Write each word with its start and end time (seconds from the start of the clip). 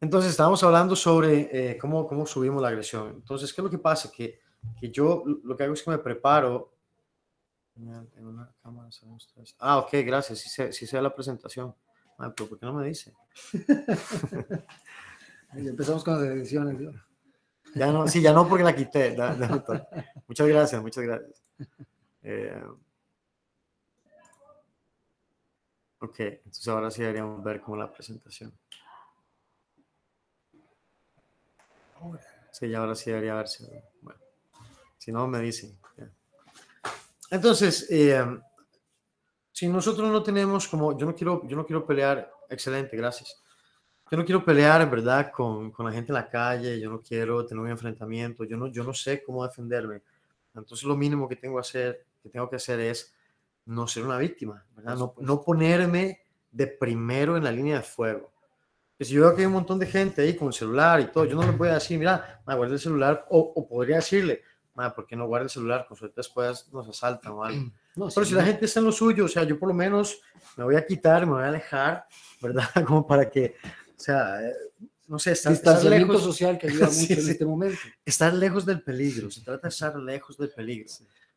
Entonces, 0.00 0.30
estábamos 0.30 0.62
hablando 0.62 0.96
sobre 0.96 1.72
eh, 1.72 1.78
cómo, 1.78 2.06
cómo 2.06 2.26
subimos 2.26 2.62
la 2.62 2.68
agresión. 2.68 3.08
Entonces, 3.16 3.52
¿qué 3.52 3.60
es 3.60 3.64
lo 3.64 3.70
que 3.70 3.78
pasa? 3.78 4.10
Que, 4.10 4.40
que 4.80 4.90
yo 4.90 5.22
lo 5.44 5.56
que 5.56 5.64
hago 5.64 5.74
es 5.74 5.82
que 5.82 5.90
me 5.90 5.98
preparo. 5.98 6.72
En 7.76 8.26
una 8.26 8.50
cámara, 8.62 8.90
ah, 9.58 9.78
ok, 9.78 9.90
gracias. 10.04 10.40
Sí 10.40 10.72
sí 10.72 10.86
sé 10.86 11.00
la 11.00 11.14
presentación. 11.14 11.74
Ah, 12.18 12.32
pero 12.36 12.50
¿por 12.50 12.58
qué 12.58 12.66
no 12.66 12.74
me 12.74 12.86
dice? 12.86 13.14
empezamos 15.54 16.04
con 16.04 16.14
las 16.14 16.24
ediciones. 16.24 16.94
Ya 17.74 17.90
no, 17.90 18.06
sí, 18.06 18.20
ya 18.20 18.32
no 18.32 18.46
porque 18.46 18.64
la 18.64 18.76
quité. 18.76 19.16
muchas 20.26 20.46
gracias, 20.46 20.82
muchas 20.82 21.04
gracias. 21.04 21.42
Eh, 22.22 22.62
ok, 26.00 26.20
entonces 26.20 26.68
ahora 26.68 26.90
sí 26.90 27.00
deberíamos 27.00 27.42
ver 27.42 27.62
como 27.62 27.78
la 27.78 27.90
presentación. 27.90 28.52
Sí, 32.50 32.68
ya 32.68 32.78
ahora 32.78 32.94
sí 32.94 33.10
debería 33.10 33.34
verse. 33.34 33.84
Bueno, 34.00 34.20
si 34.98 35.12
no, 35.12 35.26
me 35.26 35.40
dicen. 35.40 35.78
Entonces, 37.30 37.86
eh, 37.90 38.24
si 39.52 39.68
nosotros 39.68 40.10
no 40.10 40.22
tenemos 40.22 40.66
como, 40.66 40.98
yo 40.98 41.06
no 41.06 41.14
quiero, 41.14 41.46
yo 41.46 41.56
no 41.56 41.64
quiero 41.64 41.86
pelear, 41.86 42.30
excelente, 42.48 42.96
gracias. 42.96 43.42
Yo 44.10 44.16
no 44.18 44.24
quiero 44.24 44.44
pelear 44.44 44.82
en 44.82 44.90
verdad 44.90 45.30
con, 45.30 45.70
con, 45.70 45.86
la 45.86 45.92
gente 45.92 46.10
en 46.10 46.14
la 46.14 46.28
calle, 46.28 46.80
yo 46.80 46.90
no 46.90 47.00
quiero 47.00 47.46
tener 47.46 47.62
un 47.62 47.70
enfrentamiento, 47.70 48.42
yo 48.44 48.56
no, 48.56 48.66
yo 48.66 48.82
no 48.82 48.92
sé 48.92 49.22
cómo 49.22 49.46
defenderme. 49.46 50.02
Entonces 50.54 50.84
lo 50.84 50.96
mínimo 50.96 51.28
que 51.28 51.36
tengo, 51.36 51.60
hacer, 51.60 52.04
que, 52.20 52.28
tengo 52.28 52.50
que 52.50 52.56
hacer 52.56 52.80
es 52.80 53.14
no 53.66 53.86
ser 53.86 54.04
una 54.04 54.18
víctima, 54.18 54.66
¿verdad? 54.74 54.96
No, 54.96 55.14
no 55.18 55.42
ponerme 55.42 56.22
de 56.50 56.66
primero 56.66 57.36
en 57.36 57.44
la 57.44 57.52
línea 57.52 57.76
de 57.76 57.82
fuego. 57.82 58.32
Si 59.00 59.14
yo 59.14 59.22
veo 59.22 59.34
que 59.34 59.42
hay 59.42 59.46
un 59.46 59.54
montón 59.54 59.78
de 59.78 59.86
gente 59.86 60.22
ahí 60.22 60.36
con 60.36 60.48
el 60.48 60.54
celular 60.54 61.00
y 61.00 61.06
todo, 61.06 61.24
yo 61.24 61.34
no 61.36 61.42
le 61.42 61.52
voy 61.52 61.68
a 61.68 61.74
decir, 61.74 61.98
mira, 61.98 62.42
me 62.46 62.54
guarda 62.54 62.74
el 62.74 62.80
celular, 62.80 63.26
o, 63.30 63.38
o 63.38 63.66
podría 63.66 63.96
decirle, 63.96 64.42
¿por 64.88 65.06
qué 65.06 65.16
no 65.16 65.26
guarda 65.26 65.44
el 65.44 65.50
celular? 65.50 65.84
Con 65.86 65.96
suerte 65.96 66.14
después 66.16 66.68
nos 66.72 66.88
asaltan 66.88 67.32
o 67.32 67.44
algo. 67.44 67.70
Pero 67.94 68.24
si 68.24 68.34
la 68.34 68.44
gente 68.44 68.64
está 68.64 68.80
en 68.80 68.86
lo 68.86 68.92
suyo, 68.92 69.26
o 69.26 69.28
sea, 69.28 69.44
yo 69.44 69.58
por 69.58 69.68
lo 69.68 69.74
menos 69.74 70.20
me 70.56 70.64
voy 70.64 70.76
a 70.76 70.86
quitar, 70.86 71.26
me 71.26 71.32
voy 71.32 71.42
a 71.42 71.48
alejar, 71.48 72.06
¿verdad? 72.40 72.64
Como 72.86 73.06
para 73.06 73.28
que, 73.28 73.56
o 73.64 74.00
sea, 74.00 74.40
eh, 74.42 74.54
no 75.08 75.18
sé, 75.18 75.32
estar, 75.32 75.52
estar 75.52 75.84
lejos 75.84 76.22
social 76.22 76.56
que 76.56 76.68
ayuda 76.68 76.86
mucho 76.92 77.12
en 77.12 77.30
este 77.30 77.44
momento. 77.44 77.78
Estar 78.04 78.32
lejos 78.32 78.64
del 78.64 78.82
peligro, 78.82 79.30
se 79.30 79.42
trata 79.42 79.68
de 79.68 79.72
estar 79.72 79.96
lejos 79.96 80.38
del 80.38 80.50
peligro. 80.50 80.88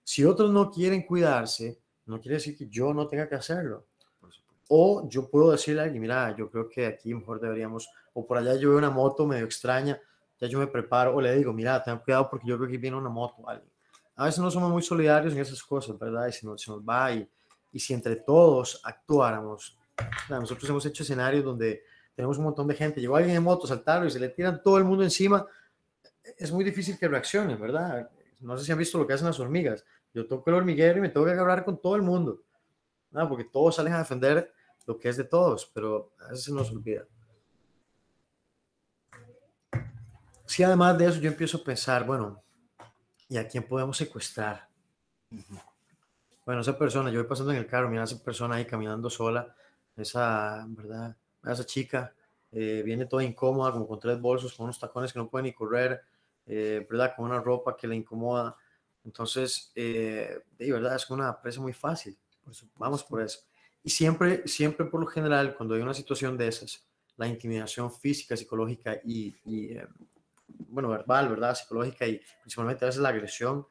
Si 0.03 0.23
otros 0.23 0.52
no 0.52 0.69
quieren 0.69 1.03
cuidarse, 1.03 1.80
no 2.06 2.22
quiere 2.22 2.36
decir 2.36 2.56
que 2.56 2.67
yo 2.67 2.94
no 2.94 3.08
tenga 3.08 3.28
que 3.28 3.36
hacerlo. 3.36 3.88
O 4.69 5.08
yo 5.09 5.30
puedo 5.30 5.52
decirle 5.52 5.81
a 5.81 5.83
alguien, 5.86 6.02
mira, 6.02 6.36
yo 6.36 6.50
creo 6.50 6.69
que 6.69 6.86
aquí 6.86 7.14
mejor 7.14 7.39
deberíamos, 7.39 7.89
o 8.14 8.25
por 8.25 8.38
allá 8.38 8.56
yo 8.56 8.69
veo 8.69 8.78
una 8.78 8.89
moto 8.89 9.25
medio 9.25 9.45
extraña, 9.45 10.00
ya 10.39 10.47
yo 10.47 10.59
me 10.59 10.67
preparo, 10.67 11.16
o 11.16 11.22
le 11.22 11.36
digo, 11.36 11.53
mira, 11.53 11.83
ten 11.83 11.97
cuidado 12.00 12.30
porque 12.30 12.47
yo 12.47 12.58
creo 12.58 12.69
que 12.69 12.78
viene 12.78 12.97
una 12.97 13.09
moto, 13.09 13.47
alguien 13.47 13.73
a 14.16 14.25
veces 14.25 14.39
no 14.39 14.52
somos 14.52 14.72
muy 14.72 14.81
solidarios 14.81 15.34
en 15.34 15.39
esas 15.39 15.61
cosas, 15.64 15.97
¿verdad? 15.97 16.28
Y 16.28 16.31
si 16.31 16.45
nos, 16.45 16.61
se 16.61 16.72
nos 16.72 16.81
va 16.81 17.11
y, 17.11 17.28
y, 17.72 17.80
si 17.80 17.94
entre 17.94 18.17
todos 18.17 18.81
actuáramos, 18.84 19.78
nosotros 20.30 20.69
hemos 20.69 20.86
hecho 20.86 21.03
escenarios 21.03 21.44
donde 21.44 21.84
tenemos 22.16 22.38
un 22.38 22.44
montón 22.45 22.67
de 22.67 22.75
gente, 22.75 23.02
llegó 23.02 23.16
alguien 23.16 23.36
en 23.36 23.44
moto, 23.44 23.66
saltaron 23.66 24.08
y 24.08 24.11
se 24.11 24.19
le 24.19 24.30
tiran 24.30 24.61
todo 24.61 24.78
el 24.78 24.84
mundo 24.84 25.03
encima, 25.03 25.45
es 26.38 26.52
muy 26.52 26.64
difícil 26.64 26.97
que 26.97 27.08
reaccionen, 27.08 27.59
¿verdad? 27.59 28.09
No 28.39 28.58
sé 28.58 28.66
si 28.66 28.72
han 28.72 28.78
visto 28.78 28.97
lo 28.97 29.08
que 29.08 29.14
hacen 29.14 29.28
las 29.28 29.39
hormigas. 29.39 29.84
Yo 30.14 30.28
toco 30.28 30.50
el 30.50 30.58
hormiguero 30.58 31.00
y 31.00 31.02
me 31.02 31.09
tengo 31.09 31.25
que 31.25 31.31
hablar 31.31 31.66
con 31.66 31.81
todo 31.81 31.95
el 31.95 32.03
mundo, 32.03 32.41
¿no? 33.14 33.30
porque 33.30 33.45
todos 33.45 33.75
salen 33.75 33.94
a 33.94 34.00
defender 34.00 34.52
lo 34.86 35.00
que 35.00 35.09
es 35.09 35.17
de 35.17 35.23
todos, 35.23 35.72
pero 35.73 36.14
a 36.19 36.30
veces 36.30 36.45
se 36.45 36.52
nos 36.52 36.69
olvida. 36.72 37.06
Si 40.45 40.61
además 40.61 40.97
de 40.97 41.08
eso 41.08 41.19
yo 41.19 41.30
empiezo 41.30 41.58
a 41.58 41.64
pensar, 41.64 42.06
bueno, 42.06 42.44
¿Y 43.34 43.38
a 43.38 43.47
quién 43.47 43.64
podemos 43.64 43.97
secuestrar? 43.97 44.68
Bueno, 46.46 46.62
esa 46.62 46.78
persona, 46.78 47.09
yo 47.09 47.19
voy 47.19 47.28
pasando 47.28 47.51
en 47.51 47.57
el 47.57 47.66
carro, 47.66 47.90
mira 47.90 48.03
esa 48.03 48.24
persona 48.24 48.56
ahí 48.57 48.66
caminando 48.66 49.09
sola, 49.09 49.56
esa, 49.97 50.63
¿verdad? 50.68 51.18
Esa 51.44 51.66
chica 51.66 52.13
eh, 52.51 52.84
viene 52.85 53.07
toda 53.07 53.24
incómoda, 53.24 53.72
como 53.72 53.88
con 53.88 54.00
tres 54.00 54.22
bolsos, 54.22 54.53
con 54.53 54.66
unos 54.66 54.80
tacones 54.80 55.12
que 55.12 55.18
no 55.18 55.30
puede 55.31 55.45
ni 55.45 55.53
correr, 55.53 56.03
eh, 56.45 56.85
¿verdad? 56.88 57.16
Con 57.16 57.25
una 57.25 57.40
ropa 57.40 57.75
que 57.75 57.88
le 57.88 57.95
incomoda. 57.95 58.56
Entonces, 59.03 59.72
eh, 59.74 60.44
de 60.56 60.72
verdad, 60.72 60.95
es 60.95 61.09
una 61.09 61.41
presa 61.41 61.59
muy 61.59 61.74
fácil. 61.74 62.16
Vamos 62.78 63.04
por 63.04 63.22
eso. 63.22 63.40
Y 63.84 63.90
siempre, 63.90 64.48
siempre 64.48 64.86
por 64.86 65.02
lo 65.02 65.08
general, 65.08 65.56
cuando 65.56 65.76
hay 65.76 65.81
una 65.81 65.94
situación 65.94 66.38
de 66.38 66.48
esas, 66.48 66.86
la 67.18 67.28
intimidación 67.28 67.92
física, 67.92 68.36
psicológica 68.36 69.00
y, 69.04 69.36
y 69.46 69.78
bueno, 70.70 70.90
verbal, 70.90 71.30
¿verdad? 71.30 71.56
Psicológica 71.56 72.08
y 72.08 72.22
principalmente 72.42 72.86
a 72.86 72.88
veces 72.88 73.02
la 73.02 73.09
agresión 73.09 73.68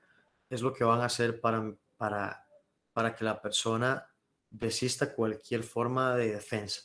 es 0.49 0.63
lo 0.63 0.73
que 0.73 0.85
van 0.85 1.01
a 1.01 1.07
hacer 1.07 1.41
para, 1.41 1.75
para, 1.97 2.47
para 2.93 3.15
que 3.15 3.25
la 3.25 3.41
persona 3.41 4.07
desista 4.51 5.15
cualquier 5.15 5.63
forma 5.63 6.15
de 6.15 6.33
defensa. 6.33 6.83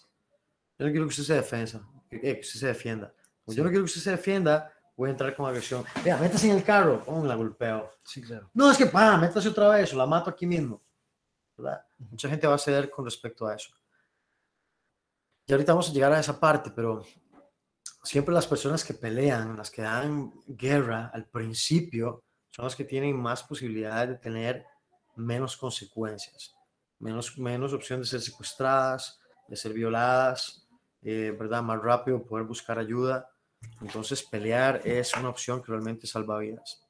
Yo 0.79 0.85
no 0.85 0.91
quiero 0.91 1.05
que 1.05 1.09
usted 1.09 1.23
se 1.23 1.33
defensa, 1.33 1.81
eh, 2.09 2.19
que, 2.19 2.39
usted 2.39 2.59
se 2.59 2.67
defienda. 2.67 3.13
Yo 3.47 3.63
no 3.63 3.69
quiero 3.69 3.83
que 3.83 3.89
usted 3.91 4.01
se 4.01 4.11
defienda, 4.11 4.71
voy 4.95 5.09
a 5.09 5.11
entrar 5.11 5.35
con 5.35 5.47
agresión. 5.47 5.83
Vea, 6.03 6.17
métase 6.17 6.49
en 6.49 6.57
el 6.57 6.63
carro, 6.63 7.03
oh, 7.07 7.25
la 7.25 7.35
golpeo. 7.35 7.91
Sí, 8.03 8.21
claro. 8.21 8.49
No, 8.53 8.71
es 8.71 8.77
que, 8.77 8.85
pa, 8.85 9.17
métase 9.17 9.49
otra 9.49 9.69
vez, 9.69 9.93
o 9.93 9.97
la 9.97 10.05
mato 10.05 10.29
aquí 10.29 10.45
mismo. 10.45 10.81
¿Verdad? 11.57 11.85
Mucha 11.97 12.29
gente 12.29 12.47
va 12.47 12.55
a 12.55 12.59
ceder 12.59 12.89
con 12.89 13.05
respecto 13.05 13.47
a 13.47 13.55
eso. 13.55 13.71
Y 15.45 15.53
ahorita 15.53 15.73
vamos 15.73 15.89
a 15.89 15.93
llegar 15.93 16.11
a 16.11 16.19
esa 16.19 16.39
parte, 16.39 16.71
pero 16.71 17.05
siempre 18.03 18.33
las 18.33 18.47
personas 18.47 18.83
que 18.83 18.93
pelean, 18.93 19.57
las 19.57 19.71
que 19.71 19.81
dan 19.81 20.33
guerra 20.45 21.09
al 21.13 21.25
principio, 21.25 22.23
son 22.49 22.65
las 22.65 22.75
que 22.75 22.83
tienen 22.83 23.17
más 23.17 23.43
posibilidades 23.43 24.09
de 24.09 24.15
tener 24.17 24.65
menos 25.15 25.57
consecuencias, 25.57 26.55
menos, 26.99 27.37
menos 27.37 27.73
opción 27.73 28.01
de 28.01 28.07
ser 28.07 28.21
secuestradas, 28.21 29.19
de 29.47 29.55
ser 29.55 29.73
violadas, 29.73 30.67
eh, 31.01 31.35
¿verdad? 31.37 31.63
Más 31.63 31.81
rápido 31.81 32.23
poder 32.23 32.45
buscar 32.45 32.77
ayuda. 32.77 33.29
Entonces, 33.81 34.23
pelear 34.23 34.81
es 34.83 35.15
una 35.15 35.29
opción 35.29 35.61
que 35.61 35.71
realmente 35.71 36.07
salva 36.07 36.39
vidas. 36.39 36.85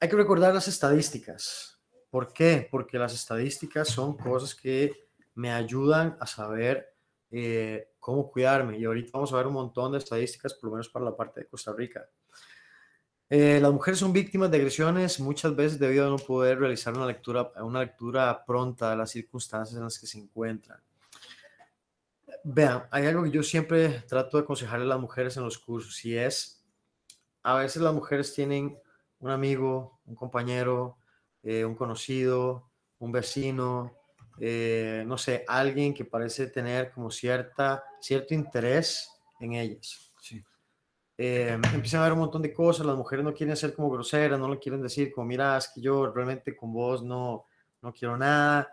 Hay 0.00 0.08
que 0.08 0.16
recordar 0.16 0.54
las 0.54 0.68
estadísticas. 0.68 1.77
¿Por 2.10 2.32
qué? 2.32 2.66
Porque 2.70 2.98
las 2.98 3.14
estadísticas 3.14 3.88
son 3.88 4.16
cosas 4.16 4.54
que 4.54 5.08
me 5.34 5.52
ayudan 5.52 6.16
a 6.20 6.26
saber 6.26 6.94
eh, 7.30 7.90
cómo 7.98 8.30
cuidarme. 8.30 8.78
Y 8.78 8.84
ahorita 8.84 9.10
vamos 9.12 9.32
a 9.32 9.36
ver 9.36 9.46
un 9.46 9.54
montón 9.54 9.92
de 9.92 9.98
estadísticas, 9.98 10.54
por 10.54 10.70
lo 10.70 10.76
menos 10.76 10.88
para 10.88 11.04
la 11.04 11.16
parte 11.16 11.40
de 11.40 11.46
Costa 11.46 11.72
Rica. 11.72 12.08
Eh, 13.30 13.58
las 13.60 13.70
mujeres 13.70 14.00
son 14.00 14.12
víctimas 14.12 14.50
de 14.50 14.56
agresiones 14.56 15.20
muchas 15.20 15.54
veces 15.54 15.78
debido 15.78 16.06
a 16.06 16.10
no 16.10 16.16
poder 16.16 16.58
realizar 16.58 16.94
una 16.94 17.04
lectura, 17.04 17.52
una 17.60 17.80
lectura 17.80 18.42
pronta 18.46 18.90
de 18.90 18.96
las 18.96 19.10
circunstancias 19.10 19.76
en 19.76 19.84
las 19.84 19.98
que 19.98 20.06
se 20.06 20.18
encuentran. 20.18 20.80
Vean, 22.42 22.84
hay 22.90 23.04
algo 23.04 23.24
que 23.24 23.30
yo 23.30 23.42
siempre 23.42 24.02
trato 24.08 24.38
de 24.38 24.44
aconsejarle 24.44 24.86
a 24.86 24.88
las 24.88 25.00
mujeres 25.00 25.36
en 25.36 25.44
los 25.44 25.58
cursos 25.58 26.02
y 26.06 26.16
es, 26.16 26.64
a 27.42 27.56
veces 27.56 27.82
las 27.82 27.92
mujeres 27.92 28.32
tienen 28.32 28.78
un 29.18 29.30
amigo, 29.30 30.00
un 30.06 30.14
compañero, 30.14 30.96
eh, 31.42 31.64
un 31.64 31.74
conocido, 31.74 32.70
un 32.98 33.12
vecino, 33.12 33.94
eh, 34.40 35.04
no 35.06 35.18
sé, 35.18 35.44
alguien 35.46 35.94
que 35.94 36.04
parece 36.04 36.48
tener 36.48 36.90
como 36.92 37.10
cierta, 37.10 37.84
cierto 38.00 38.34
interés 38.34 39.10
en 39.40 39.54
ellas. 39.54 40.12
Sí. 40.20 40.42
Eh, 41.16 41.58
empiezan 41.74 42.00
a 42.00 42.04
ver 42.04 42.12
un 42.12 42.20
montón 42.20 42.42
de 42.42 42.52
cosas, 42.52 42.86
las 42.86 42.96
mujeres 42.96 43.24
no 43.24 43.34
quieren 43.34 43.56
ser 43.56 43.74
como 43.74 43.90
groseras, 43.90 44.38
no 44.38 44.48
le 44.48 44.58
quieren 44.58 44.82
decir 44.82 45.12
como, 45.12 45.26
mira, 45.26 45.56
es 45.56 45.68
que 45.74 45.80
yo 45.80 46.12
realmente 46.12 46.54
con 46.56 46.72
vos 46.72 47.02
no, 47.02 47.46
no 47.82 47.92
quiero 47.92 48.16
nada, 48.16 48.68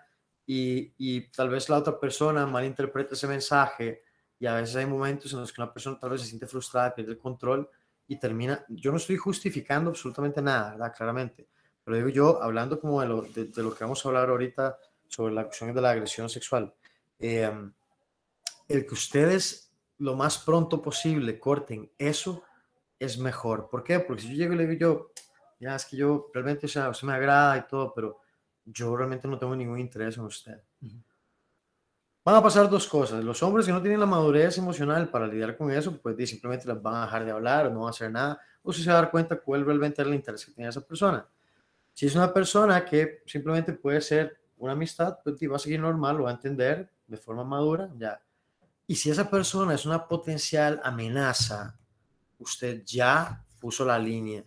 y, 0.46 0.94
y 0.98 1.31
tal 1.31 1.50
vez 1.50 1.68
la 1.70 1.78
otra 1.78 2.00
persona 2.00 2.46
malinterpreta 2.46 3.16
ese 3.16 3.28
mensaje, 3.28 4.04
y 4.38 4.46
a 4.46 4.54
veces 4.54 4.75
hay 4.75 4.86
momentos 4.86 5.34
en 5.34 5.39
los 5.39 5.51
que 5.51 5.62
una 5.62 5.74
persona 5.74 6.00
tal 6.00 6.12
vez 6.12 6.22
se 6.22 6.28
siente 6.28 6.45
frustrada, 6.45 6.94
pierde 6.94 7.13
el 7.13 7.18
control 7.18 7.68
y 8.07 8.19
termina, 8.19 8.63
yo 8.69 8.92
no 8.92 8.98
estoy 8.98 9.18
justificando 9.18 9.89
absolutamente 9.89 10.39
nada, 10.42 10.72
¿verdad? 10.72 10.94
Claramente, 10.95 11.48
pero 11.86 11.96
digo 11.98 12.10
yo, 12.10 12.44
hablando 12.44 12.82
como 12.82 13.00
de 13.00 13.08
lo, 13.08 13.22
de, 13.22 13.46
de 13.46 13.64
lo 13.64 13.74
que 13.74 13.84
vamos 13.86 14.04
a 14.04 14.10
hablar 14.10 14.30
ahorita, 14.30 14.78
sobre 15.08 15.34
la 15.34 15.46
cuestión 15.46 15.74
de 15.74 15.82
la 15.82 15.92
agresión 15.92 16.30
sexual. 16.30 16.74
Em, 17.20 17.72
el 18.68 18.86
que 18.86 18.94
ustedes 18.94 19.72
lo 20.00 20.16
más 20.16 20.40
pronto 20.40 20.82
posible 20.82 21.40
corten 21.40 21.90
eso 21.98 22.44
es 23.00 23.18
mejor. 23.18 23.70
¿Por 23.70 23.84
qué? 23.84 24.00
Porque 24.00 24.24
si 24.24 24.30
yo 24.30 24.36
llego 24.36 24.54
y 24.54 24.58
le 24.58 24.68
digo 24.68 24.80
yo, 24.80 25.12
ya 25.60 25.76
es 25.76 25.86
que 25.86 25.98
yo 25.98 26.30
realmente, 26.34 26.66
o 26.66 26.70
sea, 26.70 26.92
me 27.04 27.14
agrada 27.14 27.58
y 27.58 27.68
todo, 27.68 27.94
pero 27.94 28.20
yo 28.66 28.96
realmente 28.96 29.28
no 29.28 29.38
tengo 29.38 29.56
ningún 29.56 29.80
interés 29.80 30.18
en 30.18 30.24
usted. 30.24 30.62
Van 32.24 32.36
a 32.36 32.42
pasar 32.42 32.70
dos 32.70 32.88
cosas. 32.88 33.24
Los 33.24 33.42
hombres 33.44 33.68
que 33.68 33.72
no 33.72 33.82
tienen 33.82 34.00
la 34.00 34.06
madurez 34.06 34.58
emocional 34.58 35.10
para 35.10 35.28
lidiar 35.28 35.56
con 35.56 35.72
eso, 35.72 35.98
pues 36.02 36.30
simplemente 36.30 36.68
les 36.68 36.82
van 36.82 36.96
a 36.96 37.06
dejar 37.06 37.24
de 37.24 37.32
hablar 37.32 37.68
o 37.68 37.70
no 37.70 37.82
van 37.82 37.88
a 37.88 37.90
hacer 37.92 38.12
nada, 38.12 38.42
o 38.64 38.74
si 38.74 38.82
se 38.84 38.90
va 38.90 38.98
a 38.98 39.02
dar 39.04 39.12
cuenta 39.12 39.40
cuál 39.40 39.64
realmente 39.64 40.02
es 40.02 40.08
el 40.08 40.14
interés 40.16 40.46
que 40.46 40.52
tiene 40.52 40.70
esa 40.70 40.82
persona. 40.82 41.26
Si 41.95 42.06
es 42.06 42.15
una 42.15 42.33
persona 42.33 42.83
que 42.83 43.24
simplemente 43.25 43.71
puede 43.74 44.01
ser 44.01 44.38
una 44.57 44.74
amistad, 44.74 45.18
pues 45.24 45.36
va 45.50 45.56
a 45.56 45.59
seguir 45.59 45.80
normal, 45.80 46.18
lo 46.18 46.24
va 46.25 46.31
a 46.31 46.33
entender 46.33 46.92
de 47.07 47.18
forma 47.18 47.45
madura, 47.45 47.89
ya. 47.97 48.21
Y 48.86 48.95
si 48.95 49.09
esa 49.09 49.30
persona 49.30 49.74
es 49.74 49.86
una 49.86 50.06
potencial 50.06 50.81
amenaza, 50.83 51.80
usted 52.38 52.83
ya 52.86 53.44
puso 53.59 53.86
la 53.86 53.97
línea. 53.97 54.44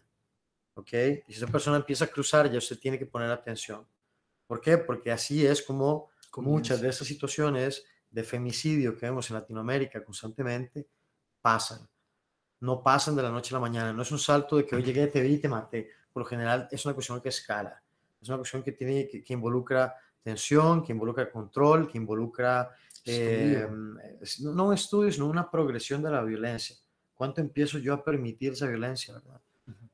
¿Ok? 0.74 0.92
Y 1.26 1.32
si 1.32 1.38
esa 1.38 1.46
persona 1.46 1.78
empieza 1.78 2.04
a 2.04 2.08
cruzar, 2.08 2.52
ya 2.52 2.58
usted 2.58 2.78
tiene 2.78 2.98
que 2.98 3.06
poner 3.06 3.30
atención. 3.30 3.84
¿Por 4.46 4.60
qué? 4.60 4.76
Porque 4.76 5.10
así 5.10 5.44
es 5.44 5.62
como 5.62 6.10
muchas 6.36 6.82
de 6.82 6.90
esas 6.90 7.08
situaciones 7.08 7.82
de 8.10 8.24
femicidio 8.24 8.94
que 8.94 9.06
vemos 9.06 9.28
en 9.30 9.36
Latinoamérica 9.36 10.04
constantemente 10.04 10.86
pasan. 11.40 11.88
No 12.60 12.82
pasan 12.82 13.16
de 13.16 13.22
la 13.22 13.30
noche 13.30 13.54
a 13.54 13.58
la 13.58 13.60
mañana. 13.60 13.92
No 13.92 14.02
es 14.02 14.12
un 14.12 14.18
salto 14.18 14.56
de 14.58 14.66
que 14.66 14.76
hoy 14.76 14.82
llegué, 14.82 15.06
te 15.06 15.22
vi 15.22 15.34
y 15.34 15.38
te 15.38 15.48
maté. 15.48 15.90
Por 16.12 16.22
lo 16.22 16.26
general 16.26 16.68
es 16.70 16.84
una 16.84 16.94
cuestión 16.94 17.20
que 17.20 17.28
escala. 17.28 17.82
Es 18.20 18.28
una 18.28 18.38
cuestión 18.38 18.62
que, 18.62 18.72
tiene, 18.72 19.08
que, 19.08 19.32
involucra 19.32 19.94
tensión, 20.22 20.82
que 20.82 20.92
involucra 20.92 21.30
control, 21.30 21.88
que 21.88 21.98
involucra 21.98 22.70
eh, 23.04 23.66
no 24.40 24.66
un 24.66 24.74
estudio, 24.74 25.10
sino 25.12 25.26
una 25.26 25.50
progresión 25.50 26.02
de 26.02 26.10
la 26.10 26.22
violencia. 26.22 26.76
¿Cuánto 27.14 27.40
empiezo 27.40 27.78
yo 27.78 27.94
a 27.94 28.04
permitir 28.04 28.52
esa 28.52 28.66
violencia? 28.66 29.14
¿verdad? 29.14 29.40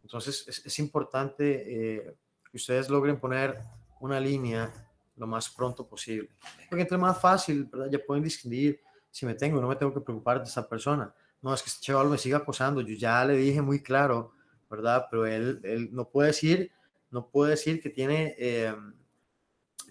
Entonces 0.02 0.44
es, 0.48 0.66
es 0.66 0.78
importante 0.78 1.96
eh, 1.96 2.16
que 2.50 2.56
ustedes 2.56 2.88
logren 2.88 3.18
poner 3.18 3.58
una 4.00 4.20
línea 4.20 4.72
lo 5.16 5.26
más 5.26 5.48
pronto 5.50 5.86
posible. 5.86 6.30
Porque 6.68 6.82
entre 6.82 6.98
más 6.98 7.20
fácil, 7.20 7.64
¿verdad? 7.64 7.88
ya 7.90 7.98
pueden 8.04 8.24
distinguir 8.24 8.80
si 9.10 9.26
me 9.26 9.34
tengo 9.34 9.58
o 9.58 9.62
no 9.62 9.68
me 9.68 9.76
tengo 9.76 9.94
que 9.94 10.00
preocupar 10.00 10.38
de 10.38 10.48
esa 10.48 10.68
persona. 10.68 11.14
No, 11.40 11.54
es 11.54 11.62
que 11.62 11.70
este 11.70 11.82
chaval 11.82 12.08
me 12.08 12.18
siga 12.18 12.38
acosando, 12.38 12.80
yo 12.80 12.94
ya 12.96 13.24
le 13.24 13.36
dije 13.36 13.60
muy 13.60 13.82
claro, 13.82 14.32
¿verdad? 14.74 15.06
Pero 15.10 15.26
él, 15.26 15.60
él 15.62 15.88
no 15.92 16.08
puede 16.08 16.28
decir, 16.28 16.70
no 17.10 17.28
puede 17.28 17.52
decir 17.52 17.80
que 17.80 17.90
tiene, 17.90 18.34
eh, 18.38 18.74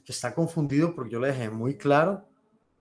que 0.04 0.12
está 0.12 0.34
confundido 0.34 0.94
porque 0.94 1.12
yo 1.12 1.20
le 1.20 1.30
dejé 1.30 1.50
muy 1.50 1.78
claro, 1.78 2.28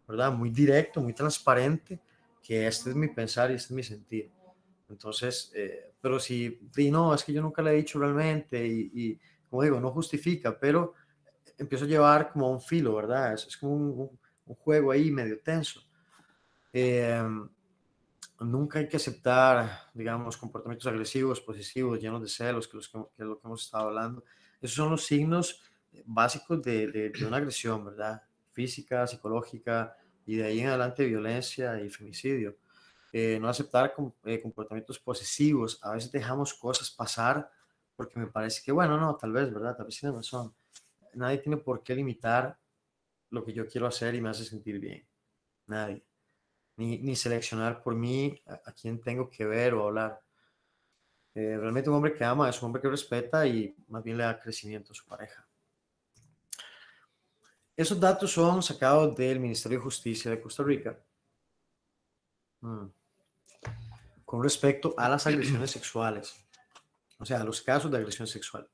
¿verdad? 0.08 0.32
Muy 0.32 0.50
directo, 0.50 1.00
muy 1.00 1.12
transparente, 1.12 2.00
que 2.42 2.66
este 2.66 2.90
es 2.90 2.96
mi 2.96 3.08
pensar 3.08 3.50
y 3.50 3.54
este 3.54 3.66
es 3.66 3.76
mi 3.76 3.82
sentir. 3.82 4.30
Entonces, 4.88 5.52
eh, 5.54 5.92
pero 6.00 6.18
si, 6.18 6.58
no, 6.90 7.14
es 7.14 7.22
que 7.22 7.32
yo 7.32 7.40
nunca 7.40 7.62
le 7.62 7.70
he 7.70 7.76
dicho 7.76 7.98
realmente 7.98 8.66
y, 8.66 8.90
y 8.94 9.20
como 9.48 9.62
digo, 9.62 9.80
no 9.80 9.90
justifica, 9.92 10.58
pero 10.58 10.94
empiezo 11.58 11.84
a 11.84 11.88
llevar 11.88 12.32
como 12.32 12.50
un 12.50 12.60
filo, 12.60 12.96
¿verdad? 12.96 13.34
Es, 13.34 13.46
es 13.46 13.56
como 13.56 13.74
un, 13.74 14.18
un, 14.46 14.54
juego 14.56 14.90
ahí 14.90 15.10
medio 15.10 15.38
tenso. 15.40 15.80
Eh, 16.72 17.22
nunca 18.44 18.78
hay 18.78 18.88
que 18.88 18.96
aceptar, 18.96 19.90
digamos, 19.94 20.36
comportamientos 20.36 20.86
agresivos, 20.86 21.40
posesivos, 21.40 22.00
llenos 22.00 22.22
de 22.22 22.28
celos, 22.28 22.68
que, 22.68 22.76
los 22.76 22.88
que, 22.88 22.98
es 22.98 23.26
lo 23.26 23.38
que 23.38 23.46
hemos 23.46 23.64
estado 23.64 23.88
hablando. 23.88 24.24
Esos 24.60 24.76
son 24.76 24.90
los 24.90 25.04
signos 25.04 25.62
básicos 26.04 26.62
de, 26.62 26.88
de, 26.88 27.26
una 27.26 27.38
agresión, 27.38 27.84
¿verdad? 27.84 28.22
Física, 28.50 29.06
psicológica 29.06 29.96
y 30.26 30.36
de 30.36 30.44
ahí 30.44 30.60
en 30.60 30.68
adelante 30.68 31.04
violencia 31.04 31.80
y 31.80 31.90
femicidio. 31.90 32.56
Eh, 33.12 33.38
no 33.40 33.48
aceptar 33.48 33.94
eh, 34.24 34.40
comportamientos 34.40 34.98
posesivos. 34.98 35.78
A 35.82 35.92
veces 35.92 36.10
dejamos 36.10 36.54
cosas 36.54 36.90
pasar 36.90 37.50
porque 37.94 38.18
me 38.18 38.26
parece 38.26 38.62
que, 38.64 38.72
bueno, 38.72 38.98
no, 38.98 39.16
tal 39.16 39.32
vez, 39.32 39.52
¿verdad? 39.52 39.76
Tal 39.76 39.86
vez 39.86 39.98
tiene 39.98 40.14
razón 40.14 40.54
nadie 41.14 41.38
tiene 41.38 41.56
por 41.58 41.82
qué 41.82 41.94
limitar 41.94 42.58
lo 43.30 43.44
que 43.44 43.52
yo 43.52 43.66
quiero 43.66 43.86
hacer 43.86 44.14
y 44.14 44.20
me 44.20 44.30
hace 44.30 44.44
sentir 44.44 44.78
bien. 44.78 45.06
Nadie. 45.66 46.04
Ni, 46.76 46.98
ni 46.98 47.14
seleccionar 47.14 47.82
por 47.82 47.94
mí 47.94 48.40
a, 48.46 48.72
quién 48.72 49.00
tengo 49.00 49.28
que 49.28 49.44
ver 49.44 49.74
o 49.74 49.86
hablar. 49.86 50.20
Eh, 51.34 51.56
realmente 51.58 51.88
un 51.88 51.96
hombre 51.96 52.14
que 52.14 52.24
ama 52.24 52.48
es 52.48 52.60
un 52.60 52.66
hombre 52.66 52.82
que 52.82 52.88
respeta 52.88 53.46
y 53.46 53.74
más 53.88 54.02
bien 54.02 54.16
le 54.16 54.24
da 54.24 54.40
crecimiento 54.40 54.92
a 54.92 54.94
su 54.94 55.04
pareja. 55.04 55.46
Esos 57.76 57.98
datos 57.98 58.30
son 58.32 58.62
sacados 58.62 59.14
del 59.16 59.40
Ministerio 59.40 59.78
de 59.78 59.84
Justicia 59.84 60.30
de 60.30 60.40
Costa 60.40 60.62
Rica. 60.62 60.98
Mm. 62.60 62.86
Con 64.24 64.42
respecto 64.42 64.94
a 64.96 65.08
las 65.08 65.26
agresiones 65.26 65.70
sexuales. 65.72 66.34
O 67.18 67.24
sea, 67.24 67.40
a 67.40 67.44
los 67.44 67.62
casos 67.62 67.90
de 67.90 67.98
agresión 67.98 68.26
sexual. 68.26 68.68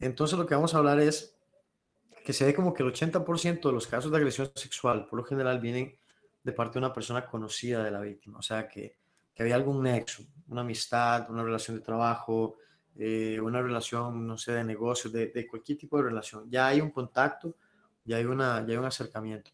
Entonces 0.00 0.38
lo 0.38 0.46
que 0.46 0.54
vamos 0.54 0.74
a 0.74 0.78
hablar 0.78 1.00
es 1.00 1.36
que 2.24 2.32
se 2.32 2.44
ve 2.44 2.54
como 2.54 2.72
que 2.72 2.82
el 2.82 2.92
80% 2.92 3.62
de 3.62 3.72
los 3.72 3.86
casos 3.86 4.10
de 4.10 4.16
agresión 4.16 4.50
sexual, 4.54 5.06
por 5.06 5.18
lo 5.18 5.24
general, 5.24 5.60
vienen 5.60 5.98
de 6.44 6.52
parte 6.52 6.74
de 6.74 6.86
una 6.86 6.92
persona 6.92 7.26
conocida 7.26 7.82
de 7.82 7.90
la 7.90 8.00
víctima. 8.00 8.38
O 8.38 8.42
sea, 8.42 8.68
que, 8.68 8.96
que 9.34 9.42
había 9.42 9.56
algún 9.56 9.82
nexo, 9.82 10.24
una 10.48 10.60
amistad, 10.60 11.28
una 11.30 11.42
relación 11.42 11.76
de 11.76 11.82
trabajo, 11.82 12.58
eh, 12.96 13.40
una 13.40 13.60
relación, 13.60 14.26
no 14.26 14.38
sé, 14.38 14.52
de 14.52 14.62
negocio, 14.62 15.10
de, 15.10 15.28
de, 15.28 15.46
cualquier 15.48 15.78
tipo 15.78 15.96
de 15.96 16.04
relación. 16.04 16.48
Ya 16.48 16.68
hay 16.68 16.80
un 16.80 16.90
contacto, 16.90 17.56
ya 18.04 18.18
hay, 18.18 18.24
una, 18.24 18.60
ya 18.60 18.72
hay 18.72 18.76
un 18.76 18.84
acercamiento. 18.84 19.50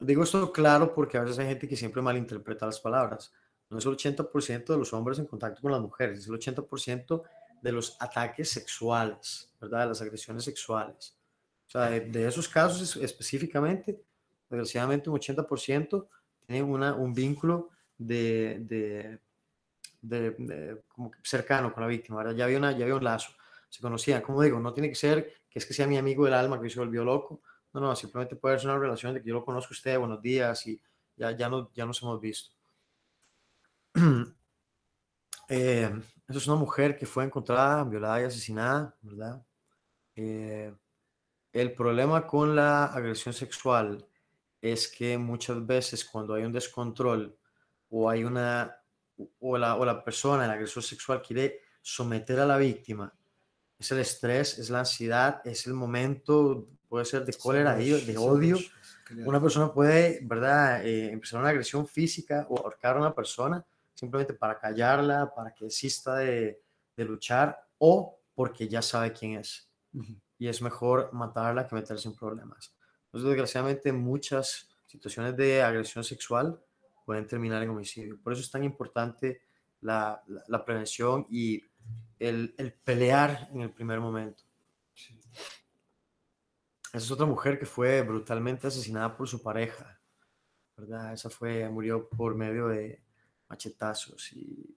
Digo 0.00 0.24
esto 0.24 0.50
claro 0.50 0.92
porque 0.92 1.16
a 1.16 1.22
veces 1.22 1.38
hay 1.38 1.46
gente 1.46 1.68
que 1.68 1.76
siempre 1.76 2.02
malinterpreta 2.02 2.66
las 2.66 2.80
palabras. 2.80 3.32
No 3.70 3.78
es 3.78 3.86
el 3.86 3.92
80% 3.92 4.66
de 4.66 4.76
los 4.76 4.92
hombres 4.92 5.18
en 5.18 5.26
contacto 5.26 5.62
con 5.62 5.70
las 5.70 5.80
mujeres, 5.80 6.18
es 6.18 6.26
el 6.26 6.34
80% 6.34 7.22
de 7.62 7.72
los 7.72 7.96
ataques 8.00 8.50
sexuales, 8.50 9.50
¿verdad? 9.60 9.82
De 9.82 9.86
las 9.86 10.02
agresiones 10.02 10.44
sexuales. 10.44 11.16
O 11.68 11.70
sea, 11.70 11.88
de, 11.88 12.26
esos 12.26 12.48
casos 12.48 12.96
específicamente, 12.96 14.02
desgraciadamente 14.56 15.10
un 15.10 15.16
80% 15.16 16.08
tienen 16.46 16.64
una, 16.64 16.94
un 16.94 17.14
vínculo 17.14 17.70
de, 17.96 18.58
de, 18.60 19.20
de, 20.02 20.82
como 20.88 21.12
cercano 21.22 21.72
con 21.72 21.82
la 21.82 21.88
víctima, 21.88 22.18
¿verdad? 22.18 22.34
Ya 22.34 22.44
había, 22.44 22.58
una, 22.58 22.72
ya 22.72 22.84
había 22.84 22.96
un 22.96 23.04
lazo, 23.04 23.32
se 23.68 23.80
conocían. 23.80 24.22
Como 24.22 24.42
digo, 24.42 24.60
no 24.60 24.72
tiene 24.72 24.88
que 24.88 24.94
ser 24.94 25.32
que 25.48 25.58
es 25.58 25.66
que 25.66 25.74
sea 25.74 25.86
mi 25.86 25.98
amigo 25.98 26.24
del 26.24 26.34
alma 26.34 26.60
que 26.60 26.70
se 26.70 26.78
volvió 26.78 27.04
loco. 27.04 27.42
No, 27.72 27.80
no, 27.80 27.94
simplemente 27.96 28.36
puede 28.36 28.58
ser 28.58 28.70
una 28.70 28.78
relación 28.78 29.14
de 29.14 29.22
que 29.22 29.28
yo 29.28 29.34
lo 29.34 29.44
conozco 29.44 29.72
a 29.72 29.76
usted, 29.76 29.98
buenos 29.98 30.20
días, 30.20 30.66
y 30.66 30.80
ya, 31.16 31.30
ya, 31.32 31.48
no, 31.48 31.70
ya 31.72 31.86
nos 31.86 32.02
hemos 32.02 32.20
visto. 32.20 32.54
eh, 35.48 35.90
esa 36.28 36.38
es 36.38 36.46
una 36.46 36.56
mujer 36.56 36.96
que 36.96 37.06
fue 37.06 37.24
encontrada, 37.24 37.84
violada 37.84 38.20
y 38.22 38.24
asesinada, 38.24 38.96
¿verdad? 39.02 39.44
Eh, 40.16 40.74
el 41.52 41.72
problema 41.74 42.26
con 42.26 42.56
la 42.56 42.86
agresión 42.86 43.34
sexual 43.34 44.06
es 44.62 44.88
que 44.88 45.18
muchas 45.18 45.66
veces 45.66 46.04
cuando 46.04 46.34
hay 46.34 46.44
un 46.44 46.52
descontrol 46.52 47.36
o 47.90 48.08
hay 48.08 48.24
una 48.24 48.78
o 49.40 49.58
la, 49.58 49.76
o 49.76 49.84
la 49.84 50.02
persona, 50.02 50.44
el 50.44 50.50
agresor 50.50 50.82
sexual 50.82 51.20
quiere 51.20 51.60
someter 51.82 52.40
a 52.40 52.46
la 52.46 52.56
víctima, 52.56 53.12
es 53.78 53.90
el 53.90 53.98
estrés, 53.98 54.58
es 54.58 54.70
la 54.70 54.80
ansiedad, 54.80 55.42
es 55.44 55.66
el 55.66 55.74
momento, 55.74 56.68
puede 56.88 57.04
ser 57.04 57.24
de 57.24 57.34
cólera, 57.34 57.74
de, 57.74 58.16
odio. 58.16 58.56
Una 59.26 59.40
persona 59.40 59.72
puede, 59.72 60.20
¿verdad?, 60.22 60.86
eh, 60.86 61.10
empezar 61.10 61.40
una 61.40 61.50
agresión 61.50 61.86
física 61.86 62.46
o 62.48 62.58
ahorcar 62.58 62.96
a 62.96 63.00
una 63.00 63.14
persona 63.14 63.64
simplemente 63.92 64.34
para 64.34 64.58
callarla, 64.58 65.32
para 65.34 65.52
que 65.52 65.66
desista 65.66 66.16
de, 66.16 66.62
de 66.96 67.04
luchar 67.04 67.58
o 67.78 68.20
porque 68.34 68.68
ya 68.68 68.80
sabe 68.80 69.12
quién 69.12 69.38
es. 69.38 69.68
Y 70.38 70.48
es 70.48 70.62
mejor 70.62 71.12
matarla 71.12 71.66
que 71.66 71.74
meterse 71.74 72.08
en 72.08 72.14
problemas. 72.14 72.72
Entonces, 73.12 73.28
desgraciadamente, 73.28 73.92
muchas 73.92 74.68
situaciones 74.86 75.36
de 75.36 75.62
agresión 75.62 76.02
sexual 76.02 76.58
pueden 77.04 77.26
terminar 77.26 77.62
en 77.62 77.70
homicidio. 77.70 78.18
Por 78.22 78.32
eso 78.32 78.42
es 78.42 78.50
tan 78.50 78.64
importante 78.64 79.42
la, 79.80 80.22
la, 80.48 80.64
prevención 80.64 81.26
y 81.28 81.62
el, 82.18 82.54
el, 82.56 82.72
pelear 82.72 83.48
en 83.52 83.62
el 83.62 83.70
primer 83.70 84.00
momento. 84.00 84.44
Esa 86.92 87.04
es 87.04 87.10
otra 87.10 87.26
mujer 87.26 87.58
que 87.58 87.66
fue 87.66 88.02
brutalmente 88.02 88.66
asesinada 88.66 89.16
por 89.16 89.28
su 89.28 89.42
pareja, 89.42 90.00
¿verdad? 90.76 91.12
Esa 91.12 91.28
fue, 91.28 91.68
murió 91.68 92.08
por 92.08 92.34
medio 92.34 92.68
de, 92.68 93.02
machetazos 93.52 94.32
y 94.32 94.74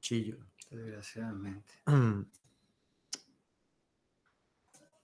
chillo. 0.00 0.38
Desgraciadamente. 0.68 1.72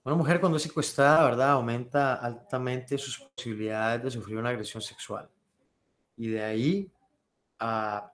Una 0.07 0.15
mujer 0.15 0.39
cuando 0.39 0.55
es 0.55 0.63
secuestrada, 0.63 1.25
¿verdad? 1.25 1.51
Aumenta 1.51 2.13
altamente 2.13 2.97
sus 2.97 3.19
posibilidades 3.19 4.03
de 4.03 4.11
sufrir 4.11 4.37
una 4.37 4.51
agresión 4.51 4.81
sexual. 4.81 5.29
Y 6.15 6.29
de 6.29 6.41
ahí 6.41 6.89
a, 7.59 8.09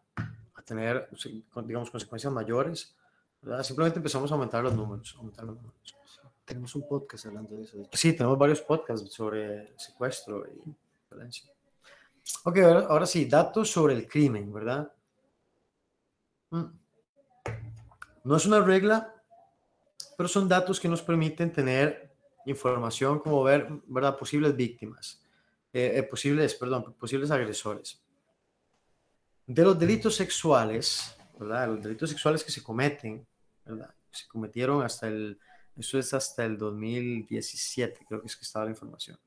a 0.56 0.62
tener, 0.64 1.08
digamos, 1.64 1.92
consecuencias 1.92 2.34
mayores, 2.34 2.96
¿verdad? 3.44 3.62
Simplemente 3.62 4.00
empezamos 4.00 4.32
a 4.32 4.34
aumentar 4.34 4.64
los 4.64 4.74
números. 4.74 5.14
Aumentar 5.20 5.46
los 5.46 5.56
números. 5.56 5.96
Tenemos 6.44 6.74
un 6.74 6.88
podcast 6.88 7.28
hablando 7.28 7.56
de 7.58 7.62
eso. 7.62 7.78
Sí, 7.92 8.14
tenemos 8.14 8.40
varios 8.40 8.62
podcasts 8.62 9.14
sobre 9.14 9.78
secuestro 9.78 10.48
y 10.48 10.76
violencia. 11.12 11.52
Ok, 12.44 12.58
ahora, 12.58 13.06
sí, 13.06 13.26
datos 13.26 13.70
sobre 13.70 13.94
el 13.94 14.08
crimen, 14.08 14.52
¿verdad? 14.52 14.92
Mm. 16.50 16.66
No 18.24 18.36
es 18.36 18.48
una 18.48 18.62
regla, 18.62 19.13
pero 20.18 20.30
son 20.30 20.48
datos 20.48 20.80
que 20.80 20.88
nos 20.88 21.02
permiten 21.02 21.52
tener 21.52 22.14
información 22.46 23.20
como 23.20 23.44
ver, 23.44 23.68
¿verdad? 23.88 24.18
Posibles 24.18 24.56
víctimas, 24.56 25.22
eh, 25.72 25.94
eh, 25.96 26.04
posibles, 26.04 26.56
perdón, 26.56 26.94
posibles 27.00 27.32
agresores. 27.32 28.02
De 29.46 29.64
los 29.64 29.78
delitos 29.78 30.16
sexuales, 30.16 31.16
¿verdad? 31.38 31.68
Los 31.68 31.84
delitos 31.84 32.10
sexuales 32.10 32.44
que 32.44 32.52
se 32.52 32.64
cometen, 32.64 33.26
¿verdad? 33.66 33.94
Se 34.12 34.28
cometieron 34.28 34.84
hasta 34.84 35.08
el, 35.08 35.38
eso 35.76 35.98
es 35.98 36.14
hasta 36.14 36.46
el 36.46 36.58
2017, 36.58 38.06
creo 38.08 38.22
que 38.22 38.28
es 38.28 38.36
que 38.36 38.44
estaba 38.44 38.66
la 38.66 38.72
información 38.72 39.18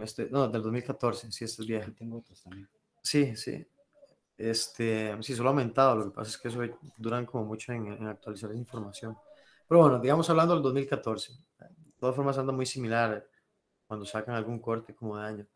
Este, 0.00 0.28
no, 0.30 0.48
del 0.48 0.62
2014, 0.62 1.30
sí, 1.30 1.44
este 1.44 1.62
es 1.62 1.68
viejo. 1.68 1.92
Tengo 1.92 2.18
otros 2.18 2.42
también. 2.42 2.68
Sí, 3.02 3.36
sí. 3.36 3.66
Este, 4.36 5.16
sí, 5.22 5.36
solo 5.36 5.50
ha 5.50 5.52
aumentado. 5.52 5.96
Lo 5.96 6.04
que 6.06 6.10
pasa 6.10 6.30
es 6.30 6.38
que 6.38 6.48
eso 6.48 6.60
duran 6.96 7.26
como 7.26 7.44
mucho 7.44 7.72
en, 7.72 7.86
en 7.86 8.06
actualizar 8.06 8.50
esa 8.50 8.58
información. 8.58 9.16
Pero 9.72 9.84
bueno, 9.84 10.00
digamos 10.00 10.28
hablando 10.28 10.52
del 10.52 10.62
2014. 10.64 11.32
De 11.32 11.92
todas 11.98 12.14
formas 12.14 12.36
anda 12.36 12.52
muy 12.52 12.66
similar 12.66 13.26
cuando 13.86 14.04
sacan 14.04 14.34
algún 14.34 14.58
corte 14.58 14.94
como 14.94 15.16
de 15.16 15.24
año. 15.26 15.46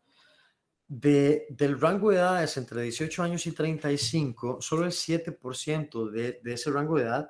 De, 0.87 1.45
del 1.51 1.79
rango 1.79 2.09
de 2.09 2.15
edades 2.15 2.57
entre 2.57 2.81
18 2.81 3.21
años 3.21 3.45
y 3.45 3.51
35, 3.51 4.59
solo 4.59 4.85
el 4.85 4.91
7% 4.91 6.09
de, 6.09 6.39
de 6.43 6.51
ese 6.51 6.71
rango 6.71 6.97
de 6.97 7.03
edad 7.03 7.29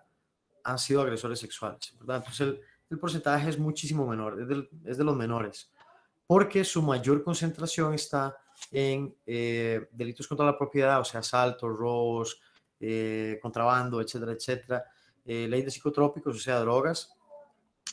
han 0.63 0.79
sido 0.79 1.01
agresores 1.01 1.39
sexuales. 1.39 1.93
¿verdad? 1.99 2.19
Entonces 2.19 2.39
el, 2.39 2.61
el 2.89 2.99
porcentaje 2.99 3.49
es 3.49 3.59
muchísimo 3.59 4.07
menor, 4.07 4.39
es 4.39 4.47
de, 4.47 4.69
es 4.85 4.97
de, 4.97 5.03
los 5.03 5.17
menores, 5.17 5.69
porque 6.25 6.63
su 6.63 6.81
mayor 6.81 7.21
concentración 7.21 7.95
está 7.95 8.37
en 8.71 9.13
eh, 9.25 9.89
delitos 9.91 10.25
contra 10.25 10.45
la 10.45 10.57
propiedad, 10.57 11.01
o 11.01 11.03
sea, 11.03 11.19
asaltos, 11.19 11.69
robos, 11.69 12.39
eh, 12.79 13.39
contrabando, 13.41 13.99
etcétera, 13.99 14.31
etcétera, 14.31 14.85
eh, 15.27 15.47
ley 15.47 15.61
de 15.61 15.69
psicotrópicos, 15.69 16.35
o 16.35 16.39
sea, 16.39 16.59
drogas, 16.59 17.13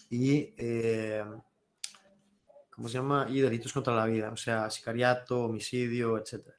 y, 0.09 0.55
eh, 0.57 1.25
¿cómo 2.71 2.89
se 2.89 2.95
llama? 2.95 3.27
Y 3.29 3.41
delitos 3.41 3.73
contra 3.73 3.95
la 3.95 4.07
vida, 4.07 4.31
o 4.31 4.37
sea, 4.37 4.71
sicariato, 4.71 5.45
homicidio, 5.45 6.17
etcétera. 6.17 6.57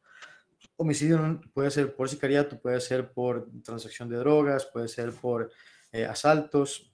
Homicidio 0.77 1.39
puede 1.53 1.72
ser 1.72 1.96
por 1.96 2.10
sicariato, 2.10 2.60
puede 2.60 2.82
ser 2.82 3.13
por 3.13 3.50
transacción 3.63 4.10
de 4.10 4.17
drogas, 4.17 4.65
puede 4.65 4.89
ser 4.89 5.13
por 5.13 5.50
eh, 5.91 6.05
asaltos, 6.05 6.91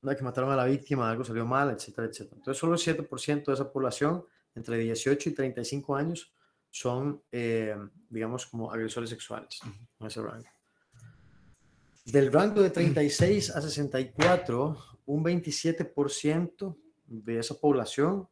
que 0.00 0.22
mataron 0.22 0.50
a 0.50 0.56
la 0.56 0.64
víctima, 0.64 1.10
algo 1.10 1.24
salió 1.24 1.44
mal, 1.44 1.70
etcétera, 1.70 2.06
etcétera. 2.06 2.36
Entonces, 2.38 2.58
solo 2.58 2.74
el 2.74 2.80
7% 2.80 3.44
de 3.44 3.52
esa 3.52 3.70
población 3.70 4.24
entre 4.54 4.78
18 4.78 5.28
y 5.28 5.34
35 5.34 5.96
años 5.96 6.32
son, 6.70 7.22
eh, 7.30 7.76
digamos, 8.08 8.46
como 8.46 8.72
agresores 8.72 9.10
sexuales 9.10 9.60
en 10.00 10.06
ese 10.06 10.22
rango. 10.22 10.48
Del 12.10 12.32
rango 12.32 12.62
de 12.62 12.70
36 12.70 13.50
a 13.50 13.60
64, 13.60 14.78
un 15.04 15.22
27% 15.22 16.76
de 17.04 17.38
esa 17.38 17.54
población 17.54 18.26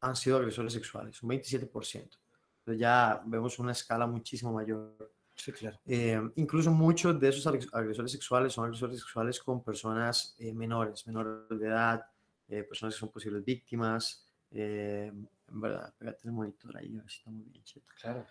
han 0.00 0.14
sido 0.14 0.36
agresores 0.36 0.72
sexuales, 0.72 1.20
un 1.20 1.30
27%. 1.30 1.72
Entonces 1.72 2.78
ya 2.78 3.20
vemos 3.26 3.58
una 3.58 3.72
escala 3.72 4.06
muchísimo 4.06 4.52
mayor. 4.52 5.12
Sí, 5.34 5.50
claro. 5.50 5.80
Eh, 5.86 6.20
incluso 6.36 6.70
muchos 6.70 7.18
de 7.18 7.30
esos 7.30 7.44
agresores 7.72 8.12
sexuales 8.12 8.52
son 8.52 8.66
agresores 8.66 9.00
sexuales 9.00 9.40
con 9.40 9.64
personas 9.64 10.36
eh, 10.38 10.54
menores, 10.54 11.04
menores 11.08 11.48
de 11.58 11.66
edad, 11.66 12.06
eh, 12.46 12.62
personas 12.62 12.94
que 12.94 13.00
son 13.00 13.08
posibles 13.08 13.44
víctimas. 13.44 14.24
Eh, 14.52 15.10
en 15.12 15.60
verdad, 15.60 15.92
pégate 15.98 16.28
el 16.28 16.32
monitor 16.32 16.76
ahí, 16.76 16.96
a 16.96 17.02
ver 17.02 17.10
si 17.10 17.18
estamos 17.18 17.44
bien 17.50 17.64
cheto. 17.64 17.92
Claro. 18.00 18.24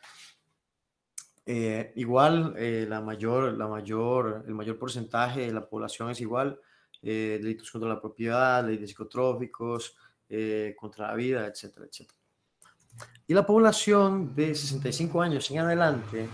Eh, 1.52 1.94
igual, 1.96 2.54
eh, 2.58 2.86
la 2.88 3.02
mayor, 3.02 3.58
la 3.58 3.68
mayor, 3.68 4.44
el 4.48 4.54
mayor 4.54 4.78
porcentaje 4.78 5.48
de 5.48 5.52
la 5.52 5.68
población 5.68 6.12
es 6.12 6.22
igual, 6.22 6.62
eh, 7.02 7.40
delitos 7.42 7.72
contra 7.72 7.90
la 7.90 8.00
propiedad, 8.00 8.64
ley 8.64 8.78
de 8.78 8.86
psicotróficos, 8.86 9.98
contra 10.80 11.08
la 11.08 11.16
vida, 11.16 11.48
etcétera, 11.48 11.88
etcétera. 11.88 12.20
Y 13.26 13.34
la 13.34 13.48
población 13.48 14.36
de 14.36 14.54
65 14.54 15.24
años 15.24 15.50
en 15.50 15.58
adelante 15.58 16.30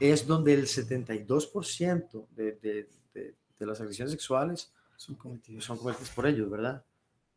es 0.00 0.26
donde 0.26 0.54
el 0.54 0.66
72% 0.66 2.26
de, 2.30 2.52
de, 2.54 2.88
de, 3.14 3.36
de, 3.56 3.66
las 3.66 3.80
agresiones 3.80 4.10
sexuales 4.10 4.74
Son 4.96 5.14
cometidos. 5.14 5.64
son 5.64 5.78
cometidas 5.78 6.10
por 6.10 6.26
ellos, 6.26 6.50
¿verdad? 6.50 6.84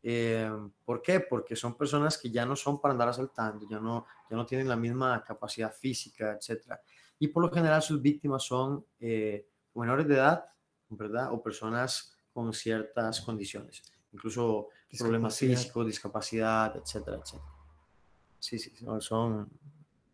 Eh, 0.06 0.50
¿Por 0.84 1.00
qué? 1.00 1.20
Porque 1.20 1.56
son 1.56 1.78
personas 1.78 2.18
que 2.18 2.30
ya 2.30 2.44
no 2.44 2.54
son 2.56 2.78
para 2.78 2.92
andar 2.92 3.08
asaltando, 3.08 3.66
ya 3.66 3.80
no, 3.80 4.04
ya 4.28 4.36
no 4.36 4.44
tienen 4.44 4.68
la 4.68 4.76
misma 4.76 5.24
capacidad 5.24 5.72
física, 5.72 6.32
etcétera. 6.32 6.82
Y 7.18 7.28
por 7.28 7.42
lo 7.42 7.50
general 7.50 7.82
sus 7.82 8.00
víctimas 8.00 8.42
son 8.42 8.84
eh, 9.00 9.48
menores 9.74 10.06
de 10.08 10.14
edad, 10.14 10.44
¿verdad? 10.88 11.32
O 11.32 11.42
personas 11.42 12.18
con 12.32 12.52
ciertas 12.52 13.20
condiciones, 13.20 13.82
incluso 14.12 14.68
problemas 14.98 15.38
físicos, 15.38 15.86
discapacidad, 15.86 16.76
etcétera, 16.76 17.18
etcétera. 17.18 17.50
Sí, 18.38 18.58
sí, 18.58 18.74
son, 19.00 19.48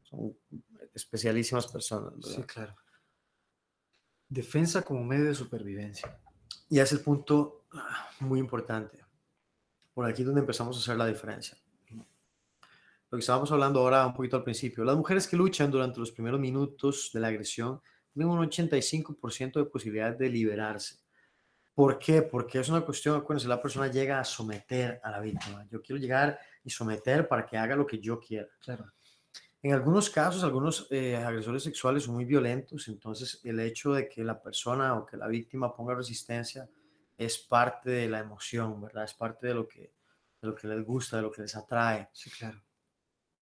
son, 0.02 0.36
especialísimas 0.94 1.66
personas, 1.66 2.14
¿verdad? 2.14 2.36
Sí, 2.36 2.42
claro. 2.42 2.76
Defensa 4.28 4.82
como 4.82 5.02
medio 5.02 5.26
de 5.26 5.34
supervivencia. 5.34 6.20
Y 6.68 6.78
es 6.78 6.92
el 6.92 7.00
punto 7.00 7.64
ah, 7.72 8.08
muy 8.20 8.38
importante. 8.38 9.04
Por 9.92 10.06
aquí 10.06 10.22
es 10.22 10.26
donde 10.26 10.42
empezamos 10.42 10.76
a 10.76 10.80
hacer 10.80 10.96
la 10.96 11.06
diferencia. 11.06 11.58
Lo 13.10 13.16
que 13.16 13.20
estábamos 13.20 13.50
hablando 13.50 13.80
ahora 13.80 14.06
un 14.06 14.14
poquito 14.14 14.36
al 14.36 14.44
principio. 14.44 14.84
Las 14.84 14.96
mujeres 14.96 15.26
que 15.26 15.36
luchan 15.36 15.70
durante 15.70 15.98
los 15.98 16.12
primeros 16.12 16.38
minutos 16.38 17.10
de 17.12 17.18
la 17.18 17.28
agresión 17.28 17.80
tienen 18.12 18.30
un 18.30 18.38
85% 18.38 19.54
de 19.54 19.64
posibilidad 19.64 20.16
de 20.16 20.28
liberarse. 20.28 21.00
¿Por 21.74 21.98
qué? 21.98 22.22
Porque 22.22 22.60
es 22.60 22.68
una 22.68 22.82
cuestión, 22.82 23.22
cuando 23.22 23.46
la 23.48 23.60
persona 23.60 23.88
llega 23.88 24.20
a 24.20 24.24
someter 24.24 25.00
a 25.02 25.10
la 25.10 25.20
víctima. 25.20 25.66
Yo 25.70 25.82
quiero 25.82 26.00
llegar 26.00 26.38
y 26.62 26.70
someter 26.70 27.26
para 27.26 27.44
que 27.44 27.56
haga 27.56 27.74
lo 27.74 27.86
que 27.86 27.98
yo 27.98 28.20
quiera. 28.20 28.48
Claro. 28.60 28.92
En 29.62 29.72
algunos 29.72 30.08
casos, 30.08 30.44
algunos 30.44 30.86
eh, 30.90 31.16
agresores 31.16 31.64
sexuales 31.64 32.04
son 32.04 32.14
muy 32.14 32.24
violentos, 32.24 32.88
entonces 32.88 33.40
el 33.44 33.60
hecho 33.60 33.92
de 33.92 34.08
que 34.08 34.24
la 34.24 34.40
persona 34.40 34.94
o 34.94 35.04
que 35.04 35.16
la 35.16 35.26
víctima 35.26 35.74
ponga 35.74 35.94
resistencia 35.94 36.68
es 37.18 37.38
parte 37.38 37.90
de 37.90 38.08
la 38.08 38.20
emoción, 38.20 38.80
¿verdad? 38.80 39.04
Es 39.04 39.14
parte 39.14 39.48
de 39.48 39.54
lo 39.54 39.68
que, 39.68 39.92
de 40.40 40.48
lo 40.48 40.54
que 40.54 40.66
les 40.66 40.84
gusta, 40.84 41.16
de 41.16 41.22
lo 41.22 41.30
que 41.30 41.42
les 41.42 41.54
atrae. 41.56 42.08
Sí, 42.12 42.30
claro. 42.30 42.62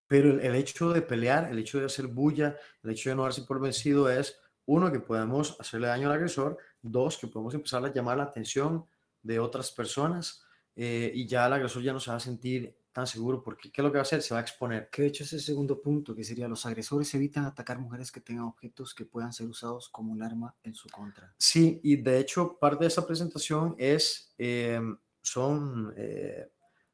Pero 0.08 0.30
el, 0.30 0.40
el 0.40 0.54
hecho 0.56 0.90
de 0.90 1.02
pelear, 1.02 1.48
el 1.50 1.58
hecho 1.58 1.78
de 1.78 1.86
hacer 1.86 2.08
bulla, 2.08 2.56
el 2.82 2.90
hecho 2.90 3.10
de 3.10 3.16
no 3.16 3.22
darse 3.22 3.42
por 3.42 3.60
vencido 3.60 4.10
es, 4.10 4.40
uno, 4.66 4.90
que 4.90 5.00
podemos 5.00 5.56
hacerle 5.60 5.86
daño 5.86 6.08
al 6.08 6.16
agresor, 6.16 6.58
dos, 6.82 7.16
que 7.16 7.26
podemos 7.26 7.54
empezar 7.54 7.84
a 7.84 7.92
llamar 7.92 8.18
la 8.18 8.24
atención 8.24 8.84
de 9.22 9.38
otras 9.38 9.70
personas 9.70 10.42
eh, 10.76 11.10
y 11.14 11.26
ya 11.26 11.46
el 11.46 11.52
agresor 11.52 11.82
ya 11.82 11.92
no 11.92 12.00
se 12.00 12.10
va 12.10 12.18
a 12.18 12.20
sentir 12.20 12.76
tan 12.92 13.06
seguro 13.06 13.42
porque 13.42 13.70
¿qué 13.70 13.80
es 13.80 13.84
lo 13.84 13.90
que 13.90 13.96
va 13.96 14.00
a 14.00 14.02
hacer? 14.02 14.22
Se 14.22 14.34
va 14.34 14.40
a 14.40 14.42
exponer. 14.42 14.88
Que 14.90 15.02
de 15.02 15.08
hecho 15.08 15.24
ese 15.24 15.40
segundo 15.40 15.80
punto, 15.80 16.14
que 16.14 16.22
sería 16.22 16.48
los 16.48 16.66
agresores 16.66 17.12
evitan 17.14 17.44
atacar 17.44 17.78
mujeres 17.78 18.12
que 18.12 18.20
tengan 18.20 18.44
objetos 18.44 18.94
que 18.94 19.04
puedan 19.04 19.32
ser 19.32 19.48
usados 19.48 19.88
como 19.88 20.12
un 20.12 20.22
arma 20.22 20.54
en 20.62 20.74
su 20.74 20.88
contra. 20.88 21.34
Sí, 21.38 21.80
y 21.82 21.96
de 21.96 22.18
hecho 22.18 22.58
parte 22.58 22.84
de 22.84 22.88
esta 22.88 23.06
presentación 23.06 23.74
es, 23.78 24.34
eh, 24.38 24.80
son 25.22 25.92
eh, 25.96 26.50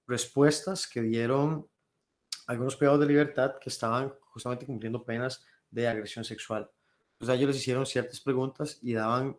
respuestas 0.06 0.86
que 0.86 1.02
dieron 1.02 1.66
algunos 2.46 2.76
privados 2.76 3.00
de 3.00 3.06
libertad 3.06 3.56
que 3.60 3.70
estaban 3.70 4.12
justamente 4.20 4.66
cumpliendo 4.66 5.04
penas 5.04 5.44
de 5.70 5.88
agresión 5.88 6.24
sexual. 6.24 6.70
O 7.18 7.24
sea, 7.24 7.34
ellos 7.34 7.48
les 7.48 7.56
hicieron 7.56 7.86
ciertas 7.86 8.20
preguntas 8.20 8.78
y 8.82 8.94
daban 8.94 9.38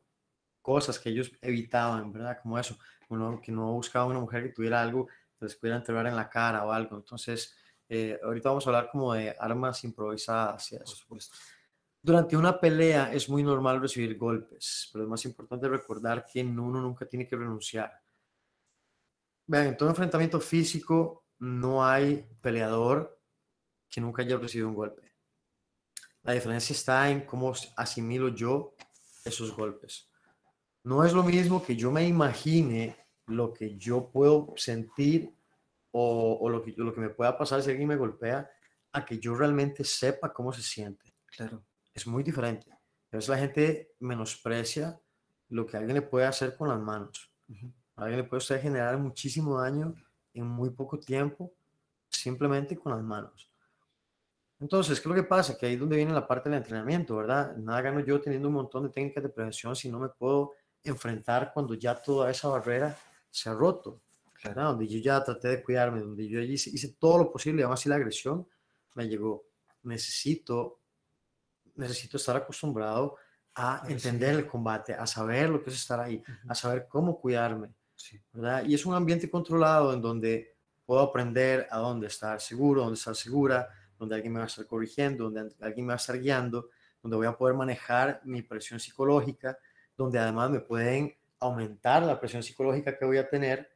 cosas 0.61 0.97
que 0.99 1.09
ellos 1.09 1.31
evitaban, 1.41 2.11
¿verdad? 2.11 2.39
Como 2.41 2.57
eso, 2.57 2.77
uno, 3.09 3.39
que 3.41 3.51
no 3.51 3.73
buscaba 3.73 4.05
una 4.05 4.19
mujer 4.19 4.43
que 4.43 4.49
tuviera 4.49 4.81
algo 4.81 5.07
que 5.37 5.45
les 5.45 5.55
pudiera 5.55 5.77
entregar 5.77 6.07
en 6.07 6.15
la 6.15 6.29
cara 6.29 6.65
o 6.65 6.71
algo. 6.71 6.97
Entonces, 6.97 7.55
eh, 7.87 8.19
ahorita 8.23 8.49
vamos 8.49 8.65
a 8.65 8.69
hablar 8.69 8.89
como 8.91 9.13
de 9.13 9.35
armas 9.37 9.83
improvisadas 9.83 10.71
y 10.71 10.75
eso. 10.75 10.95
supuesto. 10.95 11.35
Durante 12.01 12.37
una 12.37 12.59
pelea 12.59 13.11
es 13.13 13.29
muy 13.29 13.43
normal 13.43 13.81
recibir 13.81 14.17
golpes, 14.17 14.89
pero 14.91 15.03
es 15.03 15.09
más 15.09 15.25
importante 15.25 15.67
recordar 15.67 16.25
que 16.25 16.43
uno 16.43 16.81
nunca 16.81 17.05
tiene 17.05 17.27
que 17.27 17.35
renunciar. 17.35 17.91
Vean, 19.47 19.67
en 19.67 19.77
todo 19.77 19.89
enfrentamiento 19.89 20.39
físico 20.39 21.24
no 21.39 21.85
hay 21.85 22.27
peleador 22.41 23.19
que 23.89 24.01
nunca 24.01 24.21
haya 24.21 24.37
recibido 24.37 24.69
un 24.69 24.75
golpe. 24.75 25.13
La 26.23 26.33
diferencia 26.33 26.73
está 26.73 27.09
en 27.09 27.25
cómo 27.25 27.53
asimilo 27.77 28.29
yo 28.29 28.75
esos 29.23 29.55
golpes. 29.55 30.09
No 30.83 31.03
es 31.03 31.13
lo 31.13 31.23
mismo 31.23 31.63
que 31.63 31.75
yo 31.75 31.91
me 31.91 32.07
imagine 32.07 32.95
lo 33.27 33.53
que 33.53 33.77
yo 33.77 34.11
puedo 34.11 34.53
sentir 34.55 35.35
o, 35.91 36.37
o 36.41 36.49
lo, 36.49 36.61
que, 36.61 36.73
lo 36.77 36.93
que 36.93 37.01
me 37.01 37.09
pueda 37.09 37.37
pasar 37.37 37.61
si 37.61 37.71
alguien 37.71 37.87
me 37.87 37.95
golpea, 37.95 38.49
a 38.91 39.05
que 39.05 39.19
yo 39.19 39.35
realmente 39.35 39.83
sepa 39.83 40.33
cómo 40.33 40.53
se 40.53 40.61
siente 40.61 41.13
Claro. 41.27 41.65
es 41.93 42.07
muy 42.07 42.23
diferente. 42.23 42.71
A 42.71 43.17
veces 43.17 43.29
la 43.29 43.37
gente 43.37 43.93
menosprecia 43.99 44.99
lo 45.49 45.65
que 45.65 45.77
alguien 45.77 45.95
le 45.95 46.01
puede 46.01 46.25
hacer 46.25 46.55
con 46.55 46.69
las 46.69 46.79
manos. 46.79 47.31
A 47.95 48.03
alguien 48.03 48.21
le 48.21 48.27
puede 48.27 48.39
usted 48.39 48.61
generar 48.61 48.97
muchísimo 48.97 49.59
daño 49.59 49.95
en 50.35 50.47
muy 50.47 50.69
poco 50.69 50.99
tiempo 50.99 51.51
simplemente 52.09 52.77
con 52.77 52.91
las 52.93 53.03
manos. 53.03 53.51
Entonces, 54.59 54.99
¿qué 54.99 55.09
es 55.09 55.15
lo 55.15 55.15
que 55.15 55.27
pasa? 55.27 55.57
Que 55.57 55.65
ahí 55.65 55.73
es 55.73 55.79
donde 55.79 55.97
viene 55.97 56.13
la 56.13 56.27
parte 56.27 56.49
del 56.49 56.57
entrenamiento, 56.57 57.15
¿verdad? 57.17 57.55
Nada 57.57 57.81
gano 57.81 57.99
yo 57.99 58.21
teniendo 58.21 58.47
un 58.47 58.55
montón 58.55 58.83
de 58.83 58.89
técnicas 58.89 59.23
de 59.23 59.29
prevención 59.29 59.75
si 59.75 59.89
no 59.89 59.99
me 59.99 60.09
puedo 60.09 60.53
enfrentar 60.83 61.51
cuando 61.53 61.73
ya 61.73 61.95
toda 61.95 62.31
esa 62.31 62.47
barrera 62.47 62.97
se 63.29 63.49
ha 63.49 63.53
roto, 63.53 64.01
¿verdad? 64.43 64.65
Donde 64.65 64.87
yo 64.87 64.99
ya 64.99 65.23
traté 65.23 65.49
de 65.49 65.63
cuidarme, 65.63 65.99
donde 65.99 66.27
yo 66.27 66.39
hice, 66.39 66.69
hice 66.69 66.95
todo 66.99 67.17
lo 67.17 67.31
posible, 67.31 67.63
aún 67.63 67.73
así 67.73 67.89
la 67.89 67.95
agresión 67.95 68.47
me 68.93 69.07
llegó. 69.07 69.43
Necesito 69.83 70.79
necesito 71.75 72.17
estar 72.17 72.35
acostumbrado 72.35 73.17
a 73.55 73.83
entender 73.87 74.35
el 74.35 74.47
combate, 74.47 74.93
a 74.93 75.05
saber 75.07 75.49
lo 75.49 75.63
que 75.63 75.69
es 75.69 75.77
estar 75.77 75.99
ahí, 75.99 76.21
a 76.47 76.55
saber 76.55 76.87
cómo 76.89 77.19
cuidarme, 77.19 77.69
¿verdad? 78.33 78.65
Y 78.65 78.73
es 78.73 78.85
un 78.85 78.93
ambiente 78.93 79.29
controlado 79.29 79.93
en 79.93 80.01
donde 80.01 80.55
puedo 80.85 81.01
aprender 81.01 81.67
a 81.71 81.79
dónde 81.79 82.07
estar 82.07 82.39
seguro, 82.39 82.81
dónde 82.81 82.97
estar 82.97 83.15
segura, 83.15 83.67
donde 83.97 84.15
alguien 84.15 84.33
me 84.33 84.39
va 84.39 84.45
a 84.45 84.47
estar 84.47 84.65
corrigiendo, 84.67 85.25
donde 85.25 85.53
alguien 85.61 85.85
me 85.85 85.91
va 85.91 85.95
a 85.95 85.97
estar 85.97 86.19
guiando, 86.19 86.69
donde 87.01 87.17
voy 87.17 87.27
a 87.27 87.37
poder 87.37 87.55
manejar 87.55 88.21
mi 88.23 88.41
presión 88.41 88.79
psicológica, 88.79 89.57
donde 89.97 90.19
además 90.19 90.49
me 90.49 90.59
pueden 90.59 91.15
aumentar 91.39 92.03
la 92.03 92.19
presión 92.19 92.43
psicológica 92.43 92.97
que 92.97 93.05
voy 93.05 93.17
a 93.17 93.29
tener, 93.29 93.69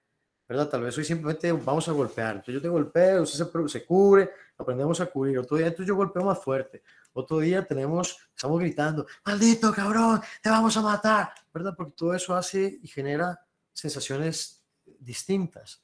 ¿verdad? 0.48 0.68
Tal 0.70 0.84
vez 0.84 0.98
hoy 0.98 1.06
simplemente 1.06 1.52
vamos 1.52 1.88
a 1.88 1.92
golpear. 1.92 2.32
Entonces 2.32 2.56
yo 2.56 2.62
te 2.62 2.68
golpeo, 2.68 3.24
usted 3.24 3.46
se, 3.46 3.70
se 3.70 3.86
cubre, 3.86 4.32
aprendemos 4.58 5.00
a 5.00 5.06
cubrir. 5.06 5.40
Otro 5.40 5.58
día 5.58 5.68
entonces 5.68 5.88
yo 5.88 5.96
golpeo 5.96 6.24
más 6.24 6.40
fuerte. 6.44 6.84
Otro 7.14 7.40
día 7.40 7.66
tenemos, 7.66 8.18
estamos 8.36 8.60
gritando, 8.60 9.06
maldito 9.26 9.72
cabrón, 9.72 10.22
te 10.42 10.50
vamos 10.50 10.76
a 10.78 10.82
matar, 10.82 11.32
¿verdad? 11.54 11.74
Porque 11.76 11.94
todo 11.94 12.14
eso 12.14 12.36
hace 12.36 12.80
y 12.82 12.88
genera 12.88 13.40
sensaciones 13.80 14.66
distintas. 15.00 15.84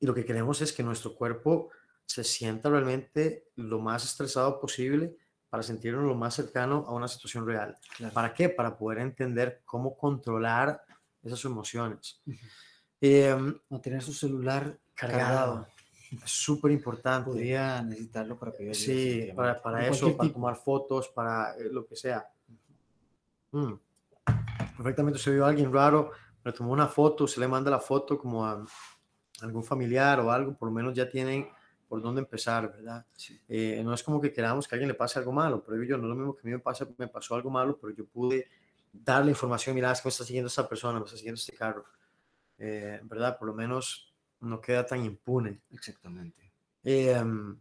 Y 0.00 0.06
lo 0.06 0.14
que 0.14 0.24
queremos 0.24 0.60
es 0.60 0.72
que 0.72 0.82
nuestro 0.82 1.14
cuerpo 1.14 1.70
se 2.04 2.24
sienta 2.24 2.68
realmente 2.68 3.48
lo 3.56 3.80
más 3.80 4.04
estresado 4.04 4.60
posible 4.60 5.16
para 5.48 5.62
sentirnos 5.62 6.04
lo 6.04 6.14
más 6.14 6.34
cercano 6.34 6.84
a 6.86 6.92
una 6.92 7.08
situación 7.08 7.46
real. 7.46 7.78
¿Para 8.12 8.34
qué? 8.34 8.48
Para 8.48 8.76
poder 8.76 8.98
entender 8.98 9.62
cómo 9.64 9.96
controlar 9.96 10.82
esas 11.22 11.44
emociones. 11.44 12.20
Eh, 13.00 13.34
Mantener 13.70 14.02
su 14.02 14.12
celular 14.12 14.78
cargado. 14.94 15.66
Es 16.10 16.30
súper 16.30 16.70
importante. 16.72 17.30
Podría 17.30 17.82
necesitarlo 17.82 18.38
para 18.38 18.52
pedir. 18.52 18.74
Sí, 18.74 19.30
para, 19.34 19.60
para 19.60 19.86
eso, 19.86 20.16
para 20.16 20.32
tomar 20.32 20.56
fotos, 20.56 21.08
para 21.08 21.56
eh, 21.56 21.68
lo 21.70 21.86
que 21.86 21.96
sea. 21.96 22.28
Mm. 23.52 23.74
Perfectamente, 24.76 25.18
se 25.18 25.30
vio 25.30 25.44
a 25.44 25.48
alguien 25.48 25.72
raro, 25.72 26.10
le 26.44 26.52
tomó 26.52 26.72
una 26.72 26.86
foto, 26.86 27.26
se 27.26 27.40
le 27.40 27.48
manda 27.48 27.70
la 27.70 27.80
foto 27.80 28.18
como 28.18 28.44
a 28.44 28.64
algún 29.40 29.64
familiar 29.64 30.20
o 30.20 30.30
algo, 30.30 30.54
por 30.54 30.68
lo 30.68 30.74
menos 30.74 30.94
ya 30.94 31.08
tienen 31.08 31.48
por 31.88 32.02
dónde 32.02 32.20
empezar, 32.20 32.70
¿verdad? 32.70 33.04
Eh, 33.48 33.80
no 33.84 33.94
es 33.94 34.02
como 34.02 34.20
que 34.20 34.32
queramos 34.32 34.66
que 34.66 34.74
a 34.74 34.76
alguien 34.76 34.88
le 34.88 34.94
pase 34.94 35.18
algo 35.18 35.32
malo, 35.32 35.62
pero 35.64 35.82
yo 35.82 35.96
no 35.96 36.04
es 36.04 36.08
lo 36.08 36.14
mismo 36.14 36.34
que 36.34 36.40
a 36.40 36.44
mí 36.44 36.52
me, 36.52 36.58
pasa, 36.58 36.88
me 36.98 37.08
pasó 37.08 37.34
algo 37.34 37.50
malo, 37.50 37.78
pero 37.80 37.94
yo 37.94 38.04
pude 38.06 38.48
darle 38.92 39.30
información, 39.30 39.74
mira, 39.74 39.92
es 39.92 40.00
que 40.00 40.06
me 40.06 40.10
está 40.10 40.24
siguiendo 40.24 40.48
esta 40.48 40.68
persona, 40.68 40.98
me 40.98 41.04
está 41.04 41.16
siguiendo 41.16 41.38
este 41.38 41.54
carro, 41.54 41.84
eh, 42.58 43.00
¿verdad? 43.04 43.38
Por 43.38 43.48
lo 43.48 43.54
menos 43.54 44.12
no 44.40 44.60
queda 44.60 44.84
tan 44.86 45.04
impune. 45.04 45.60
Exactamente. 45.70 46.52
Em, 46.82 47.56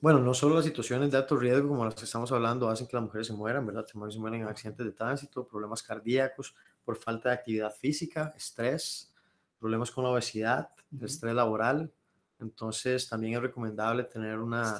bueno, 0.00 0.18
no 0.18 0.34
solo 0.34 0.56
las 0.56 0.64
situaciones 0.64 1.10
de 1.10 1.16
alto 1.16 1.36
riesgo 1.36 1.68
como 1.68 1.84
las 1.84 1.94
que 1.94 2.04
estamos 2.04 2.30
hablando 2.32 2.68
hacen 2.68 2.86
que 2.86 2.96
las 2.96 3.04
mujeres 3.04 3.26
se 3.26 3.32
mueran, 3.32 3.66
¿verdad? 3.66 3.86
Se 3.86 3.96
mueren 3.96 4.42
en 4.42 4.48
accidentes 4.48 4.84
de 4.84 4.92
tránsito, 4.92 5.46
problemas 5.46 5.82
cardíacos 5.82 6.54
por 6.84 6.96
falta 6.96 7.30
de 7.30 7.34
actividad 7.36 7.72
física, 7.74 8.32
estrés, 8.36 9.12
problemas 9.58 9.90
con 9.90 10.04
la 10.04 10.10
obesidad, 10.10 10.68
estrés 11.00 11.34
laboral. 11.34 11.92
Entonces, 12.40 13.08
también 13.08 13.34
es 13.34 13.40
recomendable 13.40 14.04
tener 14.04 14.38
una... 14.38 14.78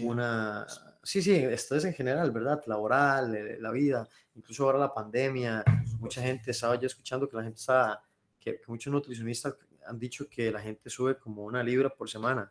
una 0.00 0.66
sí, 1.02 1.22
sí, 1.22 1.34
estrés 1.34 1.84
en 1.84 1.94
general, 1.94 2.30
¿verdad? 2.32 2.62
Laboral, 2.66 3.34
eh, 3.34 3.58
la 3.60 3.70
vida, 3.70 4.08
incluso 4.34 4.64
ahora 4.64 4.78
la 4.78 4.92
pandemia. 4.92 5.62
Mucha 6.00 6.22
gente, 6.22 6.50
estaba 6.50 6.78
ya 6.78 6.86
escuchando 6.86 7.28
que 7.28 7.36
la 7.36 7.44
gente 7.44 7.60
está, 7.60 8.02
que, 8.40 8.56
que 8.56 8.64
muchos 8.66 8.92
nutricionistas 8.92 9.54
han 9.86 9.98
dicho 9.98 10.28
que 10.28 10.50
la 10.50 10.60
gente 10.60 10.90
sube 10.90 11.16
como 11.18 11.44
una 11.44 11.62
libra 11.62 11.90
por 11.90 12.08
semana 12.08 12.50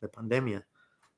de 0.00 0.08
pandemia. 0.08 0.66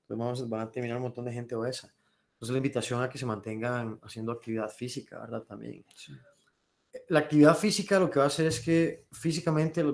Entonces 0.03 0.19
vamos, 0.19 0.49
van 0.49 0.61
a 0.61 0.71
terminar 0.71 0.99
un 0.99 1.05
montón 1.05 1.25
de 1.25 1.33
gente 1.33 1.55
obesa. 1.55 1.93
Entonces 2.35 2.53
la 2.53 2.59
invitación 2.59 3.03
a 3.03 3.09
que 3.09 3.19
se 3.19 3.27
mantengan 3.27 3.99
haciendo 4.03 4.33
actividad 4.33 4.69
física, 4.69 5.19
¿verdad? 5.19 5.43
También. 5.43 5.85
La 7.09 7.21
actividad 7.21 7.57
física 7.57 7.99
lo 7.99 8.11
que 8.11 8.19
va 8.19 8.27
a 8.27 8.29
hacer 8.29 8.47
es 8.47 8.61
que 8.61 9.07
físicamente 9.13 9.85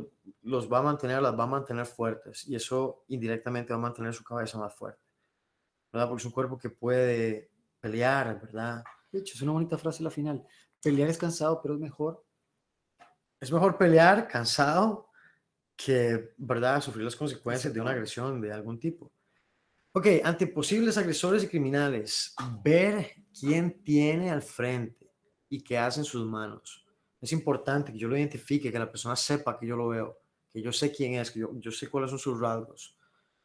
los 0.43 0.71
va 0.71 0.79
a 0.79 0.83
mantener, 0.83 1.23
las 1.23 1.39
va 1.39 1.45
a 1.45 1.49
mantener 1.49 1.87
fuertes 1.87 2.47
y 2.47 2.55
eso 2.55 3.05
indirectamente 3.09 3.73
va 3.73 3.79
a 3.79 3.83
mantener 3.83 4.15
su 4.15 4.23
cabeza 4.23 4.59
más 4.59 4.75
fuerte, 4.75 5.03
¿verdad? 5.93 6.09
Porque 6.09 6.21
es 6.21 6.27
un 6.27 6.33
cuerpo 6.33 6.59
que 6.59 6.71
puede 6.71 7.51
pelear, 7.81 8.41
¿verdad? 8.41 8.85
De 9.11 9.21
hecho, 9.21 9.35
es 9.35 9.43
una 9.43 9.53
bonita 9.53 9.79
frase 9.79 10.03
la 10.03 10.11
final. 10.11 10.45
Pelear 10.83 11.09
es 11.09 11.19
cansado, 11.19 11.61
pero 11.63 11.75
es 11.75 11.81
mejor. 11.81 12.25
Es 13.41 13.51
mejor 13.51 13.79
pelear 13.79 14.29
cansado 14.29 15.09
que, 15.75 16.35
¿verdad?, 16.37 16.81
sufrir 16.83 17.05
las 17.05 17.17
consecuencias 17.17 17.73
de 17.73 17.81
una 17.81 17.93
agresión 17.93 18.41
de 18.41 18.53
algún 18.53 18.79
tipo. 18.79 19.11
Ok, 19.93 20.07
ante 20.23 20.47
posibles 20.47 20.97
agresores 20.99 21.43
y 21.43 21.49
criminales, 21.49 22.35
ver 22.63 23.13
quién 23.39 23.83
tiene 23.83 24.31
al 24.31 24.43
frente 24.43 25.11
y 25.49 25.63
qué 25.65 25.79
hacen 25.79 26.05
sus 26.05 26.25
manos. 26.27 26.80
Es 27.21 27.33
importante 27.33 27.93
que 27.93 27.99
yo 27.99 28.09
lo 28.09 28.17
identifique, 28.17 28.73
que 28.73 28.79
la 28.79 28.91
persona 28.91 29.17
sepa 29.17 29.59
que 29.59 29.67
yo 29.67 29.77
lo 29.77 29.89
veo, 29.89 30.19
que 30.51 30.63
yo 30.63 30.73
sé 30.73 30.91
quién 30.91 31.15
es, 31.15 31.31
que 31.31 31.41
yo, 31.41 31.51
yo 31.55 31.71
sé 31.71 31.89
cuáles 31.89 32.11
son 32.11 32.19
sus 32.19 32.41
rasgos, 32.41 32.97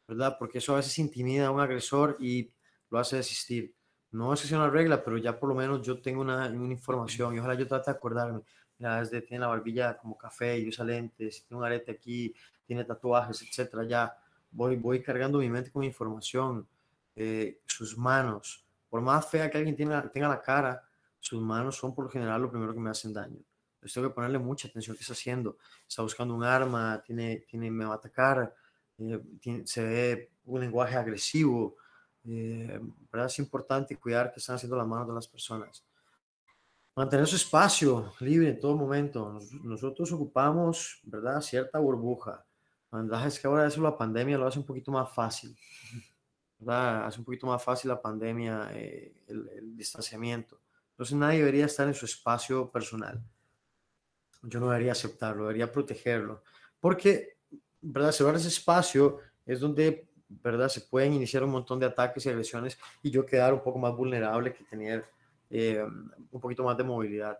¿verdad? 0.08 0.36
Porque 0.38 0.58
eso 0.58 0.72
a 0.72 0.76
veces 0.76 0.98
intimida 0.98 1.46
a 1.46 1.50
un 1.50 1.60
agresor 1.60 2.16
y 2.20 2.50
lo 2.90 2.98
hace 2.98 3.16
desistir. 3.16 3.74
No 4.12 4.32
es 4.32 4.40
que 4.40 4.48
sea 4.48 4.58
una 4.58 4.70
regla, 4.70 5.04
pero 5.04 5.18
ya 5.18 5.38
por 5.38 5.48
lo 5.48 5.54
menos 5.54 5.82
yo 5.82 6.00
tengo 6.00 6.22
una, 6.22 6.46
una 6.48 6.72
información 6.72 7.34
y 7.34 7.38
ojalá 7.38 7.54
yo 7.54 7.66
trate 7.66 7.90
de 7.90 7.96
acordarme 7.96 8.42
ya 8.78 9.00
desde 9.00 9.22
tiene 9.22 9.40
la 9.40 9.48
barbilla 9.48 9.96
como 9.96 10.16
café 10.16 10.58
y 10.58 10.68
usa 10.68 10.84
lentes, 10.84 11.44
tiene 11.46 11.58
un 11.58 11.64
arete 11.64 11.92
aquí, 11.92 12.34
tiene 12.66 12.84
tatuajes, 12.84 13.42
etcétera, 13.42 13.84
ya 13.84 14.16
voy, 14.50 14.76
voy 14.76 15.02
cargando 15.02 15.38
mi 15.38 15.48
mente 15.48 15.70
con 15.70 15.84
información, 15.84 16.66
eh, 17.14 17.60
sus 17.64 17.96
manos, 17.96 18.64
por 18.88 19.00
más 19.00 19.26
fea 19.28 19.50
que 19.50 19.58
alguien 19.58 19.76
tenga, 19.76 20.10
tenga 20.10 20.28
la 20.28 20.42
cara, 20.42 20.82
sus 21.18 21.40
manos 21.40 21.76
son 21.76 21.94
por 21.94 22.04
lo 22.04 22.10
general 22.10 22.42
lo 22.42 22.50
primero 22.50 22.74
que 22.74 22.80
me 22.80 22.90
hacen 22.90 23.12
daño. 23.12 23.38
Entonces 23.76 23.94
tengo 23.94 24.08
que 24.08 24.14
ponerle 24.14 24.38
mucha 24.38 24.68
atención 24.68 24.96
qué 24.96 25.02
está 25.02 25.12
haciendo. 25.12 25.58
Está 25.88 26.02
buscando 26.02 26.34
un 26.34 26.44
arma, 26.44 27.02
tiene, 27.04 27.44
tiene, 27.48 27.70
me 27.70 27.84
va 27.84 27.92
a 27.92 27.96
atacar, 27.96 28.54
eh, 28.98 29.20
se 29.64 29.84
ve 29.84 30.32
un 30.44 30.60
lenguaje 30.60 30.96
agresivo. 30.96 31.76
Eh, 32.24 32.80
¿verdad? 33.12 33.26
Es 33.26 33.38
importante 33.38 33.96
cuidar 33.96 34.32
qué 34.32 34.40
están 34.40 34.56
haciendo 34.56 34.76
las 34.76 34.86
manos 34.86 35.08
de 35.08 35.14
las 35.14 35.28
personas 35.28 35.84
mantener 36.96 37.26
su 37.26 37.36
espacio 37.36 38.14
libre 38.20 38.48
en 38.48 38.58
todo 38.58 38.74
momento. 38.74 39.38
nosotros 39.62 40.10
ocupamos, 40.12 41.00
¿verdad? 41.04 41.40
Cierta 41.42 41.78
burbuja. 41.78 42.44
La 42.90 43.26
es 43.26 43.38
que 43.38 43.46
ahora 43.46 43.66
eso 43.66 43.82
la 43.82 43.96
pandemia 43.96 44.38
lo 44.38 44.46
hace 44.46 44.58
un 44.58 44.64
poquito 44.64 44.90
más 44.90 45.12
fácil. 45.12 45.54
¿verdad? 46.58 47.04
Hace 47.04 47.18
un 47.18 47.26
poquito 47.26 47.46
más 47.46 47.62
fácil 47.62 47.90
la 47.90 48.00
pandemia, 48.00 48.70
eh, 48.72 49.14
el, 49.26 49.76
distanciamiento. 49.76 50.62
Entonces 50.92 51.14
nadie 51.14 51.40
debería 51.40 51.66
estar 51.66 51.86
en 51.86 51.92
su 51.92 52.06
espacio 52.06 52.70
personal. 52.72 53.22
Yo 54.48 54.60
no 54.60 54.70
debería 54.70 54.92
aceptarlo, 54.92 55.44
debería 55.44 55.70
protegerlo. 55.70 56.42
Porque, 56.80 57.38
¿verdad? 57.80 58.12
Cerrar 58.12 58.36
ese 58.36 58.48
espacio 58.48 59.18
es 59.44 59.60
donde, 59.60 60.08
¿verdad? 60.28 60.68
Se 60.68 60.82
pueden 60.82 61.12
iniciar 61.12 61.44
un 61.44 61.50
montón 61.50 61.80
de 61.80 61.86
ataques 61.86 62.26
y 62.26 62.28
agresiones 62.28 62.78
y 63.02 63.10
yo 63.10 63.26
quedar 63.26 63.54
un 63.54 63.62
poco 63.62 63.78
más 63.78 63.94
vulnerable 63.94 64.52
que 64.52 64.64
tener 64.64 65.04
eh, 65.50 65.82
un 66.30 66.40
poquito 66.40 66.64
más 66.64 66.76
de 66.76 66.84
movilidad. 66.84 67.38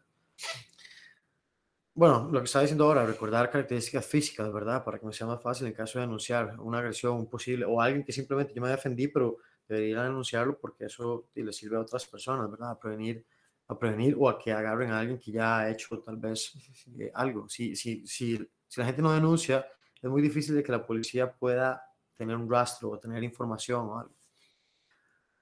Bueno, 1.95 2.29
lo 2.31 2.41
que 2.41 2.45
estaba 2.45 2.63
diciendo 2.63 2.85
ahora, 2.85 3.07
recordar 3.07 3.51
características 3.51 4.05
físicas, 4.05 4.53
¿verdad? 4.53 4.85
Para 4.85 4.99
que 4.99 5.07
me 5.07 5.15
sea 5.15 5.27
más 5.27 5.43
fácil 5.43 5.67
en 5.67 5.73
caso 5.73 5.99
de 5.99 6.05
denunciar 6.05 6.61
una 6.61 6.79
agresión 6.79 7.27
posible 7.27 7.65
o 7.65 7.81
alguien 7.81 8.05
que 8.05 8.13
simplemente 8.13 8.53
yo 8.53 8.61
me 8.61 8.69
defendí, 8.69 9.09
pero 9.09 9.39
debería 9.67 10.03
denunciarlo 10.03 10.59
porque 10.59 10.85
eso 10.85 11.29
le 11.35 11.53
sirve 11.55 11.79
a 11.79 11.81
otras 11.81 12.05
personas, 12.05 12.51
¿verdad? 12.51 12.73
A 12.73 12.79
prevenir, 12.79 13.25
a 13.69 13.79
prevenir 13.79 14.17
o 14.19 14.29
a 14.29 14.39
que 14.39 14.53
agarren 14.53 14.91
a 14.93 15.01
alguien 15.01 15.19
que 15.19 15.33
ya 15.33 15.59
ha 15.59 15.71
hecho 15.71 15.99
tal 16.01 16.17
vez 16.17 16.53
eh, 16.99 17.11
algo. 17.15 17.49
Si, 17.49 17.75
si, 17.75 18.07
si, 18.07 18.39
si 18.69 18.81
la 18.81 18.87
gente 18.87 19.03
no 19.03 19.13
denuncia, 19.13 19.67
es 20.01 20.11
muy 20.11 20.23
difícil 20.23 20.55
de 20.55 20.63
que 20.63 20.73
la 20.73 20.87
policía 20.87 21.33
pueda 21.33 21.83
tener 22.15 22.37
un 22.37 22.51
rastro 22.51 22.91
o 22.91 22.99
tener 22.99 23.23
información 23.23 23.89
o 23.89 23.99
algo. 23.99 24.15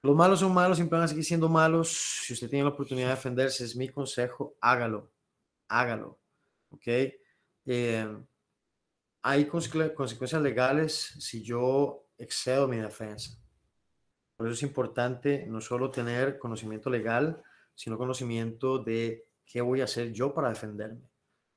Los 0.01 0.15
malos 0.15 0.39
son 0.39 0.53
malos, 0.53 0.77
siempre 0.77 0.97
van 0.97 1.05
a 1.05 1.07
seguir 1.07 1.25
siendo 1.25 1.49
malos. 1.49 1.89
Si 2.25 2.33
usted 2.33 2.49
tiene 2.49 2.63
la 2.63 2.69
oportunidad 2.69 3.07
de 3.07 3.15
defenderse, 3.15 3.63
es 3.63 3.75
mi 3.75 3.89
consejo, 3.89 4.55
hágalo, 4.61 5.11
hágalo. 5.67 6.19
¿Ok? 6.69 6.87
Eh, 7.65 8.17
hay 9.23 9.45
consecuencias 9.45 10.41
legales 10.41 11.15
si 11.19 11.41
yo 11.41 12.05
excedo 12.17 12.67
mi 12.67 12.77
defensa. 12.77 13.39
Por 14.37 14.45
eso 14.45 14.53
es 14.53 14.61
importante 14.63 15.45
no 15.47 15.61
solo 15.61 15.89
tener 15.89 16.37
conocimiento 16.37 16.91
legal, 16.91 17.41
sino 17.75 17.97
conocimiento 17.97 18.79
de 18.79 19.27
qué 19.45 19.61
voy 19.61 19.81
a 19.81 19.85
hacer 19.85 20.11
yo 20.11 20.33
para 20.33 20.49
defenderme. 20.49 21.07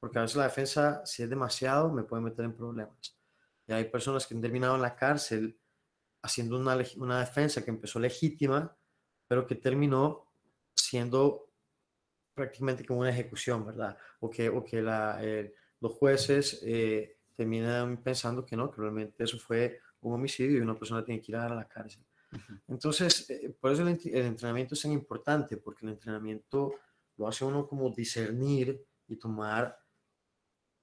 Porque 0.00 0.18
a 0.18 0.22
veces 0.22 0.36
la 0.36 0.44
defensa, 0.44 1.04
si 1.04 1.22
es 1.22 1.30
demasiado, 1.30 1.92
me 1.92 2.04
puede 2.04 2.22
meter 2.22 2.44
en 2.44 2.54
problemas. 2.54 3.18
Y 3.66 3.72
hay 3.72 3.84
personas 3.84 4.26
que 4.26 4.34
han 4.34 4.40
terminado 4.40 4.76
en 4.76 4.82
la 4.82 4.94
cárcel 4.94 5.58
haciendo 6.22 6.58
una, 6.58 6.76
una 6.96 7.20
defensa 7.20 7.64
que 7.64 7.70
empezó 7.70 7.98
legítima, 7.98 8.76
pero 9.26 9.46
que 9.46 9.54
terminó 9.54 10.32
siendo 10.74 11.50
prácticamente 12.34 12.84
como 12.84 13.00
una 13.00 13.10
ejecución, 13.10 13.66
¿verdad? 13.66 13.96
O 14.20 14.30
que, 14.30 14.48
o 14.48 14.64
que 14.64 14.80
la, 14.80 15.20
los 15.80 15.92
jueces 15.92 16.60
eh, 16.64 17.18
terminan 17.34 18.02
pensando 18.02 18.44
que 18.44 18.56
no, 18.56 18.70
que 18.70 18.80
realmente 18.80 19.24
eso 19.24 19.38
fue 19.38 19.80
un 20.00 20.14
homicidio 20.14 20.58
y 20.58 20.60
una 20.60 20.76
persona 20.76 21.04
tiene 21.04 21.20
que 21.20 21.32
ir 21.32 21.36
a 21.36 21.48
la 21.48 21.68
cárcel. 21.68 22.04
Entonces, 22.68 23.28
eh, 23.30 23.54
por 23.60 23.72
eso 23.72 23.82
el, 23.82 23.88
el, 23.88 24.26
entrenamiento 24.26 24.74
es 24.74 24.82
tan 24.82 24.92
importante, 24.92 25.56
porque 25.56 25.86
el 25.86 25.92
entrenamiento 25.92 26.74
lo 27.16 27.28
hace 27.28 27.44
uno 27.44 27.66
como 27.66 27.90
discernir 27.90 28.84
y 29.06 29.16
tomar 29.16 29.78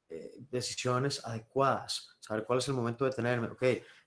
eh, 0.10 0.36
decisiones 0.52 1.26
adecuadas, 1.26 2.16
saber 2.20 2.46
cuál 2.46 2.60
es 2.60 2.68
el 2.68 2.76
momento 2.76 3.06
de 3.06 3.12
tenerme, 3.12 3.48
ok, 3.48 3.64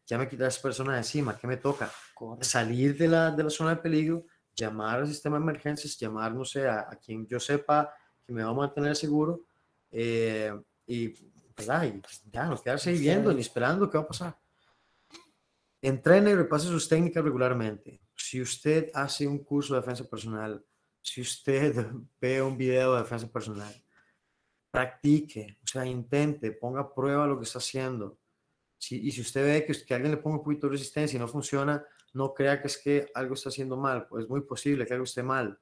ya 0.07 0.17
me 0.17 0.29
quité 0.29 0.45
a 0.45 0.49
esa 0.49 0.63
persona 0.63 0.93
de 0.93 0.99
encima, 0.99 1.37
¿qué 1.37 1.47
me 1.47 1.57
toca? 1.57 1.91
Salir 2.41 2.97
de 2.97 3.09
la, 3.09 3.31
de 3.31 3.45
la 3.45 3.51
zona 3.51 3.71
de 3.71 3.83
peligro, 3.83 4.25
llamar 4.55 5.01
al 5.01 5.09
sistema 5.09 5.37
de 5.37 5.43
emergencias, 5.43 5.99
llamar, 5.99 6.33
no 6.33 6.45
sé, 6.45 6.69
a, 6.69 6.89
quien 7.05 7.27
yo 7.27 7.41
sepa 7.41 7.93
que 8.25 8.33
me 8.33 8.45
va 8.45 8.51
a 8.51 8.55
mantener 8.55 8.95
seguro 8.95 9.43
eh, 9.91 10.53
y, 10.87 11.15
¿verdad? 11.57 11.85
y 11.85 12.03
ya, 12.31 12.47
no 12.47 12.63
quedarse 12.63 12.91
ahí 12.91 12.99
viendo 12.99 13.33
ni 13.33 13.41
esperando 13.41 13.91
qué 13.91 13.99
va 13.99 14.05
a 14.05 14.09
pasar. 14.09 14.39
Entrene 15.81 16.31
y 16.31 16.35
repase 16.35 16.67
sus 16.67 16.89
técnicas 16.89 17.23
regularmente. 17.23 18.01
Si 18.15 18.41
usted 18.41 18.91
hace 18.95 19.27
un 19.27 19.45
curso 19.45 19.75
de 19.75 19.81
defensa 19.81 20.05
personal, 20.05 20.65
si 21.01 21.21
usted 21.21 21.87
ve 22.21 22.43
un 22.43 22.57
video 22.57 22.95
de 22.95 23.03
defensa 23.03 23.31
personal, 23.31 23.73
practique, 24.71 25.59
o 25.63 25.67
sea, 25.67 25.87
intente, 25.87 26.53
ponga 26.53 26.81
a 26.81 26.95
prueba 26.95 27.27
lo 27.27 27.39
que 27.39 27.45
está 27.45 27.59
haciendo. 27.59 28.19
Si, 28.77 29.07
y 29.07 29.13
si 29.13 29.21
usted 29.21 29.45
ve 29.45 29.65
que, 29.65 29.85
que 29.85 29.95
alguien 29.95 30.13
le 30.13 30.19
ponga 30.19 30.39
un 30.39 30.45
poquito 30.45 30.67
de 30.67 30.73
resistencia 30.73 31.17
y 31.17 31.21
no 31.21 31.29
funciona, 31.29 31.85
no 32.13 32.35
crea 32.35 32.61
que 32.61 32.67
es 32.67 32.79
que 32.79 33.11
algo 33.15 33.35
está 33.35 33.49
haciendo 33.49 33.77
mal, 33.77 34.07
pues 34.09 34.25
es 34.25 34.31
muy 34.31 34.41
posible 34.43 34.87
que 34.87 34.95
algo 34.95 35.05
esté 35.05 35.23
mal. 35.23 35.59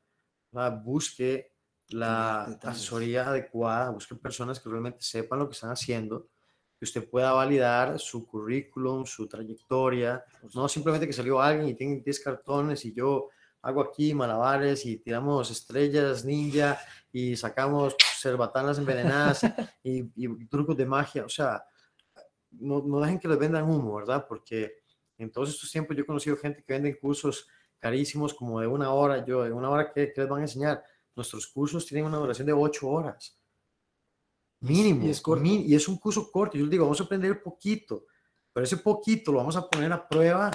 Busque 0.83 1.53
la 1.89 2.45
asesoría 2.63 3.29
adecuada, 3.29 3.91
busque 3.91 4.15
personas 4.15 4.61
que 4.61 4.71
realmente 4.71 5.03
sepan 5.03 5.41
lo 5.41 5.49
que 5.49 5.55
están 5.55 5.71
haciendo 5.71 6.29
que 6.79 6.85
usted 6.85 7.09
pueda 7.09 7.33
validar 7.33 7.99
su 7.99 8.27
currículum, 8.27 9.07
su 9.07 9.27
trayectoria, 9.27 10.23
no 10.55 10.69
simplemente 10.69 11.07
que 11.07 11.12
salió 11.12 11.41
alguien 11.41 11.69
y 11.69 11.75
tiene 11.75 12.03
10 12.05 12.21
cartones 12.21 12.85
y 12.85 12.93
yo 12.93 13.31
hago 13.62 13.81
aquí 13.81 14.12
malabares 14.15 14.85
y 14.85 14.99
tiramos 14.99 15.51
estrellas 15.51 16.25
ninja 16.25 16.79
y 17.11 17.35
sacamos 17.35 17.97
cerbatanas 18.21 18.79
envenenadas 18.79 19.41
y, 19.83 20.05
trucos 20.47 20.77
de 20.77 20.85
magia, 20.85 21.25
o 21.25 21.29
sea, 21.29 21.65
no, 22.51 22.83
no, 22.83 23.01
dejen 23.01 23.19
que 23.19 23.29
les 23.29 23.39
vendan 23.39 23.69
humo, 23.69 23.97
¿verdad? 23.97 24.27
Porque 24.29 24.77
en 25.19 25.33
todos 25.33 25.51
estos 25.51 25.71
tiempos 25.71 25.97
yo 25.97 26.03
he 26.03 26.07
conocido 26.07 26.37
gente 26.37 26.62
que 26.62 26.75
venden 26.75 26.97
cursos 27.01 27.49
carísimos 27.79 28.35
como 28.35 28.61
de 28.61 28.67
una 28.67 28.93
hora, 28.93 29.25
yo, 29.25 29.45
de 29.45 29.53
una 29.53 29.71
hora 29.71 29.93
que 29.93 30.12
les 30.15 30.29
van 30.29 30.41
a 30.41 30.45
enseñar, 30.45 30.83
nuestros 31.15 31.47
cursos 31.47 31.87
tienen 31.87 32.07
una 32.07 32.19
duración 32.19 32.47
de 32.47 32.53
8 32.53 32.87
horas 32.87 33.39
Mínimo. 34.67 35.07
Y 35.07 35.11
es, 35.11 35.23
y 35.67 35.75
es 35.75 35.89
un 35.89 35.99
curso 35.99 36.31
corto. 36.31 36.57
Yo 36.57 36.65
les 36.65 36.71
digo, 36.71 36.85
vamos 36.85 37.01
a 37.01 37.05
aprender 37.05 37.43
poquito, 37.43 38.07
pero 38.53 38.65
ese 38.65 38.79
poquito 38.79 39.33
lo 39.33 39.39
vamos 39.39 39.57
a 39.57 39.69
poner 39.69 39.93
a 39.93 40.09
prueba 40.09 40.51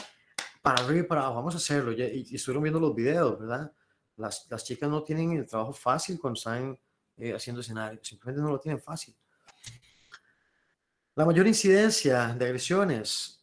para 0.62 0.84
arriba 0.84 1.00
y 1.00 1.04
para 1.04 1.22
abajo. 1.22 1.36
Vamos 1.36 1.56
a 1.56 1.58
hacerlo. 1.58 1.92
Y, 1.92 2.28
y 2.30 2.36
estuvieron 2.36 2.64
viendo 2.64 2.80
los 2.80 2.96
videos, 2.96 3.40
¿verdad? 3.40 3.72
Las, 4.18 4.48
las, 4.50 4.64
chicas 4.64 4.90
no 4.90 5.04
tienen 5.04 5.32
el 5.34 5.48
trabajo 5.48 5.74
fácil 5.74 6.20
cuando 6.20 6.38
están 6.38 6.78
eh, 7.18 7.34
haciendo 7.34 7.62
escenarios. 7.62 8.08
Simplemente 8.08 8.42
no 8.42 8.50
lo 8.50 8.60
tienen 8.60 8.82
fácil. 8.82 9.16
La 11.16 11.26
mayor 11.26 11.48
incidencia 11.48 12.28
de 12.28 12.46
agresiones 12.46 13.42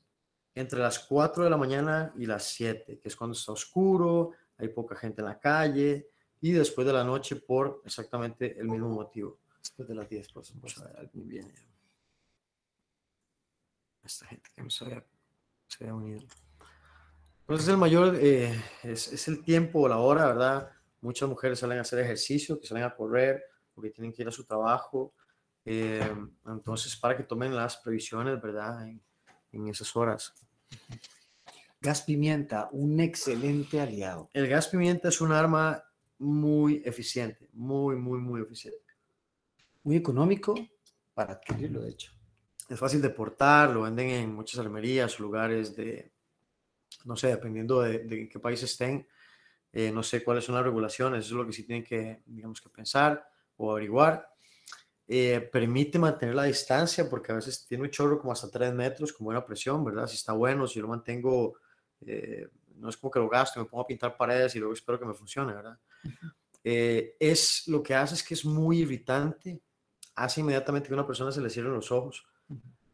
entre 0.55 0.81
las 0.81 0.99
4 0.99 1.45
de 1.45 1.51
la 1.51 1.57
mañana 1.57 2.13
y 2.17 2.27
las 2.27 2.45
7, 2.51 2.99
que 2.99 3.09
es 3.09 3.15
cuando 3.15 3.37
está 3.37 3.53
oscuro, 3.53 4.33
hay 4.57 4.69
poca 4.69 4.97
gente 4.97 5.21
en 5.21 5.27
la 5.27 5.39
calle, 5.39 6.11
y 6.41 6.53
después 6.53 6.87
de 6.87 6.93
la 6.93 7.05
noche 7.05 7.37
por 7.37 7.83
exactamente 7.85 8.59
el 8.59 8.69
mismo 8.69 8.89
motivo. 8.89 9.39
Después 9.61 9.89
de 9.89 9.95
las 9.95 10.09
10, 10.09 10.33
por 10.33 10.45
supuesto. 10.45 10.85
alguien 10.97 11.29
viene. 11.29 11.55
Esta 14.05 14.27
gente 14.27 14.51
que 14.55 14.63
no 14.63 14.71
se 14.71 14.85
había, 14.85 15.05
se 15.67 15.85
había 15.85 15.95
unido. 15.95 16.27
Entonces, 17.41 17.69
el 17.69 17.77
mayor 17.77 18.17
eh, 18.21 18.55
es, 18.83 19.13
es, 19.13 19.29
el 19.29 19.43
tiempo 19.43 19.81
o 19.81 19.89
la 19.89 19.99
hora, 19.99 20.27
¿verdad? 20.27 20.71
Muchas 21.01 21.29
mujeres 21.29 21.59
salen 21.59 21.79
a 21.79 21.83
hacer 21.83 21.99
ejercicio, 21.99 22.61
que 22.61 22.67
salen 22.67 22.85
a 22.85 22.95
correr, 22.95 23.43
porque 23.75 23.91
tienen 23.91 24.13
que 24.13 24.23
ir 24.23 24.29
a 24.29 24.33
su 24.33 24.45
trabajo. 24.45 25.15
Eh, 25.65 26.15
entonces, 26.47 26.97
para 26.97 27.17
que 27.17 27.25
tomen 27.25 27.55
las 27.55 27.77
previsiones, 27.79 28.41
¿verdad? 28.41 28.87
En, 28.87 29.03
en 29.53 29.69
esas 29.69 29.95
horas. 29.97 30.35
Gas 31.81 32.03
pimienta, 32.03 32.69
un 32.73 33.01
excelente 33.01 33.81
aliado. 33.81 34.29
El 34.33 34.49
gas 34.49 34.69
pimienta 34.69 35.09
es 35.09 35.21
un 35.21 35.33
arma 35.33 35.85
muy 36.19 36.83
eficiente, 36.85 37.49
muy, 37.53 37.97
muy, 37.97 38.19
muy 38.19 38.43
eficiente 38.43 38.88
muy 39.89 39.97
económico 39.97 40.55
para 41.15 41.33
adquirirlo, 41.33 41.81
de 41.81 41.91
hecho. 41.91 42.13
Es 42.69 42.79
fácil 42.79 43.01
de 43.01 43.09
portar, 43.09 43.71
lo 43.71 43.83
venden 43.83 44.11
en 44.11 44.35
muchas 44.35 44.61
armerías, 44.61 45.19
lugares 45.19 45.75
de, 45.75 46.13
no 47.07 47.17
sé, 47.17 47.29
dependiendo 47.29 47.81
de, 47.81 48.29
qué 48.29 48.39
país 48.39 48.63
estén, 48.63 49.09
eh, 49.73 49.91
no 49.91 50.03
sé 50.03 50.23
cuáles 50.23 50.45
son 50.45 50.57
las 50.57 50.65
regulaciones, 50.65 51.25
eso 51.25 51.35
es 51.35 51.39
lo 51.39 51.47
que 51.47 51.55
sí 51.55 51.63
tienen 51.63 51.85
que, 51.85 52.21
digamos, 52.27 52.61
que 52.61 52.69
pensar 52.69 53.27
o 53.57 53.73
averiguar. 53.73 54.29
Eh, 55.07 55.49
permite 55.51 55.99
mantener 55.99 56.35
la 56.35 56.45
distancia 56.45 57.09
porque 57.09 57.33
a 57.33 57.37
veces 57.37 57.67
tiene 57.67 57.85
un 57.85 57.91
chorro 57.91 58.19
como 58.19 58.33
hasta 58.33 58.51
3 58.51 58.75
metros 58.75 59.15
con 59.15 59.25
buena 59.25 59.43
presión, 59.43 59.83
¿verdad? 59.83 60.07
Si 60.07 60.17
está 60.17 60.35
bueno, 60.35 60.67
si 60.67 60.75
yo 60.75 60.83
lo 60.83 60.89
mantengo, 60.89 61.55
eh, 62.03 62.47
no 62.75 62.91
es 62.91 62.99
como 62.99 63.11
que 63.11 63.21
lo 63.21 63.29
gasto, 63.31 63.59
me 63.59 63.65
pongo 63.65 63.85
a 63.85 63.87
pintar 63.87 64.19
paredes 64.19 64.55
y 64.55 64.59
luego 64.59 64.75
espero 64.75 65.01
que 65.01 65.07
me 65.07 65.15
funcione, 65.15 65.55
¿verdad? 65.55 65.79
es 66.63 67.67
lo 67.69 67.83
que 67.83 67.95
hace 67.95 68.15
es 68.15 68.23
que 68.23 68.35
es 68.35 68.45
muy 68.45 68.81
irritante 68.81 69.63
hace 70.19 70.41
inmediatamente 70.41 70.89
que 70.89 70.95
a 70.95 70.99
una 70.99 71.07
persona 71.07 71.33
se 71.33 71.41
le 71.41 71.51
cierren 71.51 71.73
los 71.73 71.93
ojos. 71.93 72.27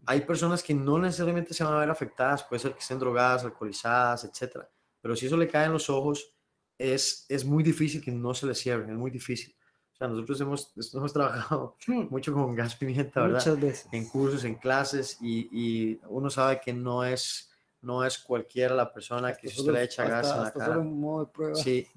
Hay 0.06 0.20
personas 0.20 0.62
que 0.62 0.74
no 0.74 0.98
necesariamente 0.98 1.54
se 1.54 1.64
van 1.64 1.74
a 1.74 1.78
ver 1.78 1.90
afectadas, 1.90 2.44
puede 2.44 2.60
ser 2.60 2.72
que 2.72 2.80
estén 2.80 2.98
drogadas, 2.98 3.44
alcoholizadas, 3.44 4.24
etc. 4.24 4.58
Pero 5.00 5.16
si 5.16 5.26
eso 5.26 5.36
le 5.36 5.48
cae 5.48 5.66
en 5.66 5.72
los 5.72 5.88
ojos, 5.88 6.34
es, 6.78 7.24
es 7.28 7.44
muy 7.44 7.62
difícil 7.62 8.02
que 8.02 8.10
no 8.10 8.34
se 8.34 8.46
le 8.46 8.54
cierren, 8.54 8.90
es 8.90 8.96
muy 8.96 9.10
difícil. 9.10 9.54
O 9.94 9.96
sea, 9.96 10.08
nosotros 10.08 10.40
hemos, 10.40 10.72
hemos 10.92 11.12
trabajado 11.14 11.76
hmm. 11.86 12.08
mucho 12.10 12.34
con 12.34 12.54
gas 12.54 12.74
pimienta, 12.76 13.22
¿verdad? 13.22 13.38
Muchas 13.38 13.60
veces. 13.60 13.88
En 13.92 14.08
cursos, 14.08 14.44
en 14.44 14.56
clases, 14.56 15.18
y, 15.20 15.48
y, 15.52 16.00
uno 16.08 16.28
sabe 16.30 16.60
que 16.60 16.72
no 16.72 17.04
es, 17.04 17.50
no 17.80 18.04
es 18.04 18.18
cualquiera 18.18 18.74
la 18.74 18.92
persona 18.92 19.34
que 19.34 19.48
se 19.48 19.70
le 19.70 19.82
echa 19.82 20.04
gas 20.04 20.30
en 20.30 20.42
la 20.42 20.52
cara. 20.52 20.78
modo 20.78 21.30
de. 21.38 21.54
Sí. 21.54 21.88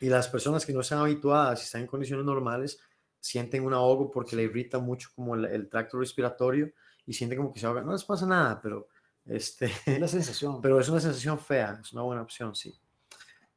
Y 0.00 0.08
las 0.08 0.28
personas 0.28 0.64
que 0.64 0.72
no 0.72 0.80
están 0.80 1.00
habituadas 1.00 1.60
y 1.60 1.64
están 1.64 1.82
en 1.82 1.86
condiciones 1.86 2.24
normales, 2.24 2.80
sienten 3.20 3.64
un 3.64 3.74
ahogo 3.74 4.10
porque 4.10 4.34
le 4.34 4.44
irrita 4.44 4.78
mucho 4.78 5.10
como 5.14 5.34
el, 5.34 5.68
tracto 5.68 5.98
respiratorio 5.98 6.72
y 7.06 7.12
sienten 7.12 7.38
como 7.38 7.52
que 7.52 7.60
se 7.60 7.66
ahogan. 7.66 7.86
No 7.86 7.92
les 7.92 8.04
pasa 8.04 8.26
nada, 8.26 8.60
pero 8.60 8.88
este, 9.24 9.70
es 9.86 10.10
sensación. 10.10 10.60
Pero 10.60 10.80
es 10.80 10.88
una 10.88 11.00
sensación 11.00 11.38
fea, 11.38 11.78
es 11.82 11.92
una 11.92 12.02
buena 12.02 12.22
opción, 12.22 12.54
sí. 12.54 12.74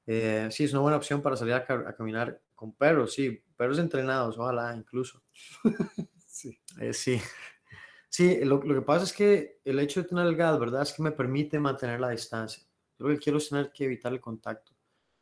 Eh, 0.05 0.49
sí, 0.51 0.65
es 0.65 0.73
una 0.73 0.81
buena 0.81 0.97
opción 0.97 1.21
para 1.21 1.37
salir 1.37 1.53
a, 1.53 1.65
caminar 1.95 2.41
con 2.53 2.73
perros, 2.73 3.13
sí, 3.13 3.41
perros 3.55 3.79
entrenados, 3.79 4.37
ojalá 4.37 4.75
incluso. 4.75 5.23
sí. 6.27 6.59
Eh, 6.79 6.93
sí. 6.93 7.21
Sí, 8.09 8.45
lo, 8.45 8.61
lo, 8.61 8.75
que 8.75 8.81
pasa 8.81 9.05
es 9.05 9.13
que 9.13 9.59
el 9.65 9.79
hecho 9.79 10.03
de 10.03 10.07
tener 10.07 10.27
el 10.27 10.35
gas, 10.35 10.59
¿verdad? 10.59 10.83
Es 10.83 10.93
que 10.93 11.01
me 11.01 11.11
permite 11.11 11.57
mantener 11.57 11.99
la 11.99 12.09
distancia. 12.09 12.63
Yo 12.99 13.07
lo 13.07 13.13
que 13.15 13.19
quiero 13.19 13.39
es 13.39 13.49
tener 13.49 13.71
que 13.71 13.85
evitar 13.85 14.13
el 14.13 14.21
contacto. 14.21 14.73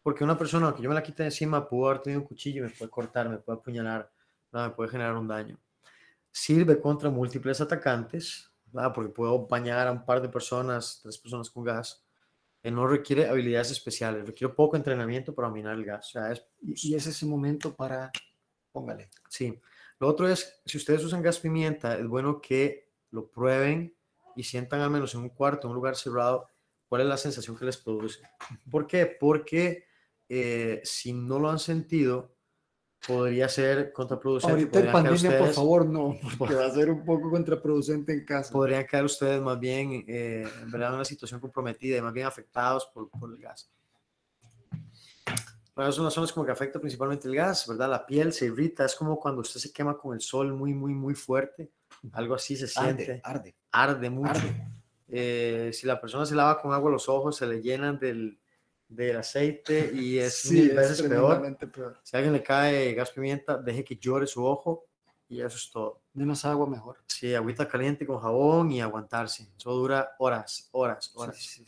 Porque 0.03 0.23
una 0.23 0.37
persona 0.37 0.73
que 0.75 0.81
yo 0.81 0.89
me 0.89 0.95
la 0.95 1.03
quite 1.03 1.23
de 1.23 1.27
encima 1.27 1.67
pudo 1.67 1.89
haber 1.89 2.01
tenido 2.01 2.21
un 2.21 2.27
cuchillo, 2.27 2.63
me 2.63 2.69
puede 2.69 2.89
cortar, 2.89 3.29
me 3.29 3.37
puede 3.37 3.59
apuñalar, 3.59 4.11
me 4.51 4.69
puede 4.71 4.89
generar 4.89 5.15
un 5.15 5.27
daño. 5.27 5.57
Sirve 6.31 6.79
contra 6.79 7.09
múltiples 7.09 7.61
atacantes, 7.61 8.51
porque 8.93 9.11
puedo 9.11 9.47
bañar 9.47 9.87
a 9.87 9.91
un 9.91 10.05
par 10.05 10.21
de 10.21 10.29
personas, 10.29 10.99
tres 11.01 11.17
personas 11.17 11.49
con 11.49 11.63
gas. 11.63 12.05
que 12.61 12.69
no 12.69 12.85
requiere 12.85 13.27
habilidades 13.27 13.71
especiales, 13.71 14.23
requiere 14.23 14.53
poco 14.53 14.75
entrenamiento 14.75 15.33
para 15.33 15.47
dominar 15.47 15.75
el 15.75 15.83
gas. 15.83 16.15
es, 16.15 16.45
y, 16.61 16.93
es 16.93 17.07
ese 17.07 17.25
momento 17.25 17.75
para, 17.75 18.11
póngale. 18.71 19.09
Sí. 19.29 19.59
Lo 19.99 20.07
otro 20.07 20.27
es, 20.27 20.61
si 20.65 20.77
ustedes 20.77 21.03
usan 21.03 21.23
gas 21.23 21.39
pimienta, 21.39 21.97
es 21.97 22.07
bueno 22.07 22.39
que 22.39 22.91
lo 23.09 23.29
prueben 23.29 23.95
y 24.35 24.43
sientan 24.43 24.81
al 24.81 24.91
menos 24.91 25.15
en 25.15 25.21
un 25.21 25.29
cuarto, 25.29 25.67
en 25.67 25.71
un 25.71 25.75
lugar 25.75 25.95
cerrado, 25.95 26.47
cuál 26.87 27.01
es 27.01 27.07
la 27.07 27.17
sensación 27.17 27.57
que 27.57 27.65
les 27.65 27.77
produce. 27.77 28.21
¿Por 28.69 28.85
qué? 28.85 29.05
Porque 29.07 29.85
eh, 30.29 30.81
si 30.83 31.13
no 31.13 31.39
lo 31.39 31.49
han 31.49 31.59
sentido, 31.59 32.35
podría 33.05 33.49
ser 33.49 33.91
contraproducente. 33.91 34.53
Ahorita 34.53 34.79
en 34.79 34.91
pandemia, 34.91 35.39
por 35.39 35.53
favor, 35.53 35.85
no, 35.85 36.17
porque 36.37 36.55
va 36.55 36.65
a 36.65 36.71
ser 36.71 36.89
un 36.89 37.03
poco 37.03 37.29
contraproducente 37.29 38.13
en 38.13 38.25
casa. 38.25 38.51
Podrían 38.51 38.85
quedar 38.85 39.05
ustedes 39.05 39.41
más 39.41 39.59
bien 39.59 40.05
eh, 40.07 40.47
en 40.61 40.71
verdad 40.71 40.89
en 40.89 40.95
una 40.95 41.05
situación 41.05 41.39
comprometida 41.39 41.97
y 41.97 42.01
más 42.01 42.13
bien 42.13 42.27
afectados 42.27 42.89
por, 42.93 43.09
por 43.09 43.31
el 43.31 43.37
gas. 43.37 43.69
Bueno, 45.73 45.91
son 45.91 46.05
las 46.05 46.13
zonas 46.13 46.33
como 46.33 46.45
que 46.45 46.51
afecta 46.51 46.79
principalmente 46.79 47.27
el 47.27 47.35
gas, 47.35 47.65
¿verdad? 47.67 47.89
La 47.89 48.05
piel 48.05 48.33
se 48.33 48.45
irrita, 48.45 48.85
es 48.85 48.93
como 48.93 49.19
cuando 49.19 49.41
usted 49.41 49.59
se 49.59 49.71
quema 49.71 49.97
con 49.97 50.13
el 50.13 50.21
sol 50.21 50.53
muy, 50.53 50.73
muy, 50.73 50.93
muy 50.93 51.15
fuerte. 51.15 51.71
Algo 52.13 52.35
así 52.35 52.55
se 52.57 52.67
siente. 52.67 53.21
Arde. 53.23 53.55
Arde, 53.71 54.09
mucho. 54.09 54.41
Eh, 55.07 55.71
si 55.73 55.87
la 55.87 55.99
persona 55.99 56.25
se 56.25 56.35
lava 56.35 56.61
con 56.61 56.73
agua 56.73 56.91
los 56.91 57.07
ojos, 57.07 57.37
se 57.37 57.45
le 57.47 57.61
llenan 57.61 57.99
del, 57.99 58.37
del 58.91 59.17
aceite 59.17 59.91
y 59.93 60.17
es 60.19 60.51
mil 60.51 60.71
veces 60.73 61.01
peor. 61.01 61.57
Si 62.03 62.15
a 62.15 62.19
alguien 62.19 62.33
le 62.33 62.43
cae 62.43 62.93
gas 62.93 63.09
pimienta, 63.11 63.57
deje 63.57 63.83
que 63.83 63.95
llore 63.95 64.27
su 64.27 64.43
ojo 64.45 64.85
y 65.29 65.39
eso 65.41 65.55
es 65.55 65.71
todo. 65.71 66.01
Menos 66.13 66.43
agua, 66.43 66.67
mejor. 66.67 66.97
Sí, 67.07 67.33
agüita 67.33 67.67
caliente 67.67 68.05
con 68.05 68.19
jabón 68.19 68.71
y 68.71 68.81
aguantarse. 68.81 69.47
Eso 69.57 69.71
dura 69.71 70.11
horas, 70.19 70.67
horas, 70.73 71.11
horas. 71.15 71.61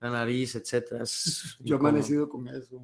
la 0.00 0.10
nariz, 0.10 0.54
etcétera. 0.54 1.04
Yo 1.60 1.76
he 1.76 1.78
amanecido 1.78 2.28
con 2.28 2.48
eso. 2.48 2.80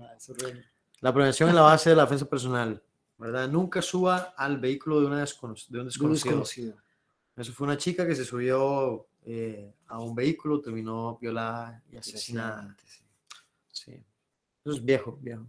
La 1.00 1.12
prevención 1.12 1.48
es 1.48 1.54
la 1.54 1.62
base 1.62 1.90
de 1.90 1.96
la 1.96 2.02
defensa 2.02 2.26
personal. 2.26 2.82
¿verdad? 3.16 3.48
Nunca 3.48 3.80
suba 3.80 4.34
al 4.36 4.58
vehículo 4.58 5.00
de, 5.00 5.06
una 5.06 5.22
descono- 5.24 5.54
de 5.54 5.62
un 5.62 5.72
De 5.72 5.78
un 5.80 5.86
desconocido. 5.86 6.30
desconocido. 6.40 6.76
Eso 7.36 7.52
fue 7.52 7.66
una 7.66 7.78
chica 7.78 8.06
que 8.06 8.14
se 8.14 8.24
subió 8.24 9.06
eh, 9.24 9.72
a 9.86 9.98
un 10.00 10.14
vehículo, 10.14 10.60
terminó 10.60 11.16
violada 11.18 11.82
y 11.90 11.96
asesinada. 11.96 12.76
Sí. 13.74 13.92
Eso 14.64 14.76
es 14.76 14.84
viejo, 14.84 15.18
viejo. 15.20 15.46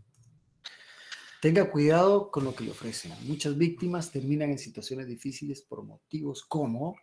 Tenga 1.41 1.69
cuidado 1.71 2.31
con 2.31 2.43
lo 2.43 2.55
que 2.55 2.63
le 2.63 2.71
ofrecen. 2.71 3.13
Muchas 3.21 3.57
víctimas 3.57 4.11
terminan 4.11 4.49
en 4.49 4.57
situaciones 4.57 5.07
difíciles 5.07 5.61
por 5.61 5.83
motivos 5.83 6.43
como 6.43 6.95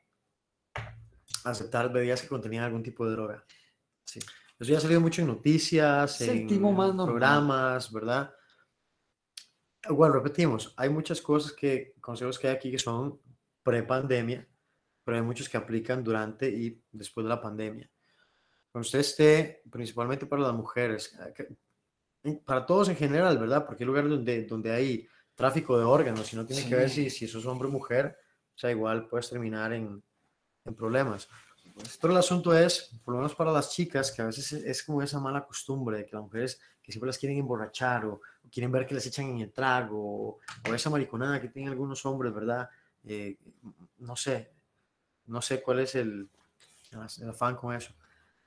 Aceptar 1.44 1.92
bebidas 1.92 2.22
que 2.22 2.28
contenían 2.28 2.64
algún 2.64 2.82
tipo 2.82 3.04
de 3.04 3.12
droga. 3.12 3.44
sí, 4.04 4.20
Eso 4.58 4.70
ya 4.70 4.78
ha 4.78 4.80
salido 4.80 5.00
mucho 5.00 5.22
en 5.22 5.28
noticias, 5.28 6.20
en 6.20 6.62
más 6.62 6.92
programas, 6.94 7.92
¿verdad? 7.92 8.32
Bueno, 9.88 10.14
repetimos, 10.14 10.72
hay 10.76 10.88
muchas 10.88 11.20
cosas 11.20 11.52
que, 11.52 11.94
consejos 12.00 12.38
que 12.38 12.46
hay 12.46 12.54
aquí 12.54 12.70
que 12.70 12.78
son 12.78 13.20
pre-pandemia, 13.64 14.46
pero 15.04 15.16
hay 15.16 15.22
muchos 15.22 15.48
que 15.48 15.56
aplican 15.56 16.04
durante 16.04 16.48
y 16.48 16.80
después 16.92 17.24
de 17.24 17.30
la 17.30 17.40
pandemia. 17.40 17.90
Cuando 18.72 18.86
usted 18.86 19.00
esté, 19.00 19.62
principalmente 19.70 20.24
para 20.26 20.42
las 20.42 20.54
mujeres, 20.54 21.14
y 22.24 22.32
para 22.36 22.64
todos 22.64 22.88
en 22.88 22.96
general, 22.96 23.36
¿verdad? 23.38 23.66
Porque 23.66 23.84
hay 23.84 23.86
lugares 23.86 24.10
donde, 24.10 24.44
donde 24.46 24.72
hay 24.72 25.06
tráfico 25.34 25.78
de 25.78 25.84
órganos 25.84 26.32
y 26.32 26.36
no 26.36 26.46
tiene 26.46 26.66
que 26.68 26.74
ver 26.76 26.88
Sí. 26.88 27.10
si, 27.10 27.18
si 27.18 27.24
eso 27.26 27.38
es 27.38 27.46
hombre 27.46 27.68
o 27.68 27.70
mujer, 27.70 28.16
o 28.54 28.58
sea, 28.58 28.70
igual 28.70 29.08
puedes 29.08 29.28
terminar 29.28 29.72
en, 29.72 30.02
en 30.64 30.74
problemas. 30.74 31.28
Pero 32.00 32.12
el 32.12 32.18
asunto 32.18 32.56
es, 32.56 32.90
por 33.04 33.12
lo 33.14 33.18
menos 33.20 33.34
para 33.34 33.50
las 33.52 33.70
chicas, 33.72 34.10
que 34.12 34.22
a 34.22 34.26
veces 34.26 34.52
es, 34.52 34.64
es 34.64 34.82
como 34.82 35.02
esa 35.02 35.20
mala 35.20 35.44
costumbre 35.44 35.98
de 35.98 36.06
que 36.06 36.14
las 36.16 36.22
mujeres 36.24 36.60
que 36.82 36.92
siempre 36.92 37.06
las 37.08 37.18
quieren 37.18 37.38
emborrachar 37.38 38.04
o, 38.06 38.14
o 38.14 38.50
quieren 38.50 38.70
ver 38.72 38.86
que 38.86 38.94
les 38.94 39.06
echan 39.06 39.26
en 39.26 39.40
el 39.40 39.52
trago 39.52 39.98
o, 39.98 40.38
o 40.68 40.74
esa 40.74 40.90
mariconada 40.90 41.40
que 41.40 41.48
tienen 41.48 41.70
algunos 41.70 42.04
hombres, 42.06 42.32
¿verdad? 42.34 42.68
Eh, 43.04 43.36
no 43.98 44.16
sé, 44.16 44.52
no 45.26 45.40
sé 45.42 45.62
cuál 45.62 45.80
es 45.80 45.94
el, 45.94 46.28
el 47.20 47.28
afán 47.30 47.56
con 47.56 47.74
eso. 47.74 47.92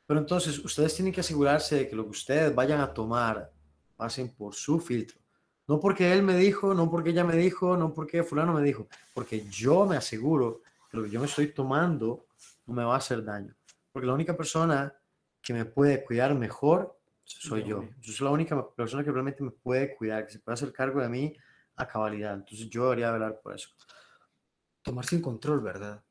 Pero 0.05 0.19
entonces, 0.19 0.59
ustedes 0.59 0.95
tienen 0.95 1.13
que 1.13 1.21
asegurarse 1.21 1.75
de 1.75 1.89
que 1.89 1.95
lo 1.95 2.03
que 2.03 2.11
ustedes 2.11 2.53
vayan 2.53 2.79
a 2.81 2.93
tomar 2.93 3.51
pasen 3.95 4.33
por 4.35 4.53
su 4.53 4.79
filtro. 4.79 5.19
No 5.67 5.79
porque 5.79 6.13
él 6.13 6.21
me 6.21 6.37
dijo, 6.37 6.73
no 6.73 6.91
porque 6.91 7.09
ella 7.09 7.23
me 7.23 7.35
dijo, 7.35 7.75
no 7.75 7.93
porque 7.93 8.23
fulano 8.23 8.53
me 8.53 8.61
dijo, 8.61 8.87
porque 9.13 9.45
yo 9.49 9.85
me 9.85 9.97
aseguro 9.97 10.61
que 10.89 10.97
lo 10.97 11.03
que 11.03 11.09
yo 11.09 11.19
me 11.19 11.25
estoy 11.25 11.47
tomando 11.47 12.27
no 12.67 12.73
me 12.73 12.83
va 12.83 12.93
a 12.93 12.97
hacer 12.97 13.23
daño. 13.23 13.55
Porque 13.91 14.05
la 14.05 14.13
única 14.13 14.37
persona 14.37 14.93
que 15.41 15.53
me 15.53 15.65
puede 15.65 16.03
cuidar 16.03 16.35
mejor 16.35 16.99
soy 17.23 17.63
yo. 17.63 17.83
Yo 18.01 18.13
soy 18.13 18.25
la 18.25 18.31
única 18.31 18.69
persona 18.69 19.03
que 19.03 19.11
realmente 19.11 19.43
me 19.43 19.51
puede 19.51 19.95
cuidar, 19.95 20.25
que 20.25 20.33
se 20.33 20.39
puede 20.39 20.53
hacer 20.53 20.71
cargo 20.71 21.01
de 21.01 21.09
mí 21.09 21.35
a 21.75 21.87
cabalidad. 21.87 22.35
Entonces 22.35 22.69
yo 22.69 22.83
debería 22.83 23.11
velar 23.11 23.39
por 23.41 23.55
eso. 23.55 23.69
tomar 24.83 25.05
sin 25.05 25.21
control, 25.21 25.61
¿verdad? 25.61 26.03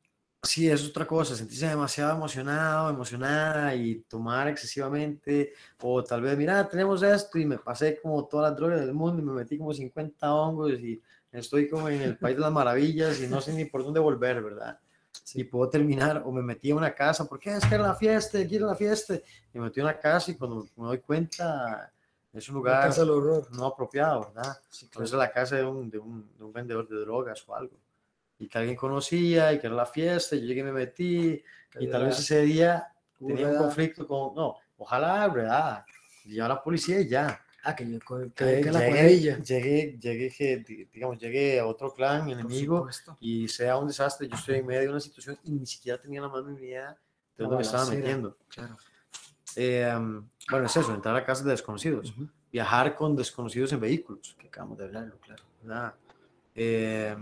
Sí, 0.44 0.68
es 0.68 0.86
otra 0.86 1.06
cosa, 1.06 1.34
sentirse 1.34 1.66
demasiado 1.66 2.14
emocionado, 2.14 2.90
emocionada 2.90 3.74
y 3.74 4.00
tomar 4.08 4.48
excesivamente, 4.48 5.54
o 5.80 6.04
tal 6.04 6.22
vez, 6.22 6.36
mira, 6.36 6.68
tenemos 6.68 7.02
esto 7.02 7.38
y 7.38 7.46
me 7.46 7.58
pasé 7.58 7.98
como 8.00 8.26
todas 8.26 8.50
las 8.50 8.56
drogas 8.58 8.80
del 8.80 8.94
mundo 8.94 9.22
y 9.22 9.24
me 9.24 9.32
metí 9.32 9.56
como 9.56 9.72
50 9.72 10.32
hongos 10.34 10.72
y 10.72 11.02
estoy 11.32 11.68
como 11.68 11.88
en 11.88 12.02
el 12.02 12.18
país 12.18 12.36
de 12.36 12.42
las 12.42 12.52
maravillas 12.52 13.20
y 13.20 13.26
no 13.26 13.40
sé 13.40 13.52
ni 13.54 13.64
por 13.64 13.82
dónde 13.82 14.00
volver, 14.00 14.42
¿verdad? 14.42 14.78
Y 15.32 15.44
puedo 15.44 15.70
terminar, 15.70 16.22
o 16.24 16.30
me 16.30 16.42
metí 16.42 16.70
a 16.70 16.76
una 16.76 16.94
casa, 16.94 17.24
porque 17.24 17.56
es 17.56 17.64
que 17.64 17.74
era 17.74 17.84
la 17.84 17.94
fiesta, 17.94 18.38
quiero 18.46 18.66
la 18.66 18.76
fiesta, 18.76 19.14
y 19.14 19.58
me 19.58 19.64
metí 19.64 19.80
a 19.80 19.84
una 19.84 19.98
casa 19.98 20.30
y 20.30 20.34
cuando 20.34 20.68
me 20.76 20.86
doy 20.86 20.98
cuenta 20.98 21.90
es 22.34 22.48
un 22.48 22.56
lugar 22.56 22.92
del 22.92 23.10
horror. 23.10 23.46
no 23.52 23.66
apropiado, 23.66 24.32
¿verdad? 24.34 24.58
Sí, 24.68 24.88
Tal 24.88 25.02
vez 25.02 25.12
es 25.12 25.18
la 25.18 25.30
casa 25.30 25.56
de 25.56 25.64
un, 25.64 25.88
de, 25.88 25.98
un, 25.98 26.28
de 26.36 26.44
un 26.44 26.52
vendedor 26.52 26.88
de 26.88 26.96
drogas 27.00 27.48
o 27.48 27.54
algo. 27.54 27.76
Y 28.44 28.48
que 28.48 28.58
alguien 28.58 28.76
conocía 28.76 29.54
y 29.54 29.58
que 29.58 29.68
era 29.68 29.74
la 29.76 29.86
fiesta, 29.86 30.36
y 30.36 30.40
yo 30.42 30.46
llegué 30.48 30.60
y 30.60 30.64
me 30.64 30.72
metí, 30.72 31.42
y 31.80 31.88
tal 31.88 32.04
vez 32.04 32.18
ese 32.18 32.42
día 32.42 32.86
tenía 33.18 33.48
un 33.48 33.56
conflicto 33.56 34.06
con, 34.06 34.34
no, 34.34 34.56
ojalá, 34.76 35.26
¿verdad? 35.28 35.82
Llevar 36.26 36.50
a 36.50 36.54
la 36.56 36.62
policía 36.62 37.00
y 37.00 37.08
ya. 37.08 37.40
Ah, 37.62 37.74
que, 37.74 37.90
yo, 37.90 37.98
que, 37.98 38.30
Que 38.34 38.60
que 38.60 38.70
la 38.70 38.80
llegué, 38.80 39.40
llegué, 39.42 39.98
llegué, 39.98 40.30
que, 40.30 40.58
di- 40.58 40.84
digamos, 40.92 41.18
llegué 41.18 41.58
a 41.58 41.66
otro 41.66 41.94
clan 41.94 42.28
enemigo 42.28 42.86
y 43.18 43.48
sea 43.48 43.78
un 43.78 43.88
desastre, 43.88 44.28
yo 44.28 44.34
estoy 44.36 44.56
en 44.58 44.66
medio 44.66 44.82
de 44.82 44.88
una 44.90 45.00
situación 45.00 45.38
y 45.42 45.50
ni 45.52 45.64
siquiera 45.64 45.98
tenía 45.98 46.20
la 46.20 46.28
más 46.28 46.44
idea 46.60 46.90
de 46.90 47.44
dónde 47.44 47.56
me 47.56 47.62
estaba 47.62 47.86
metiendo. 47.86 48.36
Claro. 48.50 48.76
Eh, 49.56 49.90
bueno, 50.50 50.66
es 50.66 50.76
eso, 50.76 50.94
entrar 50.94 51.16
a 51.16 51.24
casas 51.24 51.46
de 51.46 51.52
desconocidos, 51.52 52.10
Ujú. 52.10 52.28
viajar 52.52 52.94
con 52.94 53.16
desconocidos 53.16 53.72
en 53.72 53.80
vehículos. 53.80 54.36
Que 54.38 54.48
acabamos 54.48 54.76
de 54.76 54.84
hablarlo, 54.84 55.16
claro. 55.20 55.94
Eh, 56.56 57.16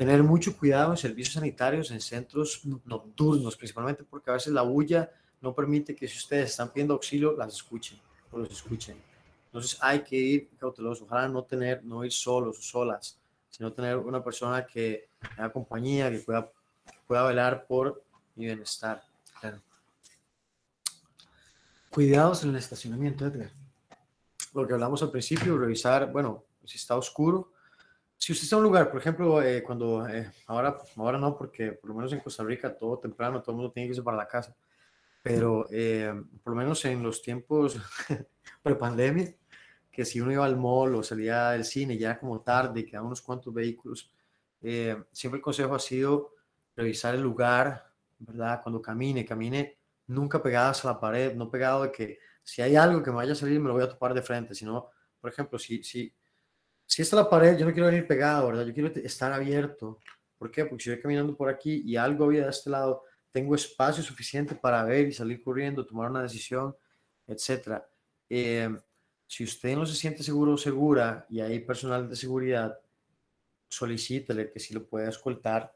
tener 0.00 0.22
mucho 0.22 0.56
cuidado 0.56 0.92
en 0.92 0.96
servicios 0.96 1.34
sanitarios 1.34 1.90
en 1.90 2.00
centros 2.00 2.62
nocturnos, 2.86 3.54
principalmente 3.54 4.02
porque 4.02 4.30
a 4.30 4.32
veces 4.32 4.50
la 4.50 4.62
bulla 4.62 5.10
no 5.42 5.54
permite 5.54 5.94
que 5.94 6.08
si 6.08 6.16
ustedes 6.16 6.52
están 6.52 6.70
pidiendo 6.70 6.94
auxilio, 6.94 7.36
las 7.36 7.52
escuchen 7.52 8.00
o 8.32 8.38
los 8.38 8.50
escuchen. 8.50 8.96
Entonces 9.44 9.78
hay 9.82 10.00
que 10.00 10.16
ir 10.16 10.48
cautelosos, 10.58 11.02
ojalá 11.02 11.28
no 11.28 11.44
tener, 11.44 11.84
no 11.84 12.02
ir 12.02 12.12
solos 12.12 12.58
o 12.58 12.62
solas, 12.62 13.18
sino 13.50 13.74
tener 13.74 13.98
una 13.98 14.24
persona 14.24 14.64
que 14.64 15.10
haga 15.36 15.52
compañía, 15.52 16.10
que 16.10 16.20
pueda, 16.20 16.50
pueda 17.06 17.22
velar 17.24 17.66
por 17.66 18.02
mi 18.36 18.46
bienestar. 18.46 19.02
claro. 19.38 19.60
Cuidados 21.90 22.42
en 22.42 22.48
el 22.48 22.56
estacionamiento, 22.56 23.26
Edgar. 23.26 23.50
lo 24.54 24.66
que 24.66 24.72
hablamos 24.72 25.02
al 25.02 25.10
principio, 25.10 25.58
revisar, 25.58 26.10
bueno, 26.10 26.42
si 26.64 26.78
está 26.78 26.96
oscuro. 26.96 27.52
Si 28.20 28.32
usted 28.32 28.44
está 28.44 28.56
en 28.56 28.58
un 28.58 28.64
lugar, 28.64 28.90
por 28.90 29.00
ejemplo, 29.00 29.42
eh, 29.42 29.62
cuando, 29.62 30.06
eh, 30.06 30.30
ahora, 30.46 30.76
ahora 30.96 31.16
no, 31.16 31.38
porque 31.38 31.72
por 31.72 31.88
lo 31.88 31.96
menos 31.96 32.12
en 32.12 32.20
Costa 32.20 32.44
Rica 32.44 32.76
todo 32.76 32.98
temprano, 32.98 33.40
todo 33.40 33.52
el 33.52 33.56
mundo 33.56 33.72
tiene 33.72 33.86
que 33.86 33.92
irse 33.92 34.02
para 34.02 34.18
la 34.18 34.28
casa, 34.28 34.54
pero 35.22 35.66
eh, 35.70 36.12
por 36.44 36.52
lo 36.52 36.58
menos 36.58 36.84
en 36.84 37.02
los 37.02 37.22
tiempos 37.22 37.80
pre-pandemia, 38.62 39.34
que 39.90 40.04
si 40.04 40.20
uno 40.20 40.32
iba 40.32 40.44
al 40.44 40.58
mall 40.58 40.96
o 40.96 41.02
salía 41.02 41.52
del 41.52 41.64
cine, 41.64 41.96
ya 41.96 42.18
como 42.18 42.42
tarde, 42.42 42.84
quedaban 42.84 43.06
unos 43.06 43.22
cuantos 43.22 43.54
vehículos, 43.54 44.12
eh, 44.60 45.02
siempre 45.12 45.38
el 45.38 45.42
consejo 45.42 45.74
ha 45.74 45.78
sido 45.78 46.34
revisar 46.76 47.14
el 47.14 47.22
lugar, 47.22 47.90
¿verdad? 48.18 48.60
Cuando 48.62 48.82
camine, 48.82 49.24
camine 49.24 49.78
nunca 50.08 50.42
pegadas 50.42 50.84
a 50.84 50.88
la 50.88 51.00
pared, 51.00 51.34
no 51.34 51.50
pegado 51.50 51.84
de 51.84 51.90
que 51.90 52.18
si 52.42 52.60
hay 52.60 52.76
algo 52.76 53.02
que 53.02 53.10
me 53.10 53.16
vaya 53.16 53.32
a 53.32 53.36
salir, 53.36 53.60
me 53.60 53.68
lo 53.68 53.74
voy 53.74 53.84
a 53.84 53.88
topar 53.88 54.12
de 54.12 54.20
frente, 54.20 54.54
sino, 54.54 54.90
por 55.22 55.30
ejemplo, 55.30 55.58
si, 55.58 55.82
si, 55.82 56.12
si 56.90 57.02
está 57.02 57.16
la 57.16 57.28
pared, 57.30 57.56
yo 57.58 57.66
no 57.66 57.72
quiero 57.72 57.86
venir 57.88 58.06
pegado, 58.06 58.48
¿verdad? 58.48 58.66
Yo 58.66 58.74
quiero 58.74 58.88
estar 58.88 59.32
abierto. 59.32 59.98
¿Por 60.38 60.50
qué? 60.50 60.64
Porque 60.64 60.84
si 60.84 60.90
voy 60.90 61.00
caminando 61.00 61.36
por 61.36 61.48
aquí 61.48 61.82
y 61.84 61.96
algo 61.96 62.24
había 62.24 62.44
de 62.44 62.50
este 62.50 62.70
lado, 62.70 63.04
tengo 63.30 63.54
espacio 63.54 64.02
suficiente 64.02 64.54
para 64.54 64.82
ver 64.84 65.06
y 65.08 65.12
salir 65.12 65.42
corriendo, 65.42 65.86
tomar 65.86 66.10
una 66.10 66.22
decisión, 66.22 66.74
etcétera. 67.26 67.88
Eh, 68.28 68.68
si 69.26 69.44
usted 69.44 69.76
no 69.76 69.86
se 69.86 69.94
siente 69.94 70.22
seguro 70.22 70.54
o 70.54 70.58
segura 70.58 71.26
y 71.28 71.40
hay 71.40 71.60
personal 71.60 72.08
de 72.08 72.16
seguridad, 72.16 72.76
solicítele 73.68 74.50
que 74.50 74.58
si 74.60 74.74
lo 74.74 74.84
pueda 74.86 75.08
escoltar, 75.08 75.72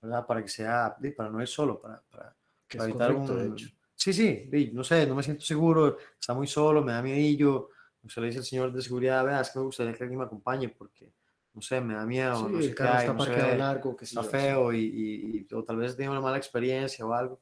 ¿verdad? 0.00 0.26
Para 0.26 0.42
que 0.42 0.48
sea, 0.48 0.96
para 1.16 1.30
no 1.30 1.40
ir 1.40 1.48
solo, 1.48 1.80
para, 1.80 2.02
para, 2.10 2.36
para 2.70 2.84
evitar 2.84 3.12
correcto, 3.12 3.36
de 3.36 3.46
un- 3.46 3.52
hecho. 3.52 3.68
Sí, 3.96 4.12
sí, 4.12 4.50
no 4.72 4.84
sé, 4.84 5.06
no 5.06 5.14
me 5.14 5.22
siento 5.22 5.44
seguro, 5.44 5.96
está 6.20 6.34
muy 6.34 6.46
solo, 6.46 6.82
me 6.82 6.92
da 6.92 7.00
miedillo. 7.00 7.70
Se 8.08 8.20
le 8.20 8.26
dice 8.26 8.38
al 8.40 8.44
señor 8.44 8.72
de 8.72 8.82
seguridad, 8.82 9.24
vea, 9.24 9.40
es 9.40 9.50
que 9.50 9.58
me 9.58 9.64
gustaría 9.64 9.92
que 9.94 10.02
alguien 10.04 10.18
me 10.18 10.26
acompañe 10.26 10.68
porque, 10.68 11.12
no 11.54 11.62
sé, 11.62 11.80
me 11.80 11.94
da 11.94 12.04
miedo, 12.04 12.46
Sí, 12.48 12.52
no 12.52 12.60
sé 12.60 12.68
el 12.68 12.74
qué 12.74 12.82
hay, 12.82 12.98
está 13.08 13.12
no 13.14 13.24
sé, 13.24 13.56
largo, 13.56 13.96
que 13.96 14.04
está 14.04 14.22
feo 14.22 14.72
y, 14.72 14.78
y- 14.80 15.46
y- 15.50 15.54
o 15.54 15.64
tal 15.64 15.76
vez 15.76 15.96
tenga 15.96 16.10
una 16.10 16.20
mala 16.20 16.36
experiencia 16.36 17.04
o 17.06 17.12
algo, 17.14 17.40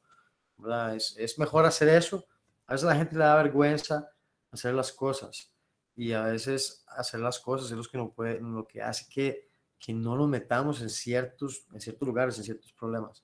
¿verdad? 0.57 0.95
Es, 0.95 1.15
es 1.17 1.37
mejor 1.37 1.65
hacer 1.65 1.89
eso. 1.89 2.25
A 2.67 2.73
veces 2.73 2.85
a 2.87 2.91
la 2.91 2.95
gente 2.97 3.15
le 3.15 3.23
da 3.25 3.35
vergüenza 3.35 4.09
hacer 4.51 4.73
las 4.73 4.93
cosas 4.93 5.51
y 5.95 6.13
a 6.13 6.23
veces 6.23 6.85
hacer 6.87 7.19
las 7.19 7.39
cosas 7.39 7.69
es 7.69 7.77
lo 7.77 7.83
que, 7.83 7.97
no 7.97 8.11
puede, 8.11 8.39
lo 8.39 8.65
que 8.65 8.81
hace 8.81 9.05
que, 9.09 9.49
que 9.77 9.91
no 9.93 10.15
nos 10.15 10.29
metamos 10.29 10.81
en 10.81 10.89
ciertos, 10.89 11.65
en 11.73 11.81
ciertos 11.81 12.07
lugares, 12.07 12.37
en 12.37 12.45
ciertos 12.45 12.71
problemas. 12.71 13.23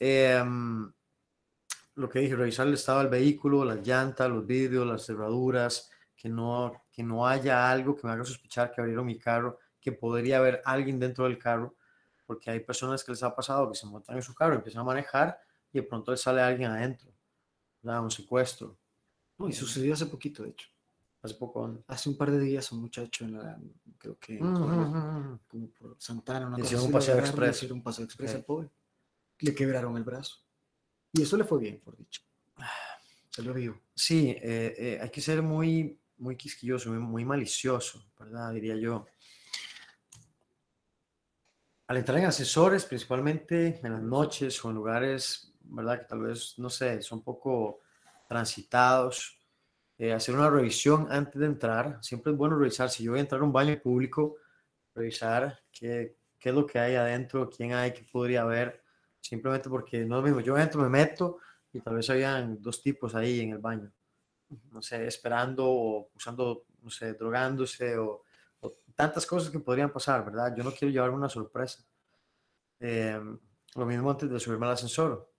Em, 0.00 0.92
lo 1.94 2.08
que 2.08 2.18
dije, 2.18 2.34
revisar 2.36 2.66
el 2.66 2.74
estado 2.74 2.98
del 3.00 3.08
vehículo, 3.08 3.64
las 3.64 3.86
llantas, 3.86 4.28
los 4.28 4.46
vidrios, 4.46 4.86
las 4.86 5.06
cerraduras, 5.06 5.90
que 6.16 6.28
no, 6.28 6.84
que 6.90 7.02
no 7.02 7.26
haya 7.26 7.70
algo 7.70 7.94
que 7.96 8.06
me 8.06 8.12
haga 8.12 8.24
sospechar 8.24 8.70
que 8.72 8.80
abrieron 8.80 9.06
mi 9.06 9.18
carro, 9.18 9.58
que 9.80 9.92
podría 9.92 10.38
haber 10.38 10.62
alguien 10.64 10.98
dentro 10.98 11.24
del 11.24 11.38
carro, 11.38 11.76
porque 12.26 12.50
hay 12.50 12.60
personas 12.60 13.04
que 13.04 13.12
les 13.12 13.22
ha 13.22 13.34
pasado 13.34 13.68
que 13.70 13.76
se 13.76 13.86
montan 13.86 14.16
en 14.16 14.22
su 14.22 14.34
carro, 14.34 14.54
empiezan 14.54 14.80
a 14.80 14.84
manejar 14.84 15.38
y 15.72 15.78
de 15.80 15.82
pronto 15.82 16.10
les 16.12 16.20
sale 16.20 16.40
alguien 16.40 16.70
adentro, 16.70 17.12
¿verdad? 17.82 18.02
un 18.02 18.10
secuestro. 18.10 18.78
No, 19.36 19.48
y 19.48 19.52
sucedió 19.52 19.92
hace 19.94 20.06
poquito, 20.06 20.42
de 20.44 20.50
hecho. 20.50 20.68
Hace 21.22 21.34
poco. 21.34 21.82
Hace 21.88 22.08
un 22.10 22.16
par 22.16 22.30
de 22.30 22.38
días 22.38 22.70
un 22.72 22.80
muchacho 22.82 23.24
en 23.24 23.32
la, 23.38 23.58
creo 23.98 24.18
que 24.18 24.38
como 24.38 25.38
por 25.78 25.96
Santana, 25.98 26.46
una 26.46 26.58
cosa 26.58 26.76
un 26.80 26.86
lo 26.86 26.92
paseo 26.92 27.18
express. 27.18 27.56
hicieron 27.56 27.78
un 27.78 27.82
paseo 27.84 28.04
express 28.04 28.30
Sí. 28.30 28.36
al 28.36 28.44
pobre. 28.44 28.70
Le 29.38 29.54
quebraron 29.54 29.96
el 29.96 30.04
brazo. 30.04 30.36
Y 31.12 31.22
eso 31.22 31.36
le 31.36 31.44
fue 31.44 31.58
bien, 31.58 31.80
por 31.80 31.96
dicho. 31.96 32.22
Salió 33.30 33.52
vivo. 33.54 33.80
Sí, 33.94 34.30
eh, 34.30 34.74
eh, 34.78 34.98
hay 35.02 35.10
que 35.10 35.20
ser 35.20 35.42
muy, 35.42 35.98
muy 36.18 36.36
quisquilloso, 36.36 36.90
muy, 36.90 36.98
muy 36.98 37.24
malicioso, 37.24 38.04
¿verdad? 38.18 38.52
Diría 38.52 38.76
yo. 38.76 39.06
al 41.86 41.98
entrar 41.98 42.18
en 42.18 42.26
ascensores, 42.26 42.86
principalmente 42.86 43.80
en 43.82 43.92
las 43.92 44.02
noches 44.02 44.64
o 44.64 44.70
en 44.70 44.76
lugares, 44.76 45.52
¿verdad? 45.64 46.00
Que 46.00 46.06
tal 46.06 46.20
vez, 46.20 46.54
no 46.58 46.70
sé, 46.70 47.02
son 47.02 47.22
poco 47.22 47.80
transitados, 48.26 49.38
eh, 49.98 50.12
hacer 50.12 50.34
una 50.34 50.50
revisión 50.50 51.06
antes 51.10 51.38
de 51.40 51.46
entrar. 51.46 51.98
Siempre 52.02 52.32
es 52.32 52.38
bueno 52.38 52.58
revisar. 52.58 52.90
Si 52.90 53.04
yo 53.04 53.12
voy 53.12 53.20
a 53.20 53.22
entrar 53.22 53.40
a 53.40 53.44
un 53.44 53.52
baño 53.52 53.78
público, 53.80 54.36
revisar 54.94 55.60
qué, 55.70 56.16
qué 56.38 56.48
es 56.48 56.54
lo 56.54 56.66
que 56.66 56.78
hay 56.78 56.94
adentro, 56.96 57.50
quién 57.50 57.72
hay, 57.74 57.92
qué 57.92 58.04
podría 58.10 58.42
haber. 58.42 58.82
Simplemente 59.20 59.68
porque 59.68 60.04
no 60.04 60.16
es 60.16 60.22
lo 60.22 60.22
mismo. 60.22 60.40
Yo 60.40 60.58
entro, 60.58 60.82
me 60.82 60.88
meto 60.88 61.38
y 61.72 61.80
tal 61.80 61.94
vez 61.94 62.08
habían 62.10 62.60
dos 62.60 62.82
tipos 62.82 63.14
ahí 63.14 63.40
en 63.40 63.50
el 63.50 63.58
baño. 63.58 63.92
No 64.70 64.82
sé, 64.82 65.06
esperando 65.06 65.66
o 65.66 66.10
usando, 66.14 66.64
no 66.82 66.90
sé, 66.90 67.14
drogándose 67.14 67.96
o 67.98 68.24
tantas 68.94 69.26
cosas 69.26 69.50
que 69.50 69.58
podrían 69.58 69.90
pasar, 69.90 70.24
¿verdad? 70.24 70.54
Yo 70.56 70.62
no 70.62 70.72
quiero 70.72 70.92
llevarme 70.92 71.16
una 71.16 71.28
sorpresa. 71.28 71.84
Eh, 72.80 73.20
lo 73.74 73.86
mismo 73.86 74.10
antes 74.10 74.30
de 74.30 74.40
subirme 74.40 74.66
al 74.66 74.72
ascensor. 74.72 75.30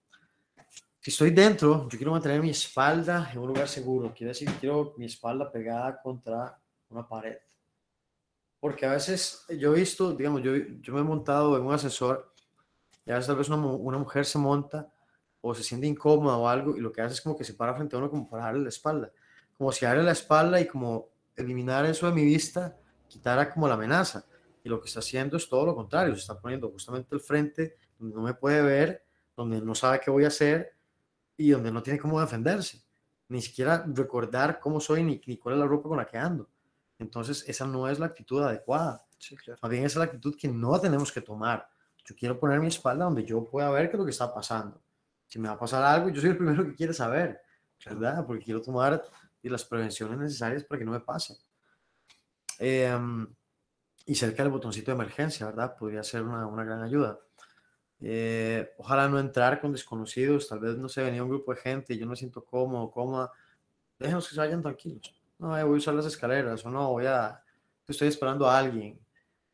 Si 0.99 1.11
estoy 1.11 1.31
dentro, 1.31 1.87
yo 1.87 1.97
quiero 1.97 2.11
mantener 2.11 2.41
mi 2.41 2.49
espalda 2.49 3.29
en 3.31 3.39
un 3.39 3.47
lugar 3.47 3.67
seguro. 3.67 4.13
Quiere 4.13 4.29
decir 4.29 4.49
quiero 4.59 4.93
mi 4.97 5.05
espalda 5.05 5.51
pegada 5.51 6.01
contra 6.01 6.59
una 6.89 7.07
pared. 7.07 7.37
Porque 8.59 8.85
a 8.85 8.91
veces 8.91 9.45
yo 9.59 9.73
he 9.73 9.79
visto, 9.79 10.13
digamos, 10.13 10.41
yo, 10.41 10.55
yo 10.55 10.93
me 10.93 11.01
he 11.01 11.03
montado 11.03 11.55
en 11.55 11.63
un 11.63 11.73
ascensor 11.73 12.33
y 13.05 13.11
a 13.11 13.15
veces 13.15 13.27
tal 13.27 13.37
vez 13.37 13.47
una, 13.49 13.57
una 13.57 13.99
mujer 13.99 14.25
se 14.25 14.39
monta 14.39 14.91
o 15.47 15.53
se 15.53 15.61
siente 15.61 15.85
incómoda 15.85 16.37
o 16.37 16.47
algo 16.47 16.75
y 16.75 16.79
lo 16.79 16.91
que 16.91 17.01
hace 17.01 17.13
es 17.13 17.21
como 17.21 17.37
que 17.37 17.43
se 17.43 17.53
para 17.53 17.75
frente 17.75 17.95
a 17.95 17.99
uno 17.99 18.09
como 18.09 18.27
para 18.27 18.45
darle 18.45 18.63
la 18.63 18.69
espalda. 18.69 19.11
Como 19.55 19.71
si 19.71 19.85
darle 19.85 20.01
la 20.01 20.13
espalda 20.13 20.59
y 20.59 20.65
como 20.65 21.09
eliminar 21.35 21.85
eso 21.85 22.07
de 22.07 22.13
mi 22.13 22.25
vista 22.25 22.75
quitara 23.07 23.53
como 23.53 23.67
la 23.67 23.75
amenaza. 23.75 24.25
Y 24.63 24.69
lo 24.69 24.81
que 24.81 24.87
está 24.87 25.01
haciendo 25.01 25.37
es 25.37 25.47
todo 25.47 25.67
lo 25.67 25.75
contrario, 25.75 26.15
se 26.15 26.21
está 26.21 26.39
poniendo 26.41 26.71
justamente 26.71 27.13
el 27.13 27.21
frente 27.21 27.77
donde 27.99 28.15
no 28.15 28.23
me 28.23 28.33
puede 28.33 28.63
ver, 28.63 29.05
donde 29.37 29.61
no 29.61 29.75
sabe 29.75 29.99
qué 30.03 30.09
voy 30.09 30.23
a 30.23 30.29
hacer 30.29 30.73
y 31.37 31.51
donde 31.51 31.71
no 31.71 31.83
tiene 31.83 31.99
cómo 31.99 32.19
defenderse. 32.19 32.81
Ni 33.27 33.39
siquiera 33.39 33.85
recordar 33.87 34.59
cómo 34.59 34.79
soy 34.79 35.03
ni, 35.03 35.21
ni 35.27 35.37
cuál 35.37 35.55
es 35.55 35.59
la 35.59 35.67
ropa 35.67 35.89
con 35.89 35.97
la 35.99 36.07
que 36.07 36.17
ando. 36.17 36.49
Entonces, 36.97 37.43
esa 37.47 37.67
no 37.67 37.87
es 37.87 37.99
la 37.99 38.07
actitud 38.07 38.41
adecuada. 38.41 39.05
Sí, 39.19 39.35
claro. 39.35 39.59
Más 39.61 39.69
bien, 39.69 39.83
esa 39.83 39.93
es 39.93 39.97
la 39.97 40.05
actitud 40.05 40.35
que 40.35 40.47
no 40.47 40.81
tenemos 40.81 41.11
que 41.11 41.21
tomar. 41.21 41.69
Yo 42.03 42.15
quiero 42.15 42.39
poner 42.39 42.59
mi 42.59 42.67
espalda 42.67 43.05
donde 43.05 43.23
yo 43.23 43.43
pueda 43.45 43.69
ver 43.69 43.89
qué 43.89 43.95
es 43.95 43.99
lo 43.99 44.05
que 44.05 44.11
está 44.11 44.33
pasando. 44.33 44.81
Si 45.35 45.39
me 45.39 45.49
va 45.49 45.55
a 45.55 45.59
pasar 45.59 45.83
algo, 45.83 46.07
yo 46.07 46.21
soy 46.21 46.29
el 46.29 46.37
primero 46.37 46.65
que 46.65 46.73
quiere 46.73 46.93
saber, 46.93 47.41
¿verdad? 47.85 48.25
Porque 48.25 48.45
quiero 48.45 48.61
tomar 48.61 49.03
las 49.43 49.65
prevenciones 49.65 50.17
necesarias 50.17 50.63
para 50.63 50.79
que 50.79 50.85
no 50.85 50.93
me 50.93 51.01
pase. 51.01 51.35
Em, 52.57 53.27
y 54.05 54.15
cerca 54.15 54.43
del 54.43 54.53
botoncito 54.53 54.91
de 54.91 54.95
emergencia, 54.95 55.45
¿verdad? 55.47 55.75
Podría 55.77 56.03
ser 56.03 56.21
una, 56.21 56.47
una 56.47 56.63
gran 56.63 56.83
ayuda. 56.83 57.19
Eh, 57.99 58.71
ojalá 58.77 59.09
no 59.09 59.19
entrar 59.19 59.59
con 59.59 59.73
desconocidos, 59.73 60.47
tal 60.47 60.59
vez 60.61 60.77
no 60.77 60.87
sé, 60.87 61.03
venía 61.03 61.21
un 61.21 61.27
grupo 61.27 61.53
de 61.53 61.59
gente 61.59 61.93
y 61.93 61.97
yo 61.97 62.05
no 62.05 62.11
me 62.11 62.15
siento 62.15 62.45
cómodo, 62.45 62.89
cómoda. 62.89 63.29
Déjenos 63.99 64.29
que 64.29 64.35
se 64.35 64.39
vayan 64.39 64.61
tranquilos. 64.61 65.21
No, 65.37 65.57
eh, 65.57 65.63
voy 65.63 65.73
a 65.73 65.77
usar 65.79 65.95
las 65.95 66.05
escaleras 66.05 66.65
o 66.65 66.69
no, 66.69 66.91
voy 66.93 67.07
a, 67.07 67.43
estoy 67.85 68.07
esperando 68.07 68.49
a 68.49 68.57
alguien, 68.57 68.97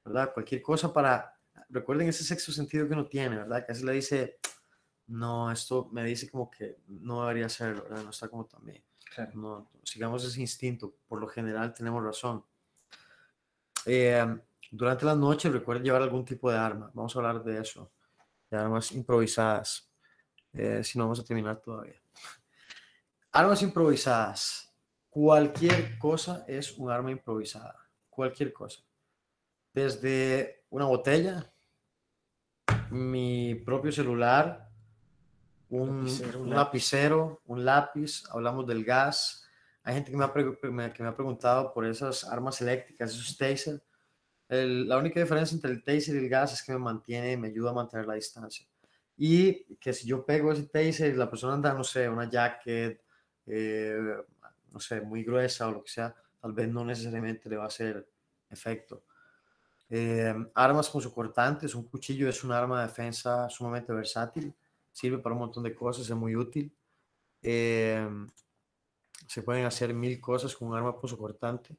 ¿verdad? 0.06 0.32
Cualquier 0.32 0.62
cosa 0.62 0.94
para, 0.94 1.34
recuerden 1.70 2.08
ese 2.08 2.24
sexto 2.24 2.52
sentido 2.52 2.88
que 2.88 2.94
uno 2.94 3.08
tiene, 3.08 3.38
¿verdad? 3.38 3.65
Que 3.65 3.72
así 3.72 3.84
le 3.84 3.94
dice, 3.94 4.38
no, 5.12 5.52
esto 5.52 5.89
me 5.91 6.06
dice 6.06 6.30
como 6.30 6.50
que 6.50 6.78
no 6.88 7.21
debería 7.21 7.50
ser, 7.50 7.76
¿verdad? 7.76 8.04
No 8.04 8.12
está 8.12 8.30
como 8.30 8.45
también. 8.45 8.82
No, 9.34 9.69
sigamos 9.84 10.24
ese 10.24 10.39
instinto, 10.39 10.95
por 11.06 11.19
lo 11.19 11.28
general 11.28 11.74
tenemos 11.74 12.02
razón. 12.02 12.45
Eh, 13.86 14.26
durante 14.71 15.06
la 15.06 15.13
noche 15.13 15.50
recuerden 15.50 15.84
llevar 15.84 16.02
algún 16.02 16.24
tipo 16.24 16.50
de 16.50 16.58
arma. 16.58 16.89
Vamos 16.93 17.13
a 17.13 17.19
hablar 17.19 17.43
de 17.43 17.60
eso, 17.60 17.91
de 18.50 18.58
armas 18.58 18.93
improvisadas. 18.93 19.91
Eh, 20.54 20.82
si 20.82 20.97
no, 20.97 21.04
vamos 21.06 21.19
a 21.19 21.26
terminar 21.26 21.60
todavía. 21.60 22.02
Armas 23.34 23.62
improvisadas. 23.63 24.74
Cualquier 25.10 25.97
cosa 26.00 26.45
es 26.47 26.78
un 26.78 26.89
arma 26.89 27.12
improvisada. 27.12 27.76
Cualquier 28.10 28.54
cosa. 28.54 28.82
Desde 29.74 30.63
una 30.69 30.86
botella, 30.86 31.52
mi 32.91 33.56
propio 33.56 33.91
celular, 33.91 34.70
un 35.71 36.49
lapicero, 36.49 37.41
un 37.47 37.63
lápiz, 37.63 38.23
hablamos 38.31 38.67
del 38.67 38.84
gas, 38.84 39.47
hay 39.84 39.95
gente 39.95 40.12
que 40.12 40.17
me, 40.17 40.25
ha 40.25 40.93
que 40.93 41.03
me 41.03 41.10
ha 41.10 41.15
preguntado 41.15 41.73
por 41.73 41.86
esas 41.86 42.23
armas 42.25 42.62
eléctricas, 42.62 43.12
esos 43.12 43.36
taser. 43.38 43.81
la 44.49 44.97
única 44.97 45.19
diferencia 45.19 45.55
entre 45.55 45.71
el 45.71 45.84
taser 45.84 46.15
y 46.15 46.19
el 46.19 46.29
gas 46.29 46.53
es 46.53 46.62
que 46.62 46.73
me 46.73 46.79
mantiene, 46.79 47.38
me 47.38 47.47
ayuda 47.47 47.71
a 47.71 47.73
mantener 47.73 48.05
la 48.05 48.15
distancia. 48.15 48.67
Y 49.17 49.75
que 49.75 49.93
si 49.93 50.07
yo 50.07 50.25
pego 50.25 50.51
ese 50.51 50.63
taser 50.63 51.13
y 51.13 51.17
la 51.17 51.29
persona 51.29 51.53
anda, 51.53 51.73
no 51.73 51.84
sé, 51.84 52.07
una 52.07 52.29
jacket, 52.29 53.01
eh, 53.47 53.97
no 54.71 54.79
sé, 54.79 55.01
muy 55.01 55.23
gruesa 55.23 55.67
o 55.67 55.71
lo 55.71 55.84
que 55.84 55.91
sea, 55.91 56.13
tal 56.39 56.53
vez 56.53 56.67
no 56.69 56.86
necesariamente 56.86 57.49
le 57.49 57.57
va 57.57 57.63
a 57.63 57.67
hacer 57.67 58.07
efecto. 58.49 59.03
Eh, 59.89 60.34
armas 60.53 60.89
con 60.89 61.01
su 61.01 61.13
cortantes, 61.13 61.75
un 61.75 61.88
cuchillo 61.88 62.29
es 62.29 62.43
un 62.43 62.51
arma 62.51 62.81
de 62.81 62.88
defensa 62.88 63.49
sumamente 63.49 63.91
versátil, 63.91 64.53
sirve 64.91 65.19
para 65.19 65.34
un 65.34 65.41
montón 65.41 65.63
de 65.63 65.73
cosas, 65.75 66.10
es 66.10 66.15
muy 66.15 66.36
útil. 66.36 66.73
Eh, 67.41 68.08
se 69.27 69.41
pueden 69.41 69.65
hacer 69.65 69.93
mil 69.93 70.19
cosas 70.19 70.56
con 70.56 70.69
un 70.69 70.75
arma 70.75 70.95
cortante. 70.95 71.75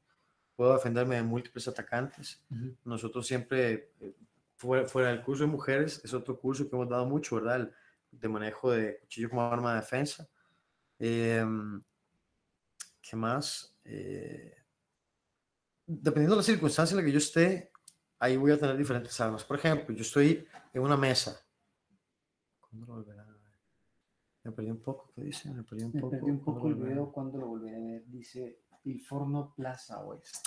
Puedo 0.57 0.73
defenderme 0.75 1.17
de 1.17 1.23
múltiples 1.23 1.69
atacantes. 1.69 2.43
Nosotros 2.85 3.27
siempre, 3.27 3.93
eh, 4.01 4.15
fuera, 4.57 5.09
del 5.09 5.23
curso 5.23 5.45
de 5.45 5.51
mujeres, 5.51 6.01
es 6.05 6.15
otro 6.15 6.39
curso 6.39 6.69
que 6.69 6.77
hemos 6.77 6.89
dado 6.89 7.07
mucho, 7.07 7.37
¿verdad? 7.37 7.71
de 8.11 8.29
manejo 8.29 8.71
de 8.71 8.99
cuchillo 8.99 9.31
como 9.31 9.43
arma 9.43 9.75
de 9.75 9.81
defensa. 9.81 10.29
Em, 10.99 11.83
¿Qué 13.01 13.17
más? 13.17 13.75
Eh, 13.85 14.55
dependiendo 15.87 16.37
de 16.37 16.41
la 16.41 16.45
circunstancia 16.45 16.95
en 16.95 16.99
la 16.99 17.05
que 17.05 17.13
yo 17.13 17.19
esté, 17.19 17.73
ahí 18.19 18.37
voy 18.37 18.53
a 18.53 18.59
tener 18.59 18.77
diferentes 18.77 19.19
armas. 19.21 19.45
Por 19.45 19.59
ejemplo, 19.59 19.95
yo 19.95 20.03
estoy 20.03 20.47
en 20.73 20.83
una 20.83 20.97
mesa. 20.97 21.45
¿Cuándo 22.73 22.87
lo 22.87 22.95
volverá? 23.01 23.27
Me 24.45 24.51
perdí 24.51 24.71
un 24.71 24.81
poco, 24.81 25.13
¿qué 25.15 25.25
dice? 25.25 25.51
Me 25.51 25.63
perdí 25.63 25.85
un 25.85 25.93
poco. 25.93 26.07
Me 26.07 26.19
perdí 26.19 26.31
un 26.31 26.41
poco 26.41 26.69
el 26.69 26.75
video 26.75 27.13
cuando 27.13 27.39
lo 27.39 27.49
volví 27.49 27.69
a 27.69 27.79
ver. 27.79 28.07
Dice 28.07 28.63
El 28.85 28.99
Forno 28.99 29.53
Plaza 29.55 30.01
Oeste. 30.01 30.39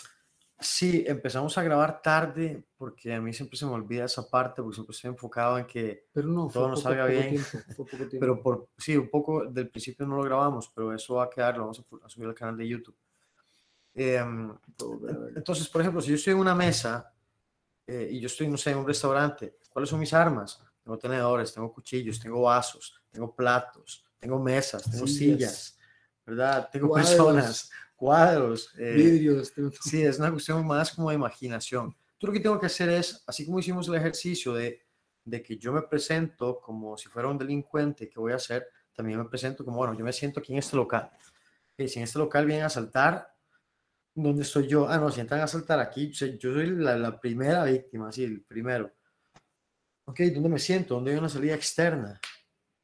Sí, 0.60 1.04
empezamos 1.06 1.56
a 1.58 1.64
grabar 1.64 2.02
tarde 2.02 2.66
porque 2.78 3.14
a 3.14 3.22
mí 3.22 3.32
siempre 3.32 3.58
se 3.58 3.66
me 3.68 3.74
olvida 3.74 4.06
esa 4.06 4.28
parte 4.28 4.64
porque 4.64 4.76
siempre 4.76 4.96
estoy 4.96 5.10
enfocado 5.12 5.60
en 5.60 5.68
que 5.68 6.08
todo 6.52 6.70
nos 6.70 6.82
salga 6.82 7.06
bien. 7.06 7.36
pero 8.20 8.42
por, 8.42 8.70
sí, 8.76 8.98
un 8.98 9.10
poco 9.10 9.46
del 9.46 9.70
principio 9.70 10.08
no 10.08 10.16
lo 10.16 10.24
grabamos, 10.24 10.72
pero 10.74 10.94
eso 10.94 11.16
va 11.16 11.26
a 11.26 11.30
quedar, 11.30 11.58
lo 11.58 11.66
vamos 11.66 11.86
a, 12.04 12.10
subir 12.10 12.28
al 12.28 12.34
canal 12.34 12.58
de 12.58 12.68
YouTube. 12.68 12.98
Em, 13.94 14.52
entonces, 15.36 15.70
por 15.70 15.82
ejemplo, 15.82 16.02
si 16.02 16.10
yo 16.10 16.16
estoy 16.16 16.34
en 16.34 16.40
una 16.40 16.56
mesa 16.56 17.14
eh, 17.86 18.10
y 18.14 18.20
yo 18.20 18.26
estoy, 18.26 18.48
no 18.48 18.58
sé, 18.58 18.72
en 18.72 18.80
un 18.80 18.88
restaurante, 18.88 19.60
¿cuáles 19.70 19.90
son 19.90 20.00
mis 20.00 20.14
armas? 20.14 20.66
Tengo 20.86 21.00
tenedores, 21.00 21.52
tengo 21.52 21.74
cuchillos, 21.74 22.20
tengo 22.20 22.44
vasos, 22.44 23.02
tengo 23.10 23.34
platos, 23.34 24.06
tengo 24.20 24.38
mesas, 24.38 24.84
tengo 24.84 25.08
sillas, 25.08 25.76
¿verdad? 26.24 26.70
Tengo 26.72 26.94
personas, 26.94 27.72
cuadros, 27.96 28.72
eh, 28.78 28.94
vidrios. 28.94 29.52
Sí, 29.82 30.04
es 30.04 30.20
una 30.20 30.30
cuestión 30.30 30.64
más 30.64 30.92
como 30.94 31.10
de 31.10 31.16
imaginación. 31.16 31.90
Yo 32.20 32.28
lo 32.28 32.32
que 32.32 32.40
tengo 32.40 32.60
que 32.60 32.68
hacer 32.68 32.90
es, 32.90 33.24
así 33.26 33.48
como 33.48 33.58
hicimos 33.58 33.88
el 33.88 33.96
ejercicio 33.96 34.54
de, 34.54 34.86
de 35.24 35.42
que 35.42 35.58
yo 35.58 35.74
me 35.74 35.82
presento 35.82 36.62
como 36.62 36.96
si 36.98 37.10
fuera 37.10 37.30
un 37.30 37.40
delincuente, 37.40 38.08
¿qué 38.08 38.20
voy 38.20 38.34
a 38.34 38.36
hacer? 38.36 38.68
También 38.96 39.18
me 39.18 39.26
presento 39.26 39.66
como, 39.66 39.78
bueno, 39.78 39.98
yo 39.98 40.06
me 40.06 40.14
siento 40.14 40.40
aquí 40.40 40.54
en 40.54 40.60
este 40.60 40.76
local. 40.76 41.10
Y 41.76 41.88
si 41.88 41.98
en 41.98 42.04
este 42.04 42.20
local 42.20 42.46
vienen 42.46 42.66
a 42.66 42.70
saltar, 42.70 43.28
¿dónde 44.14 44.44
estoy 44.44 44.68
yo? 44.68 44.88
Ah, 44.88 45.00
no, 45.00 45.10
si 45.10 45.20
entran 45.20 45.42
a 45.42 45.48
saltar 45.48 45.80
aquí, 45.80 46.12
yo 46.12 46.54
soy 46.54 46.68
la, 46.76 46.96
la 46.96 47.20
primera 47.20 47.64
víctima, 47.64 48.12
sí, 48.12 48.24
el 48.24 48.44
primero. 48.44 48.94
Ok, 50.06 50.20
¿dónde 50.34 50.50
me 50.50 50.60
siento? 50.60 50.96
¿Dónde 50.96 51.12
hay 51.12 51.18
una 51.18 51.30
salida 51.30 51.56
externa? 51.56 52.20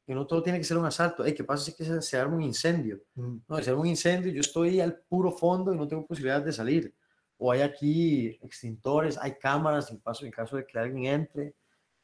que 0.05 0.15
no 0.15 0.25
todo 0.27 0.43
tiene 0.43 0.57
que 0.59 0.65
ser 0.65 0.77
un 0.77 0.85
asalto. 0.85 1.23
Hey, 1.25 1.33
¿Qué 1.33 1.43
pasa 1.43 1.63
si 1.63 1.73
que 1.73 1.85
se, 1.85 2.01
se 2.01 2.17
arma 2.17 2.35
un 2.35 2.41
incendio? 2.41 3.01
Mm. 3.15 3.37
No, 3.47 3.61
se 3.61 3.69
arma 3.69 3.81
un 3.81 3.87
incendio, 3.87 4.31
yo 4.31 4.41
estoy 4.41 4.81
al 4.81 4.97
puro 4.97 5.31
fondo 5.31 5.73
y 5.73 5.77
no 5.77 5.87
tengo 5.87 6.05
posibilidad 6.05 6.41
de 6.41 6.51
salir. 6.51 6.93
O 7.37 7.51
hay 7.51 7.61
aquí 7.61 8.27
extintores, 8.41 9.17
hay 9.17 9.37
cámaras 9.37 9.89
en, 9.91 9.99
paso, 9.99 10.25
en 10.25 10.31
caso 10.31 10.57
de 10.57 10.65
que 10.65 10.77
alguien 10.77 11.05
entre, 11.05 11.55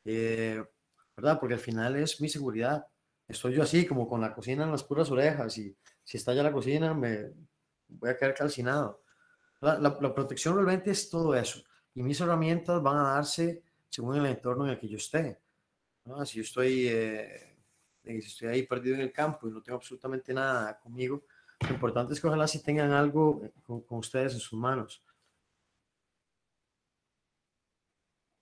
eh, 0.05 0.63
¿verdad? 1.15 1.39
Porque 1.39 1.55
al 1.55 1.59
final 1.59 1.95
es 1.97 2.21
mi 2.21 2.29
seguridad. 2.29 2.87
Estoy 3.27 3.55
yo 3.55 3.63
así, 3.63 3.85
como 3.85 4.07
con 4.07 4.21
la 4.21 4.33
cocina 4.33 4.63
en 4.63 4.71
las 4.71 4.83
puras 4.83 5.11
orejas, 5.11 5.57
y 5.57 5.75
si 6.03 6.17
está 6.17 6.33
ya 6.33 6.43
la 6.43 6.53
cocina, 6.53 6.93
me 6.93 7.31
voy 7.89 8.09
a 8.09 8.17
quedar 8.17 8.33
calcinado. 8.33 9.03
La, 9.59 9.77
la, 9.79 9.97
la 9.99 10.15
protección 10.15 10.55
realmente 10.55 10.91
es 10.91 11.09
todo 11.09 11.35
eso. 11.35 11.61
Y 11.93 12.03
mis 12.03 12.21
herramientas 12.21 12.81
van 12.81 12.97
a 12.97 13.15
darse 13.15 13.63
según 13.89 14.17
el 14.17 14.25
entorno 14.25 14.65
en 14.65 14.71
el 14.71 14.79
que 14.79 14.87
yo 14.87 14.97
esté. 14.97 15.39
¿no? 16.05 16.25
Si 16.25 16.37
yo 16.37 16.41
estoy 16.43 16.87
eh, 16.87 17.57
si 18.07 18.27
estoy 18.27 18.47
ahí 18.49 18.63
perdido 18.63 18.95
en 18.95 19.01
el 19.01 19.11
campo 19.11 19.47
y 19.47 19.51
no 19.51 19.61
tengo 19.61 19.77
absolutamente 19.77 20.33
nada 20.33 20.79
conmigo, 20.79 21.23
lo 21.61 21.69
importante 21.69 22.13
es 22.13 22.21
que 22.21 22.27
ojalá 22.27 22.47
si 22.47 22.61
tengan 22.63 22.91
algo 22.91 23.41
eh, 23.43 23.51
con, 23.63 23.83
ustedes 23.89 24.33
en 24.33 24.39
sus 24.39 24.57
manos. 24.57 25.03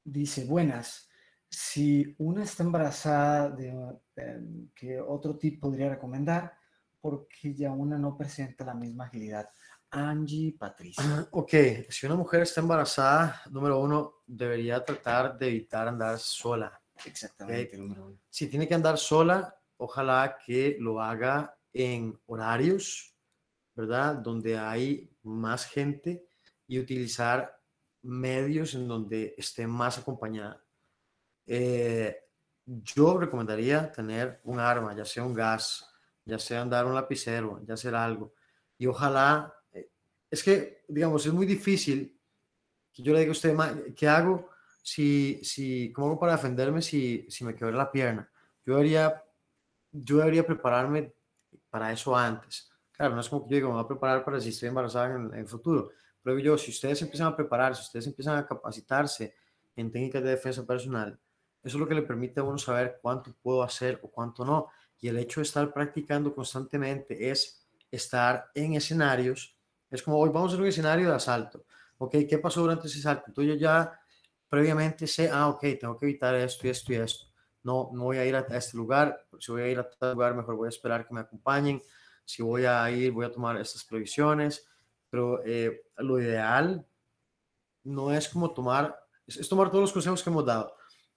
Dice, 0.03 0.45
buenas, 0.45 1.09
si 1.49 2.13
una 2.19 2.43
está 2.43 2.63
embarazada, 2.63 3.49
de, 3.49 3.69
em, 4.17 4.69
¿qué 4.75 4.99
otro 4.99 5.37
tip 5.37 5.59
podría 5.59 5.89
recomendar? 5.89 6.53
Porque 7.01 7.55
ya 7.55 7.71
una 7.71 7.97
no 7.97 8.15
presenta 8.17 8.65
la 8.65 8.75
misma 8.75 9.05
agilidad. 9.05 9.49
Angie 9.91 10.55
Patricia. 10.57 11.03
Ah, 11.05 11.27
Ok, 11.31 11.51
si 11.89 12.05
una 12.05 12.15
mujer 12.15 12.41
está 12.41 12.61
embarazada, 12.61 13.41
número 13.51 13.79
uno, 13.79 14.23
debería 14.25 14.83
tratar 14.83 15.37
de 15.37 15.47
evitar 15.47 15.87
andar 15.87 16.19
sola. 16.19 16.81
Exactamente, 17.05 17.77
número 17.77 18.07
uno. 18.07 18.19
Si 18.29 18.47
tiene 18.47 18.67
que 18.67 18.73
andar 18.73 18.97
sola, 18.97 19.57
ojalá 19.77 20.37
que 20.45 20.77
lo 20.79 21.01
haga 21.01 21.57
en 21.73 22.19
horarios, 22.25 23.15
¿verdad? 23.75 24.15
Donde 24.15 24.57
hay 24.57 25.11
más 25.23 25.65
gente 25.65 26.27
y 26.67 26.79
utilizar 26.79 27.61
medios 28.03 28.73
en 28.75 28.87
donde 28.87 29.35
esté 29.37 29.67
más 29.67 29.97
acompañada. 29.97 30.63
Eh, 31.45 32.17
yo 32.65 33.17
recomendaría 33.17 33.91
tener 33.91 34.41
un 34.43 34.59
arma, 34.59 34.95
ya 34.95 35.05
sea 35.05 35.23
un 35.23 35.33
gas, 35.33 35.87
ya 36.23 36.39
sea 36.39 36.61
andar 36.61 36.85
un 36.85 36.95
lapicero, 36.95 37.61
ya 37.65 37.77
sea 37.77 38.03
algo. 38.03 38.33
Y 38.77 38.87
ojalá, 38.87 39.54
es 40.29 40.43
que, 40.43 40.83
digamos, 40.87 41.25
es 41.25 41.33
muy 41.33 41.45
difícil 41.45 42.19
que 42.93 43.03
yo 43.03 43.13
le 43.13 43.19
diga 43.21 43.31
a 43.31 43.33
usted, 43.33 43.53
"Ma, 43.53 43.73
¿qué 43.95 44.07
hago 44.07 44.49
si, 44.83 45.41
si, 45.43 45.91
cómo 45.93 46.07
hago 46.07 46.19
para 46.19 46.33
defenderme 46.33 46.81
si, 46.81 47.25
si 47.29 47.43
me 47.45 47.55
quebré 47.55 47.75
la 47.77 47.91
pierna? 47.91 48.29
Yo 48.65 48.75
debería, 48.75 49.23
yo 49.91 50.17
debería 50.17 50.45
prepararme 50.45 51.13
para 51.69 51.91
eso 51.91 52.15
antes. 52.15 52.71
Claro, 52.91 53.15
no 53.15 53.21
es 53.21 53.29
como 53.29 53.47
que 53.47 53.59
yo 53.59 53.67
me 53.67 53.73
voy 53.75 53.83
a 53.83 53.87
preparar 53.87 54.23
para 54.25 54.39
si 54.39 54.49
estoy 54.49 54.69
embarazada 54.69 55.15
en 55.15 55.33
el 55.33 55.47
futuro. 55.47 55.91
Pero 56.23 56.39
yo, 56.39 56.57
si 56.57 56.71
ustedes 56.71 57.01
empiezan 57.01 57.27
a 57.27 57.35
prepararse, 57.35 57.81
si 57.81 57.87
ustedes 57.87 58.07
empiezan 58.07 58.37
a 58.37 58.45
capacitarse 58.47 59.35
en 59.75 59.91
técnicas 59.91 60.23
de 60.23 60.31
defensa 60.31 60.65
personal, 60.65 61.19
eso 61.63 61.77
es 61.77 61.81
lo 61.81 61.87
que 61.87 61.95
le 61.95 62.03
permite 62.03 62.39
a 62.39 62.43
uno 62.43 62.57
saber 62.57 62.99
cuánto 63.01 63.33
puedo 63.41 63.63
hacer 63.63 63.99
o 64.03 64.09
cuánto 64.09 64.45
no. 64.45 64.67
Y 64.99 65.07
el 65.09 65.17
hecho 65.17 65.39
de 65.41 65.45
estar 65.45 65.73
practicando 65.73 66.33
constantemente 66.33 67.29
es 67.29 67.67
estar 67.91 68.49
en 68.55 68.73
escenarios. 68.75 69.54
Es 69.89 70.03
como 70.03 70.17
hoy 70.17 70.29
vamos 70.29 70.53
a 70.53 70.57
un 70.57 70.65
escenario 70.65 71.09
de 71.09 71.15
asalto. 71.15 71.65
Ok, 71.97 72.15
¿qué 72.29 72.37
pasó 72.37 72.61
durante 72.61 72.87
ese 72.87 72.99
asalto? 72.99 73.25
Entonces 73.27 73.53
yo 73.53 73.59
ya 73.59 73.99
previamente 74.49 75.07
sé, 75.07 75.29
ah, 75.31 75.47
ok, 75.47 75.61
tengo 75.79 75.97
que 75.97 76.05
evitar 76.05 76.35
esto 76.35 76.67
y 76.67 76.69
esto 76.69 76.93
y 76.93 76.95
esto. 76.97 77.25
No, 77.63 77.89
no 77.93 78.03
voy 78.03 78.17
a 78.17 78.25
ir 78.25 78.35
a, 78.35 78.39
este 78.39 78.77
lugar. 78.77 79.25
Si 79.39 79.51
voy 79.51 79.63
a 79.63 79.67
ir 79.67 79.79
a 79.79 79.89
tal 79.89 80.13
lugar, 80.13 80.35
mejor 80.35 80.55
voy 80.55 80.67
a 80.67 80.69
esperar 80.69 81.07
que 81.07 81.13
me 81.13 81.21
acompañen. 81.21 81.81
Si 82.23 82.43
voy 82.43 82.65
a 82.65 82.89
ir, 82.91 83.11
voy 83.11 83.25
a 83.25 83.31
tomar 83.31 83.57
estas 83.57 83.83
previsiones. 83.83 84.67
Pero 85.09 85.41
eh, 85.45 85.85
lo 85.97 86.19
ideal 86.19 86.85
no 87.83 88.11
es 88.11 88.27
como 88.29 88.51
tomar, 88.53 88.97
es, 89.25 89.47
tomar 89.47 89.69
todos 89.69 89.81
los 89.81 89.93
consejos 89.93 90.21
que 90.23 90.29
hemos 90.29 90.45
dado 90.45 90.75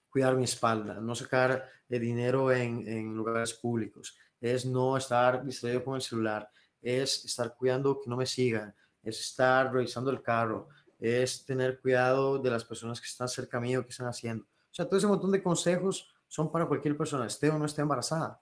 cuidar 0.09 0.35
mi 0.35 0.43
espalda, 0.43 0.95
no 0.95 1.13
sacar 1.15 1.69
eh, 1.87 1.99
dinero 1.99 2.51
en, 2.51 2.87
en, 2.87 3.13
lugares 3.13 3.53
públicos, 3.53 4.17
es 4.41 4.65
no 4.65 4.97
estar 4.97 5.43
distraído 5.45 5.83
con 5.83 5.95
el 5.95 6.01
celular, 6.01 6.49
es 6.81 7.25
estar 7.25 7.55
cuidando 7.55 7.99
que 7.99 8.09
no 8.09 8.17
me 8.17 8.25
sigan, 8.25 8.73
es 9.03 9.19
estar 9.19 9.71
revisando 9.71 10.11
el 10.11 10.21
carro, 10.21 10.69
es 10.99 11.45
tener 11.45 11.79
cuidado 11.79 12.39
de 12.39 12.51
las 12.51 12.65
personas 12.65 12.99
que 12.99 13.07
están 13.07 13.27
cerca 13.27 13.59
mío, 13.59 13.83
que 13.83 13.91
están 13.91 14.07
haciendo. 14.07 14.43
O 14.43 14.73
sea, 14.73 14.85
todo 14.85 14.97
ese 14.97 15.07
montón 15.07 15.31
de 15.31 15.41
consejos 15.41 16.13
son 16.27 16.51
para 16.51 16.65
cualquier 16.65 16.95
persona, 16.95 17.25
esté 17.25 17.49
o 17.49 17.57
no 17.57 17.65
esté 17.65 17.81
embarazada. 17.81 18.39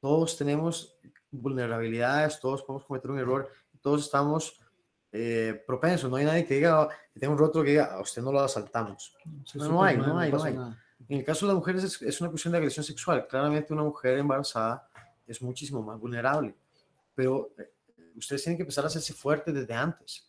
Todos 0.00 0.36
tenemos 0.36 0.96
vulnerabilidades, 1.30 2.40
todos 2.40 2.62
podemos 2.62 2.84
cometer 2.84 3.10
un 3.10 3.18
error, 3.18 3.48
todos 3.80 4.04
estamos 4.04 4.60
eh, 5.12 5.62
propensos. 5.66 6.10
No 6.10 6.16
hay 6.16 6.24
nadie 6.24 6.44
que 6.44 6.54
diga, 6.54 6.88
que 7.12 7.20
tenga 7.20 7.32
un 7.32 7.38
rótulo 7.38 7.64
que 7.64 7.70
diga, 7.70 7.94
a 7.94 8.00
usted 8.00 8.22
no 8.22 8.32
lo 8.32 8.40
asaltamos. 8.40 9.16
No, 9.54 9.68
no 9.68 9.84
hay, 9.84 9.96
no 9.96 10.18
hay, 10.18 10.32
no 10.32 10.42
hay. 10.42 10.54
Nada. 10.54 10.78
En 11.08 11.18
el 11.18 11.24
caso 11.24 11.46
de 11.46 11.52
las 11.52 11.58
mujeres 11.58 11.84
es, 11.84 12.00
es, 12.02 12.20
una 12.20 12.30
cuestión 12.30 12.52
de 12.52 12.58
agresión 12.58 12.84
sexual. 12.84 13.26
Claramente 13.26 13.72
una 13.72 13.82
mujer 13.82 14.18
embarazada 14.18 14.88
es 15.26 15.42
muchísimo 15.42 15.82
más 15.82 15.98
vulnerable, 15.98 16.54
pero 17.14 17.54
eh, 17.58 17.72
ustedes 18.16 18.42
tienen 18.42 18.56
que 18.56 18.62
empezar 18.62 18.84
a 18.84 18.88
hacerse 18.88 19.12
fuertes 19.12 19.54
desde 19.54 19.74
antes. 19.74 20.28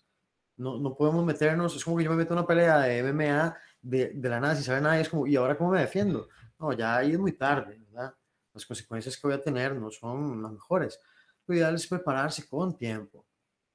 No, 0.56 0.78
no 0.78 0.96
podemos 0.96 1.26
meternos, 1.26 1.76
es 1.76 1.84
como 1.84 1.98
que 1.98 2.04
yo 2.04 2.12
me 2.12 2.18
meto 2.18 2.34
en 2.34 2.40
una 2.40 2.48
pelea 2.48 2.80
de 2.80 3.02
MMA 3.02 3.58
de, 3.82 4.12
de 4.14 4.30
la 4.30 4.40
nada, 4.40 4.56
si 4.56 4.64
sabe 4.64 4.82
nada, 4.82 5.00
es 5.00 5.10
como, 5.10 5.26
¿y 5.26 5.36
ahora 5.36 5.58
cómo 5.58 5.72
me 5.72 5.80
defiendo? 5.80 6.30
No, 6.60 6.72
ya 6.74 6.98
ahí 6.98 7.12
es 7.12 7.20
muy 7.20 7.34
tarde, 7.34 7.80
¿verdad? 7.90 8.14
Las 8.54 8.66
consecuencias 8.66 9.18
que 9.18 9.28
voy 9.28 9.36
a 9.36 9.42
tener 9.42 9.76
no 9.76 9.90
son 9.90 10.42
las 10.42 10.52
mejores. 10.52 11.00
Lo 11.48 11.56
ideal 11.56 11.76
es 11.76 11.88
prepararse 11.88 12.48
con 12.48 12.78
tiempo, 12.78 13.26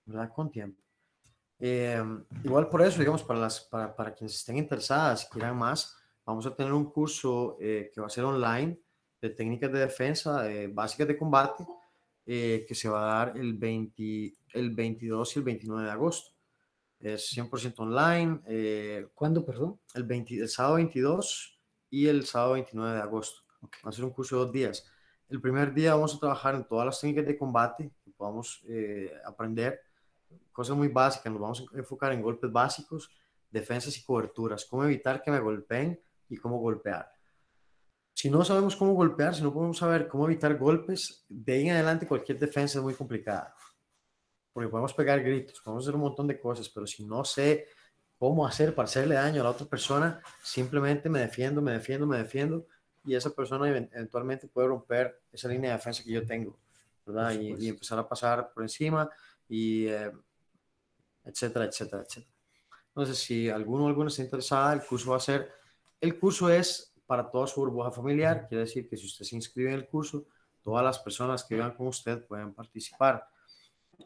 ¿verdad? 0.05 0.33
Con 0.33 0.51
tiempo. 0.51 0.83
Eh, 1.59 2.03
igual 2.45 2.69
por 2.69 2.83
eso, 2.83 2.99
digamos, 2.99 3.25
para, 3.25 3.41
las, 3.41 3.61
para, 3.61 3.95
para 3.95 4.15
quienes 4.15 4.37
estén 4.37 4.57
interesadas 4.57 5.25
y 5.25 5.29
quieran 5.29 5.57
más, 5.57 5.97
vamos 6.25 6.47
a 6.47 6.55
tener 6.55 6.73
un 6.73 6.91
curso 6.91 7.57
eh, 7.61 7.91
que 7.93 8.01
va 8.01 8.07
a 8.07 8.11
ser 8.11 8.25
online 8.25 8.79
de 9.21 9.31
técnicas 9.31 9.73
de 9.73 9.81
defensa 9.81 10.49
eh, 10.49 10.69
básicas 10.69 11.09
de 11.09 11.19
combate 11.19 11.67
eh, 12.31 12.67
que 12.69 12.75
se 12.75 12.91
va 12.91 13.01
a 13.01 13.25
dar 13.25 13.39
el, 13.39 13.55
20, 13.55 14.35
el 14.53 14.75
22 14.75 15.35
y 15.35 15.39
el 15.39 15.45
29 15.47 15.87
de 15.87 15.91
agosto. 15.91 16.37
Es 17.01 17.35
100% 17.35 17.79
online. 17.79 18.41
Eh, 18.47 19.09
¿Cuándo, 19.15 19.47
perdón? 19.47 19.81
El, 19.95 20.05
20, 20.05 20.35
el 20.35 20.49
sábado 20.51 20.75
22 20.75 21.59
y 21.89 22.07
el 22.07 22.27
sábado 22.27 22.53
29 22.53 22.97
de 22.97 23.01
agosto. 23.01 23.41
Okay. 23.63 23.81
Va 23.83 23.89
a 23.89 23.93
ser 23.93 24.05
un 24.05 24.11
curso 24.11 24.37
de 24.37 24.45
dos 24.45 24.53
días. 24.53 24.87
El 25.31 25.41
primer 25.41 25.73
día 25.73 25.95
vamos 25.95 26.17
a 26.17 26.19
trabajar 26.19 26.55
en 26.55 26.65
todas 26.65 26.85
las 26.85 27.01
técnicas 27.01 27.25
de 27.25 27.39
combate 27.39 27.91
que 28.05 28.11
podamos 28.11 28.63
aprender, 29.25 29.81
cosas 30.53 30.77
muy 30.77 30.89
básicas. 30.89 31.33
Nos 31.33 31.41
vamos 31.41 31.67
a 31.73 31.79
enfocar 31.79 32.13
en 32.13 32.21
golpes 32.21 32.53
básicos, 32.53 33.11
defensas 33.51 33.97
y 33.97 34.03
coberturas, 34.05 34.67
cómo 34.67 34.85
evitar 34.85 35.23
que 35.23 35.31
me 35.31 35.41
golpeen 35.41 35.99
y 36.29 36.37
cómo 36.37 36.59
golpear. 36.59 37.11
Si 38.19 38.29
no 38.29 38.45
sabemos 38.45 38.75
cómo 38.75 38.95
golpear, 38.95 39.33
si 39.33 39.45
no 39.45 39.55
podemos 39.55 39.79
saber 39.79 40.09
cómo 40.09 40.27
evitar 40.27 40.59
golpes, 40.59 41.25
de 41.29 41.53
ahí 41.53 41.69
en 41.69 41.77
adelante 41.77 42.05
cualquier 42.05 42.37
defensa 42.37 42.79
es 42.79 42.83
muy 42.83 42.95
complicada. 42.95 43.55
Porque 44.53 44.69
podemos 44.69 44.93
pegar 44.93 45.23
gritos, 45.23 45.61
podemos 45.61 45.85
hacer 45.85 45.95
un 45.95 46.01
montón 46.01 46.27
de 46.27 46.41
cosas, 46.41 46.69
pero 46.69 46.85
si 46.85 47.05
no 47.05 47.25
sé 47.25 47.69
cómo 48.19 48.45
hacer 48.45 48.75
para 48.75 48.89
hacerle 48.89 49.15
daño 49.15 49.41
a 49.41 49.45
la 49.45 49.51
otra 49.51 49.69
persona, 49.69 50.21
simplemente 50.43 51.09
me 51.09 51.21
defiendo, 51.21 51.63
me 51.63 51.71
defiendo, 51.71 52.09
me 52.09 52.19
defiendo, 52.19 52.67
y 53.05 53.15
esa 53.15 53.31
persona 53.31 53.69
eventualmente 53.69 54.49
puede 54.49 54.67
romper 54.67 55.21
esa 55.31 55.47
línea 55.47 55.71
de 55.71 55.77
defensa 55.77 56.03
que 56.03 56.11
yo 56.11 56.27
tengo, 56.27 56.59
¿verdad? 57.07 57.35
Y, 57.35 57.67
y, 57.67 57.69
empezar 57.69 58.01
a 58.01 58.09
pasar 58.09 58.53
por 58.53 58.65
encima, 58.65 59.09
y 59.49 59.87
eh, 59.87 60.11
etcétera, 61.25 61.67
etcétera, 61.67 62.03
etcétera. 62.03 62.35
Entonces, 62.89 63.17
si 63.17 63.49
alguno 63.49 63.85
o 63.85 63.87
alguna 63.87 64.09
está 64.09 64.23
interesada, 64.23 64.73
el 64.73 64.83
curso 64.83 65.13
va 65.13 65.19
a 65.19 65.21
ser 65.21 65.53
el 66.01 66.19
curso 66.19 66.49
es 66.51 66.89
para 67.09 67.31
toda 67.31 67.47
su 67.47 67.59
burbuja 67.61 67.91
familiar, 67.91 68.47
quiere 68.47 68.65
decir 68.65 68.87
que 68.87 68.97
si 68.99 69.07
usted 69.07 69.25
se 69.25 69.35
inscribe 69.35 69.71
en 69.71 69.77
el 69.77 69.89
curso, 69.89 70.27
todas 70.63 70.85
las 70.85 70.99
personas 70.99 71.43
que 71.43 71.55
vivan 71.55 71.75
con 71.75 71.87
usted 71.87 72.27
pueden 72.27 72.53
participar. 72.53 73.27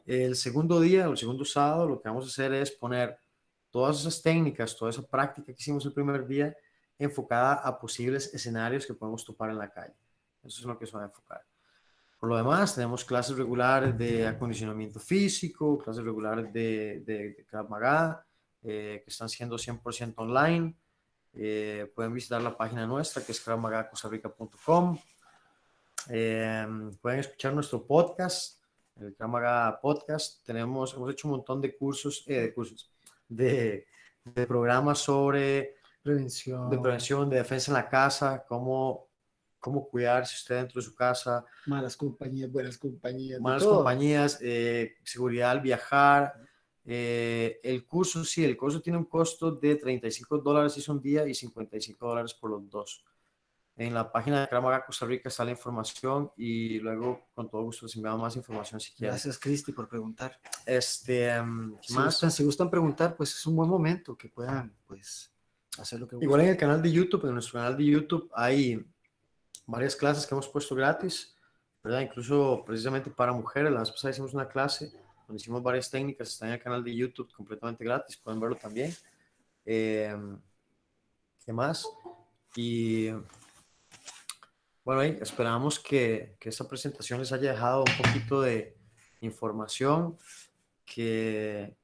El 0.07 0.37
segundo 0.37 0.81
día, 0.81 1.07
el 1.07 1.17
segundo 1.17 1.45
sábado, 1.45 1.89
lo 1.89 2.01
que 2.01 2.09
vamos 2.09 2.25
a 2.25 2.29
hacer 2.29 2.55
es 2.55 2.71
poner 2.71 3.19
todas 3.73 4.01
esas 4.01 4.23
técnicas, 4.23 4.77
toda 4.77 4.93
esa 4.93 5.03
práctica 5.03 5.47
que 5.47 5.61
hicimos 5.61 5.85
el 5.85 5.93
primer 5.93 6.25
día, 6.29 6.57
enfocada 6.97 7.55
a 7.55 7.77
posibles 7.77 8.33
escenarios 8.33 8.87
que 8.87 8.95
podemos 8.95 9.25
topar 9.25 9.51
en 9.51 9.59
la 9.59 9.69
calle. 9.69 9.95
Eso 10.45 10.61
es 10.61 10.65
lo 10.65 10.79
que 10.79 10.87
se 10.87 10.97
va 10.97 11.03
a 11.03 11.07
enfocar. 11.07 11.43
Por 12.21 12.29
lo 12.29 12.37
demás, 12.37 12.77
tenemos 12.77 13.05
clases 13.05 13.37
regulares 13.37 13.99
de 13.99 14.29
acondicionamiento 14.29 15.01
físico, 15.01 15.77
clases 15.77 16.05
regulares 16.05 16.53
de, 16.53 17.03
de, 17.05 17.35
de 17.35 17.45
Krav 17.47 17.69
Maga, 17.69 18.25
eh, 18.63 19.03
que 19.05 19.11
están 19.11 19.29
siendo 19.29 19.57
100% 19.57 20.15
online. 20.19 20.77
Eh, 21.35 21.91
pueden 21.95 22.13
visitar 22.13 22.43
la 22.43 22.57
página 22.57 22.87
nuestra 22.87 23.25
que 23.25 23.33
es 23.33 23.41
cravmagacostarrica.com. 23.41 24.99
Eh, 26.09 26.67
pueden 27.01 27.21
escuchar 27.21 27.55
nuestro 27.55 27.87
podcast, 27.87 28.61
el 29.01 29.15
Kramaga 29.15 29.79
Podcast. 29.81 30.45
Tenemos, 30.45 30.95
hemos 30.95 31.11
hecho 31.13 31.29
un 31.29 31.37
montón 31.37 31.61
de 31.61 31.77
cursos, 31.77 32.25
eh, 32.27 32.41
de 32.41 32.55
cursos, 32.55 32.91
de, 33.29 33.87
de, 34.25 34.47
programas 34.47 34.99
sobre 34.99 35.77
prevención, 36.03 36.69
de 36.69 36.79
prevención, 36.79 37.31
de 37.31 37.37
defensa 37.37 37.71
en 37.71 37.75
la 37.75 37.89
casa, 37.89 38.45
cómo, 38.47 39.09
cómo 39.59 39.89
cuidarse 39.89 40.35
usted 40.35 40.57
dentro 40.57 40.81
de 40.81 40.87
su 40.87 40.95
casa. 40.95 41.47
Malas 41.67 41.97
compañías, 41.97 42.51
buenas 42.51 42.77
compañías. 42.77 43.41
Malas 43.41 43.65
compañías, 43.65 44.39
eh, 44.43 44.97
seguridad 45.05 45.53
al 45.53 45.61
viajar. 45.61 46.35
Eh, 46.85 47.61
el 47.63 47.87
curso, 47.87 48.25
sí, 48.25 48.45
el 48.45 48.57
curso 48.57 48.81
tiene 48.81 48.99
un 48.99 49.05
costo 49.05 49.53
de 49.53 49.77
35 49.77 50.39
dólares 50.39 50.73
si 50.73 50.81
es 50.81 50.89
un 50.89 51.01
día 51.01 51.27
y 51.27 51.35
55 51.35 52.07
dólares 52.07 52.35
por 52.35 52.51
los 52.51 52.69
dos. 52.69 53.05
En 53.77 53.95
la 53.95 54.13
página 54.13 54.43
de 54.43 54.49
Cramaga 54.49 54.85
Costa 54.85 55.07
Rica 55.07 55.29
está 55.29 55.45
la 55.45 55.53
información 55.53 56.31
y 56.37 56.79
luego 56.81 57.29
con 57.35 57.49
todo 57.49 57.63
gusto 57.63 57.87
les 57.87 57.97
enviamos 57.97 58.21
más 58.21 58.37
información 58.37 58.81
si 58.81 58.93
quieren. 58.93 59.13
Gracias, 59.15 59.39
Cristi, 59.39 59.73
por 59.73 59.89
preguntar. 59.89 60.39
Este, 60.67 61.41
um, 61.41 61.79
si, 61.81 61.95
más? 61.95 62.07
Gustan, 62.07 62.31
si 62.31 62.45
gustan 62.45 62.71
preguntar, 62.71 63.17
pues 63.17 63.35
es 63.35 63.47
un 63.47 63.57
buen 63.57 63.71
momento 63.71 64.17
que 64.17 64.29
puedan 64.29 64.77
pues, 64.87 65.33
hacer 65.79 66.01
lo 66.01 66.07
que 66.07 66.17
Igual 66.21 66.43
en 66.43 66.49
el 66.49 66.57
canal 66.57 66.83
de 66.83 66.93
YouTube, 66.93 67.25
en 67.27 67.33
nuestro 67.33 67.55
canal 67.55 67.77
de 67.77 67.85
YouTube 67.85 68.31
hay 68.35 68.85
varias 69.67 69.97
clases 69.97 70.27
que 70.27 70.35
hemos 70.35 70.49
puesto 70.49 70.75
gratis, 70.75 71.35
¿verdad? 71.83 72.01
Incluso 72.01 72.63
precisamente 72.67 73.11
para 73.11 73.33
mujeres. 73.33 73.73
La 73.73 73.81
vez 73.81 73.91
pasada 73.91 74.11
hicimos 74.11 74.35
una 74.35 74.49
clase 74.49 74.93
donde 75.33 75.41
hicimos 75.41 75.63
varias 75.63 75.91
técnicas, 75.91 76.29
está 76.29 76.47
en 76.47 76.53
el 76.53 76.61
canal 76.61 76.85
de 76.85 76.95
YouTube 76.95 77.33
completamente 77.33 77.83
gratis, 77.83 78.19
pueden 78.19 78.39
verlo 78.39 78.57
también. 78.57 78.95
Eh, 79.65 80.15
¿Qué 81.45 81.53
más? 81.55 81.89
Y 82.55 83.09
bueno, 84.85 85.01
ahí 85.01 85.17
esperamos 85.23 85.81
que, 85.81 86.37
que 86.39 86.51
esta 86.51 86.69
presentación 86.69 87.19
les 87.19 87.33
haya 87.33 87.53
dejado 87.53 87.81
un 87.81 87.97
poquito 88.05 88.43
de 88.43 88.77
información 89.23 90.19
que, 90.85 91.75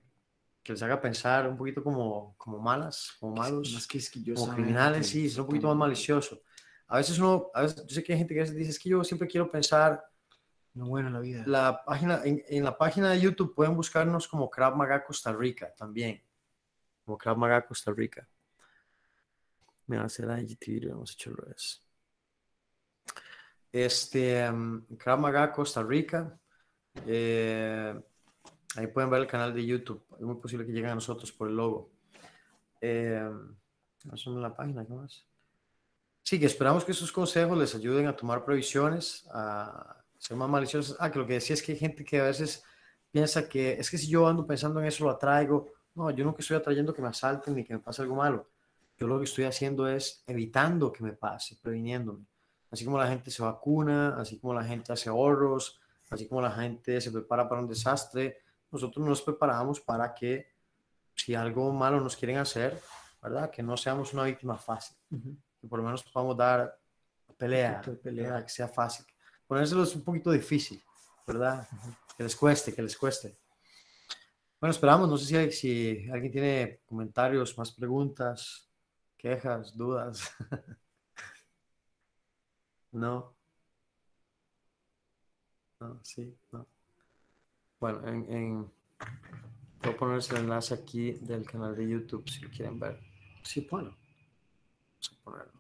que 0.63 0.73
les 0.73 0.83
haga 0.83 1.01
pensar 1.01 1.49
un 1.49 1.57
poquito 1.57 1.83
como, 1.83 2.35
como 2.37 2.59
malas, 2.59 3.17
como 3.19 3.35
malos, 3.35 3.73
Más 3.73 3.87
quisquilloso. 3.87 4.43
como 4.43 4.55
criminales, 4.55 5.07
sí, 5.07 5.27
es 5.27 5.39
un 5.39 5.47
poquito 5.47 5.69
más 5.69 5.77
malicioso. 5.77 6.43
A 6.87 6.99
veces 6.99 7.19
uno, 7.19 7.51
a 7.55 7.63
veces, 7.63 7.87
yo 7.87 7.95
sé 7.95 8.05
que 8.05 8.13
hay 8.13 8.19
gente 8.19 8.35
que 8.35 8.43
dice, 8.45 8.71
es 8.71 8.79
que 8.79 8.91
yo 8.91 9.03
siempre 9.03 9.27
quiero 9.27 9.51
pensar, 9.51 10.05
No 10.79 10.87
bueno 10.87 11.09
en 11.09 11.15
la 11.15 11.21
vida. 11.21 11.43
la 11.45 11.85
página, 11.85 12.21
en, 12.25 12.41
en 12.47 12.63
la 12.63 12.79
página 12.79 13.11
de 13.11 13.19
YouTube 13.19 13.53
pueden 13.53 13.75
buscarnos 13.75 14.29
como 14.29 14.49
Krav 14.49 14.77
Maga 14.77 15.05
Costa 15.05 15.33
Rica 15.33 15.75
también, 15.75 16.23
como 17.05 17.19
Krav 17.19 17.37
Maga 17.37 17.67
Costa 17.67 17.91
Rica. 17.91 18.29
Mira, 19.89 20.09
será 20.09 20.41
IGTV, 20.41 20.91
vamos 20.91 21.11
a 21.11 21.15
echarlo 21.15 21.39
al 21.41 21.47
revés. 21.47 21.83
Este, 23.73 24.49
um, 24.49 24.87
Krav 24.97 25.19
Maga 25.19 25.51
Costa 25.51 25.83
Rica, 25.83 26.39
eh, 27.05 28.01
ahí 28.77 28.87
pueden 28.87 29.11
ver 29.11 29.23
el 29.23 29.27
canal 29.27 29.53
de 29.53 29.67
YouTube, 29.67 30.07
es 30.15 30.21
muy 30.23 30.37
posible 30.37 30.65
que 30.65 30.71
lleguen 30.71 30.91
a 30.91 30.95
nosotros 30.95 31.33
por 31.33 31.49
el 31.49 31.57
logo. 31.57 31.91
Eh, 32.81 33.29
en 34.05 34.43
la 34.43 34.55
página, 34.55 34.87
¿qué 34.87 34.93
más? 34.93 35.27
Sí, 36.23 36.39
que 36.39 36.47
esperamos 36.47 36.85
que 36.85 36.93
estos 36.93 37.11
consejos 37.11 37.59
les 37.59 37.75
ayuden 37.75 38.07
a 38.07 38.15
tomar 38.15 38.45
previsiones, 38.45 39.27
a 39.33 39.98
ser 40.19 40.37
más 40.37 40.49
maliciosos. 40.49 40.97
Ah, 41.01 41.11
que 41.11 41.19
lo 41.19 41.27
que 41.27 41.35
decía 41.35 41.55
es 41.55 41.63
que 41.63 41.73
hay 41.73 41.79
gente 41.79 42.05
que 42.05 42.21
a 42.21 42.25
veces 42.25 42.63
piensa 43.11 43.49
que 43.49 43.73
es 43.73 43.91
que 43.91 43.99
si 43.99 44.09
yo 44.09 44.27
ando 44.27 44.47
pensando 44.47 44.81
en 44.81 44.87
eso 44.87 45.05
lo 45.05 45.11
atraigo. 45.11 45.73
No, 45.95 46.11
yo 46.11 46.25
nunca 46.25 46.41
estoy 46.41 46.57
atrayendo 46.57 46.93
que 46.95 47.03
me 47.03 47.09
asalten 47.09 47.55
ni 47.55 47.65
que 47.65 47.73
me 47.73 47.81
pase 47.81 48.03
algo 48.03 48.15
malo. 48.15 48.49
Yo 48.97 49.07
lo 49.07 49.19
que 49.19 49.25
estoy 49.25 49.45
haciendo 49.45 49.89
es 49.89 50.23
evitando 50.27 50.93
que 50.93 51.03
me 51.03 51.13
pase, 51.13 51.57
previniéndome. 51.63 52.25
Así 52.71 52.85
como 52.85 52.99
la 52.99 53.09
gente 53.09 53.31
se 53.31 53.43
vacuna, 53.43 54.17
así 54.19 54.39
como 54.39 54.53
la 54.55 54.63
gente 54.63 54.93
hace 54.93 55.09
ahorros, 55.09 55.81
así 56.11 56.27
como 56.29 56.41
la 56.43 56.51
gente 56.51 57.01
se 57.01 57.11
prepara 57.11 57.49
para 57.49 57.61
un 57.61 57.69
desastre, 57.69 58.39
nosotros 58.71 59.05
nos 59.07 59.23
preparamos 59.23 59.81
para 59.81 60.13
que 60.15 60.53
si 61.15 61.35
algo 61.35 61.73
malo 61.73 62.01
nos 62.01 62.17
quieren 62.17 62.37
hacer, 62.39 62.79
¿verdad? 63.23 63.51
Que 63.51 63.63
no 63.63 63.77
seamos 63.77 64.13
una 64.13 64.25
víctima 64.25 64.57
fácil 64.57 64.97
Ujú. 65.11 65.37
que 65.61 65.67
por 65.67 65.79
lo 65.79 65.85
menos 65.85 66.03
podamos 66.05 66.37
dar 66.37 66.79
pelea, 67.37 67.81
pelea. 68.03 68.43
que 68.45 68.51
sea 68.51 68.69
fácil. 68.69 69.07
Ponérselo 69.49 69.83
es 69.83 69.97
un 69.97 70.05
poquito 70.05 70.31
difícil, 70.31 70.81
¿verdad? 71.27 71.67
Que 72.17 72.23
les 72.23 72.37
cueste, 72.37 72.75
que 72.75 72.83
les 72.83 72.97
cueste. 72.97 73.39
Bueno, 74.61 74.73
esperamos, 74.73 75.09
no 75.09 75.17
sé 75.17 75.51
si, 75.51 76.11
alguien 76.11 76.31
tiene 76.31 76.81
comentarios, 76.85 77.57
más 77.57 77.73
preguntas, 77.73 78.69
quejas, 79.17 79.75
dudas. 79.75 80.31
no. 82.93 83.35
No, 85.81 86.01
sí, 86.03 86.37
no. 86.53 86.67
Bueno, 87.81 88.07
en, 88.07 88.33
en, 88.33 88.73
a 89.83 89.97
ponerse 89.97 90.35
el 90.35 90.43
enlace 90.43 90.75
aquí 90.75 91.13
del 91.13 91.47
canal 91.47 91.75
de 91.75 91.89
YouTube 91.89 92.29
si 92.29 92.41
lo 92.41 92.51
quieren 92.51 92.79
ver. 92.79 93.01
Sí, 93.45 93.67
bueno. 93.71 93.91
Vamos 93.91 95.13
a 95.13 95.25
ponerlo. 95.25 95.58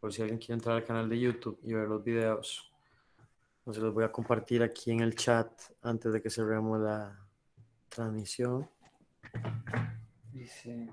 Por 0.00 0.12
si 0.12 0.22
alguien 0.22 0.38
quiere 0.38 0.54
entrar 0.54 0.76
al 0.76 0.84
canal 0.84 1.08
de 1.08 1.20
YouTube 1.20 1.60
y 1.62 1.74
ver 1.74 1.86
los 1.86 2.02
videos. 2.02 2.72
Entonces 3.58 3.82
los 3.82 3.92
voy 3.92 4.04
a 4.04 4.12
compartir 4.12 4.62
aquí 4.62 4.90
en 4.90 5.00
el 5.00 5.14
chat 5.14 5.50
antes 5.82 6.12
de 6.12 6.22
que 6.22 6.30
cerremos 6.30 6.80
la 6.80 7.16
transmisión. 7.88 8.68
Dice. 10.32 10.90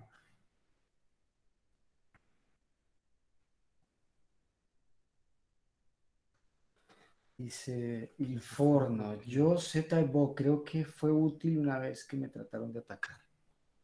Dice 7.38 8.14
Il 8.18 8.42
Forno. 8.42 9.16
Yo 9.22 9.58
Z-Bo, 9.58 10.36
creo 10.36 10.64
que 10.64 10.84
fue 10.84 11.12
útil 11.12 11.60
una 11.60 11.80
vez 11.80 12.04
que 12.04 12.18
me 12.18 12.28
trataron 12.28 12.74
de 12.74 12.80
atacar. 12.80 13.18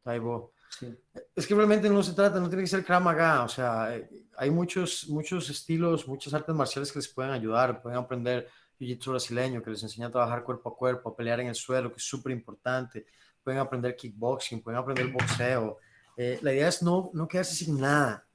Taibo. 0.03 0.53
Sí. 0.79 0.95
Es 1.35 1.45
que 1.45 1.53
realmente 1.53 1.89
no 1.89 2.01
se 2.01 2.13
trata, 2.13 2.39
no 2.39 2.49
tiene 2.49 2.63
que 2.63 2.69
ser 2.69 2.83
Krav 2.83 3.01
Maga, 3.01 3.43
o 3.43 3.47
sea, 3.49 3.95
eh, 3.95 4.09
hay 4.37 4.49
muchos, 4.49 5.07
muchos 5.07 5.49
estilos, 5.49 6.07
muchas 6.07 6.33
artes 6.33 6.55
marciales 6.55 6.91
que 6.91 6.99
les 6.99 7.07
pueden 7.07 7.31
ayudar, 7.31 7.81
pueden 7.81 7.99
aprender 7.99 8.49
Jiu-Jitsu 8.79 9.11
brasileño, 9.11 9.61
que 9.61 9.69
les 9.69 9.83
enseña 9.83 10.07
a 10.07 10.11
trabajar 10.11 10.43
cuerpo 10.43 10.69
a 10.69 10.75
cuerpo, 10.75 11.09
a 11.09 11.15
pelear 11.15 11.39
en 11.41 11.47
el 11.47 11.55
suelo, 11.55 11.91
que 11.91 11.97
es 11.97 12.03
súper 12.03 12.31
importante, 12.31 13.05
pueden 13.43 13.59
aprender 13.59 13.95
kickboxing, 13.95 14.61
pueden 14.61 14.79
aprender 14.79 15.07
boxeo. 15.07 15.77
Eh, 16.17 16.39
la 16.41 16.53
idea 16.53 16.69
es 16.69 16.81
no, 16.81 17.11
no 17.13 17.27
quedarse 17.27 17.53
sin 17.55 17.79
nada, 17.79 18.25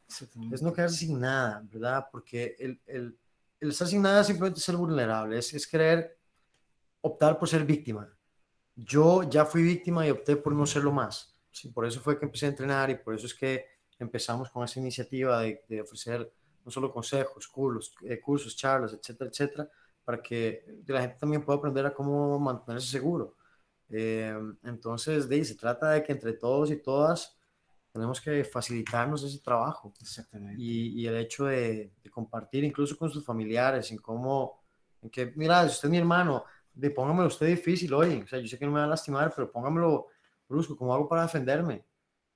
es 0.53 0.63
no 0.63 0.73
quedarse 0.73 0.97
sin 0.97 1.19
nada, 1.19 1.63
¿verdad? 1.71 2.07
Porque 2.11 2.55
el, 2.59 2.81
el, 2.87 3.19
el 3.61 3.69
estar 3.71 3.89
sin 3.89 4.01
nada 4.01 4.21
es 4.21 4.29
simplemente 4.29 4.61
ser 4.61 4.77
vulnerable, 4.77 5.39
es, 5.39 5.53
es 5.55 5.67
querer 5.67 6.17
optar 7.01 7.39
por 7.39 7.49
ser 7.49 7.65
víctima. 7.65 8.09
Yo 8.77 9.25
ya 9.25 9.45
fui 9.45 9.63
víctima 9.63 10.07
y 10.07 10.11
opté 10.11 10.37
por 10.37 10.53
no 10.53 10.67
serlo 10.67 10.93
más. 10.93 11.35
Sí, 11.51 11.69
por 11.71 11.87
eso 11.87 12.01
fue 12.01 12.19
que 12.19 12.25
empecé 12.27 12.47
a 12.47 12.51
entrenar 12.51 12.91
y 12.91 12.97
por 12.97 13.15
eso 13.15 13.27
es 13.27 13.35
que 13.35 13.67
empezamos 13.99 14.51
con 14.51 14.65
esa 14.65 14.79
iniciativa 14.79 15.41
de, 15.41 15.65
de 15.69 15.81
ofrecer 15.81 16.33
no 16.65 16.71
solo 16.71 16.93
consejos, 16.93 17.49
cursos, 17.49 17.95
eh, 18.03 18.21
cursos, 18.21 18.57
charlas, 18.57 18.93
etcétera, 18.93 19.31
etcétera, 19.31 19.71
para 20.05 20.23
que 20.23 20.83
la 20.87 21.01
gente 21.01 21.17
también 21.19 21.43
pueda 21.45 21.59
aprender 21.59 21.87
a 21.87 21.95
cómo 21.95 22.39
mantenerse 22.39 22.89
seguro. 22.89 23.37
Eh, 23.89 24.35
entonces, 24.65 25.29
de 25.29 25.37
ahí 25.37 25.45
se 25.45 25.55
trata 25.55 25.91
de 25.91 26.03
que 26.03 26.13
entre 26.13 26.35
todos 26.35 26.71
y 26.71 26.77
todas 26.77 27.39
tenemos 27.91 28.21
que 28.21 28.45
facilitarnos 28.45 29.25
ese 29.25 29.41
trabajo 29.41 29.93
Exactamente. 30.01 30.63
y, 30.63 31.01
y 31.01 31.07
el 31.07 31.17
hecho 31.17 31.47
de, 31.47 31.93
de 32.03 32.11
compartir 32.11 32.65
incluso 32.65 32.97
con 32.97 33.11
sus 33.11 33.25
familiares, 33.25 33.91
en 33.91 33.99
cómo, 33.99 34.61
en 35.03 35.11
que, 35.11 35.33
mira, 35.37 35.63
si 35.65 35.71
usted 35.71 35.89
es 35.89 35.93
mi 35.93 35.99
hermano, 35.99 36.45
de 36.73 36.91
póngamelo 36.91 37.29
usted 37.29 37.47
difícil 37.47 37.93
hoy, 37.95 38.23
o 38.23 38.27
sea, 38.27 38.39
yo 38.39 38.47
sé 38.47 38.59
que 38.59 38.67
no 38.67 38.73
me 38.73 38.79
va 38.81 38.85
a 38.85 38.89
lastimar, 38.89 39.33
pero 39.35 39.51
póngamelo 39.51 40.09
brusco, 40.49 40.77
¿cómo 40.77 40.95
hago 40.95 41.09
para 41.09 41.23
defenderme? 41.23 41.85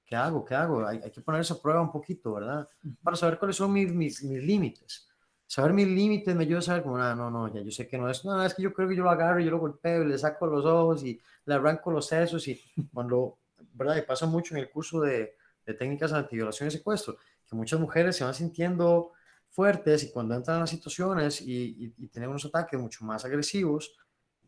¿Qué 0.05 0.17
hago? 0.17 0.45
¿Qué 0.45 0.55
hago? 0.55 0.87
Hay, 0.87 1.01
hay 1.03 1.11
que 1.11 1.21
ponerse 1.21 1.53
a 1.55 1.57
prueba 1.57 1.81
un 1.81 1.91
poquito, 1.91 2.35
¿verdad? 2.35 2.69
Para 3.03 3.17
saber 3.17 3.39
cuáles 3.39 3.57
son 3.57 3.73
mis, 3.73 3.93
mis, 3.93 4.23
mis 4.23 4.43
límites. 4.43 5.09
Saber 5.47 5.73
mis 5.73 5.87
límites 5.87 6.35
me 6.35 6.45
ayuda 6.45 6.59
a 6.61 6.63
saber 6.63 6.83
como, 6.83 6.97
ah, 6.97 7.15
no, 7.15 7.31
no, 7.31 7.53
ya 7.53 7.61
yo 7.61 7.71
sé 7.71 7.87
que 7.87 7.99
no 7.99 8.09
es, 8.09 8.25
no, 8.25 8.37
no, 8.37 8.45
es 8.45 8.55
que 8.55 8.63
yo 8.63 8.73
creo 8.73 8.89
que 8.89 8.97
yo 8.97 9.05
lo 9.05 9.11
agarro, 9.11 9.41
yo 9.41 9.51
lo 9.51 9.59
golpeo, 9.59 10.03
y 10.03 10.07
le 10.07 10.19
saco 10.19 10.47
los 10.47 10.65
ojos 10.65 11.05
y 11.05 11.21
le 11.45 11.55
arranco 11.55 11.91
los 11.91 12.07
sesos 12.07 12.47
y 12.49 12.61
cuando, 12.93 13.39
¿verdad? 13.75 13.97
Y 13.97 14.03
pasa 14.03 14.27
mucho 14.27 14.55
en 14.55 14.61
el 14.61 14.71
curso 14.71 15.01
de, 15.01 15.35
de 15.67 15.75
técnicas 15.75 16.13
antiviolación 16.13 16.69
y 16.69 16.73
secuestro, 16.73 17.17
que 17.49 17.55
muchas 17.57 17.79
mujeres 17.81 18.17
se 18.17 18.25
van 18.25 18.35
sintiendo 18.35 19.13
fuertes 19.51 20.05
y 20.05 20.11
cuando 20.11 20.35
entran 20.35 20.57
a 20.59 20.61
las 20.61 20.71
situaciones 20.71 21.43
y, 21.43 21.53
y, 21.53 21.95
y 21.99 22.09
tienen 22.09 22.31
unos 22.31 22.45
ataques 22.47 22.81
mucho 22.81 23.05
más 23.05 23.25
agresivos, 23.25 23.95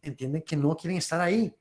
entienden 0.03 0.43
que 0.43 0.57
no 0.57 0.77
quieren 0.77 0.99
estar 0.99 1.21
ahí. 1.21 1.55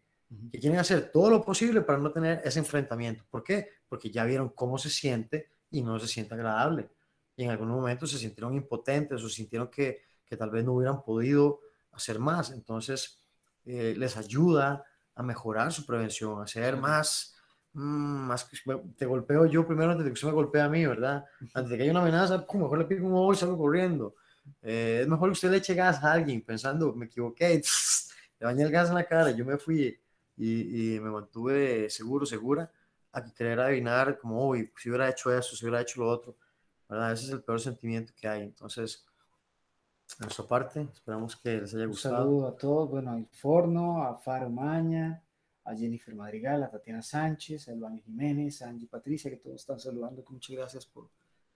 Que 0.52 0.60
quieren 0.60 0.80
hacer 0.80 1.12
todo 1.12 1.30
lo 1.30 1.44
posible 1.44 1.82
para 1.82 2.00
no 2.00 2.12
tener 2.12 2.42
ese 2.44 2.60
enfrentamiento. 2.60 3.24
¿Por 3.30 3.44
qué? 3.44 3.70
Porque 3.88 4.12
ya 4.12 4.24
vieron 4.26 4.50
cómo 4.50 4.78
se 4.78 4.90
siente 4.90 5.50
y 5.70 5.82
no 5.82 6.00
se 6.00 6.08
siente 6.08 6.34
agradable. 6.34 6.90
Y 7.36 7.44
en 7.44 7.52
algunos 7.52 7.76
momentos 7.76 8.12
se 8.12 8.18
sintieron 8.18 8.54
impotentes 8.54 9.24
o 9.24 9.30
sintieron 9.30 9.70
que, 9.70 10.04
que 10.26 10.38
tal 10.38 10.52
vez 10.52 10.64
no 10.64 10.74
hubieran 10.74 11.04
podido 11.04 11.62
hacer 11.92 12.20
más. 12.20 12.52
Entonces, 12.52 13.20
eh, 13.66 13.96
les 13.98 14.18
ayuda 14.18 14.84
a 15.16 15.24
mejorar 15.24 15.72
su 15.72 15.86
prevención, 15.86 16.42
a 16.42 16.48
ser 16.48 16.78
más, 16.78 17.36
mm, 17.74 18.28
más 18.28 18.50
te 18.98 19.06
golpeo 19.06 19.46
yo 19.46 19.66
primero 19.66 19.92
antes 19.92 20.06
de 20.06 20.12
que 20.12 20.14
usted 20.14 20.28
me 20.28 20.34
golpee 20.34 20.62
a 20.62 20.70
mí, 20.70 20.86
¿verdad? 20.86 21.26
Antes 21.54 21.70
de 21.72 21.78
que 21.78 21.84
haya 21.84 21.92
una 21.92 22.02
amenaza, 22.02 22.46
mejor 22.54 22.78
le 22.78 22.86
pico 22.86 23.06
un 23.06 23.14
ojo 23.14 23.34
y 23.34 23.36
salgo 23.36 23.58
corriendo. 23.58 24.16
Eh, 24.62 25.00
es 25.04 25.08
mejor 25.08 25.30
que 25.30 25.34
usted 25.34 25.52
le 25.52 25.58
eche 25.58 25.74
gas 25.74 26.04
a 26.04 26.12
alguien 26.12 26.42
pensando, 26.42 26.94
me 26.94 27.06
equivoqué, 27.06 27.62
le 28.40 28.46
bañé 28.46 28.64
el 28.64 28.72
gas 28.72 28.90
en 28.90 28.96
la 28.96 29.06
cara, 29.06 29.32
yo 29.32 29.46
me 29.46 29.58
fui 29.58 29.98
y, 30.38 30.96
y 30.96 31.00
me 31.00 31.10
mantuve 31.12 31.90
seguro, 31.90 32.26
segura, 32.26 32.72
a 33.12 33.24
que 33.24 33.32
querer 33.34 33.60
adivinar 33.60 34.18
como, 34.18 34.48
uy, 34.50 34.72
si 34.78 34.90
hubiera 34.90 35.10
hecho 35.10 35.32
eso, 35.38 35.56
si 35.56 35.66
hubiera 35.66 35.82
hecho 35.82 36.02
lo 36.02 36.10
otro, 36.10 36.36
¿verdad? 36.90 37.14
Ese 37.14 37.26
es 37.26 37.32
el 37.32 37.44
peor 37.44 37.60
sentimiento 37.60 38.14
que 38.16 38.28
hay. 38.28 38.42
Entonces, 38.42 39.06
de 40.20 40.26
nuestra 40.26 40.46
parte, 40.46 40.88
esperamos 40.94 41.36
que 41.36 41.62
les 41.62 41.74
haya 41.74 41.84
Un 41.84 41.90
gustado. 41.92 42.18
saludo 42.18 42.48
a 42.48 42.56
todos, 42.58 42.90
bueno, 42.90 43.12
a 43.12 43.36
Forno, 43.36 44.04
a 44.04 44.16
Faro 44.18 44.50
Maña, 44.50 45.24
a 45.66 45.76
Jennifer 45.76 46.14
Madrigal, 46.14 46.64
a 46.64 46.70
Tatiana 46.70 47.02
Sánchez, 47.02 47.68
a 47.68 47.72
Elvani 47.72 48.02
Jiménez, 48.02 48.62
a 48.62 48.70
Angie 48.70 48.88
Patricia, 48.88 49.32
que 49.32 49.38
todos 49.38 49.56
están 49.62 49.80
saludando. 49.80 50.24
que 50.24 50.34
Muchas 50.34 50.56
gracias 50.56 50.86
por, 50.86 51.10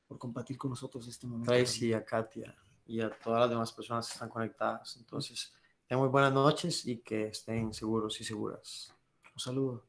por 0.07 0.17
compartir 0.17 0.57
con 0.57 0.69
nosotros 0.71 1.07
este 1.07 1.27
momento. 1.27 1.51
Tracy, 1.51 1.93
a 1.93 2.05
Katia 2.05 2.55
y 2.85 3.01
a 3.01 3.09
todas 3.09 3.41
las 3.41 3.49
demás 3.49 3.73
personas 3.73 4.07
que 4.07 4.13
están 4.13 4.29
conectadas. 4.29 4.95
Entonces, 4.97 5.51
tengan 5.87 6.01
muy 6.03 6.11
buenas 6.11 6.33
noches 6.33 6.85
y 6.85 6.99
que 6.99 7.27
estén 7.27 7.73
seguros 7.73 8.19
y 8.21 8.23
seguras. 8.23 8.93
Un 9.33 9.39
saludo. 9.39 9.86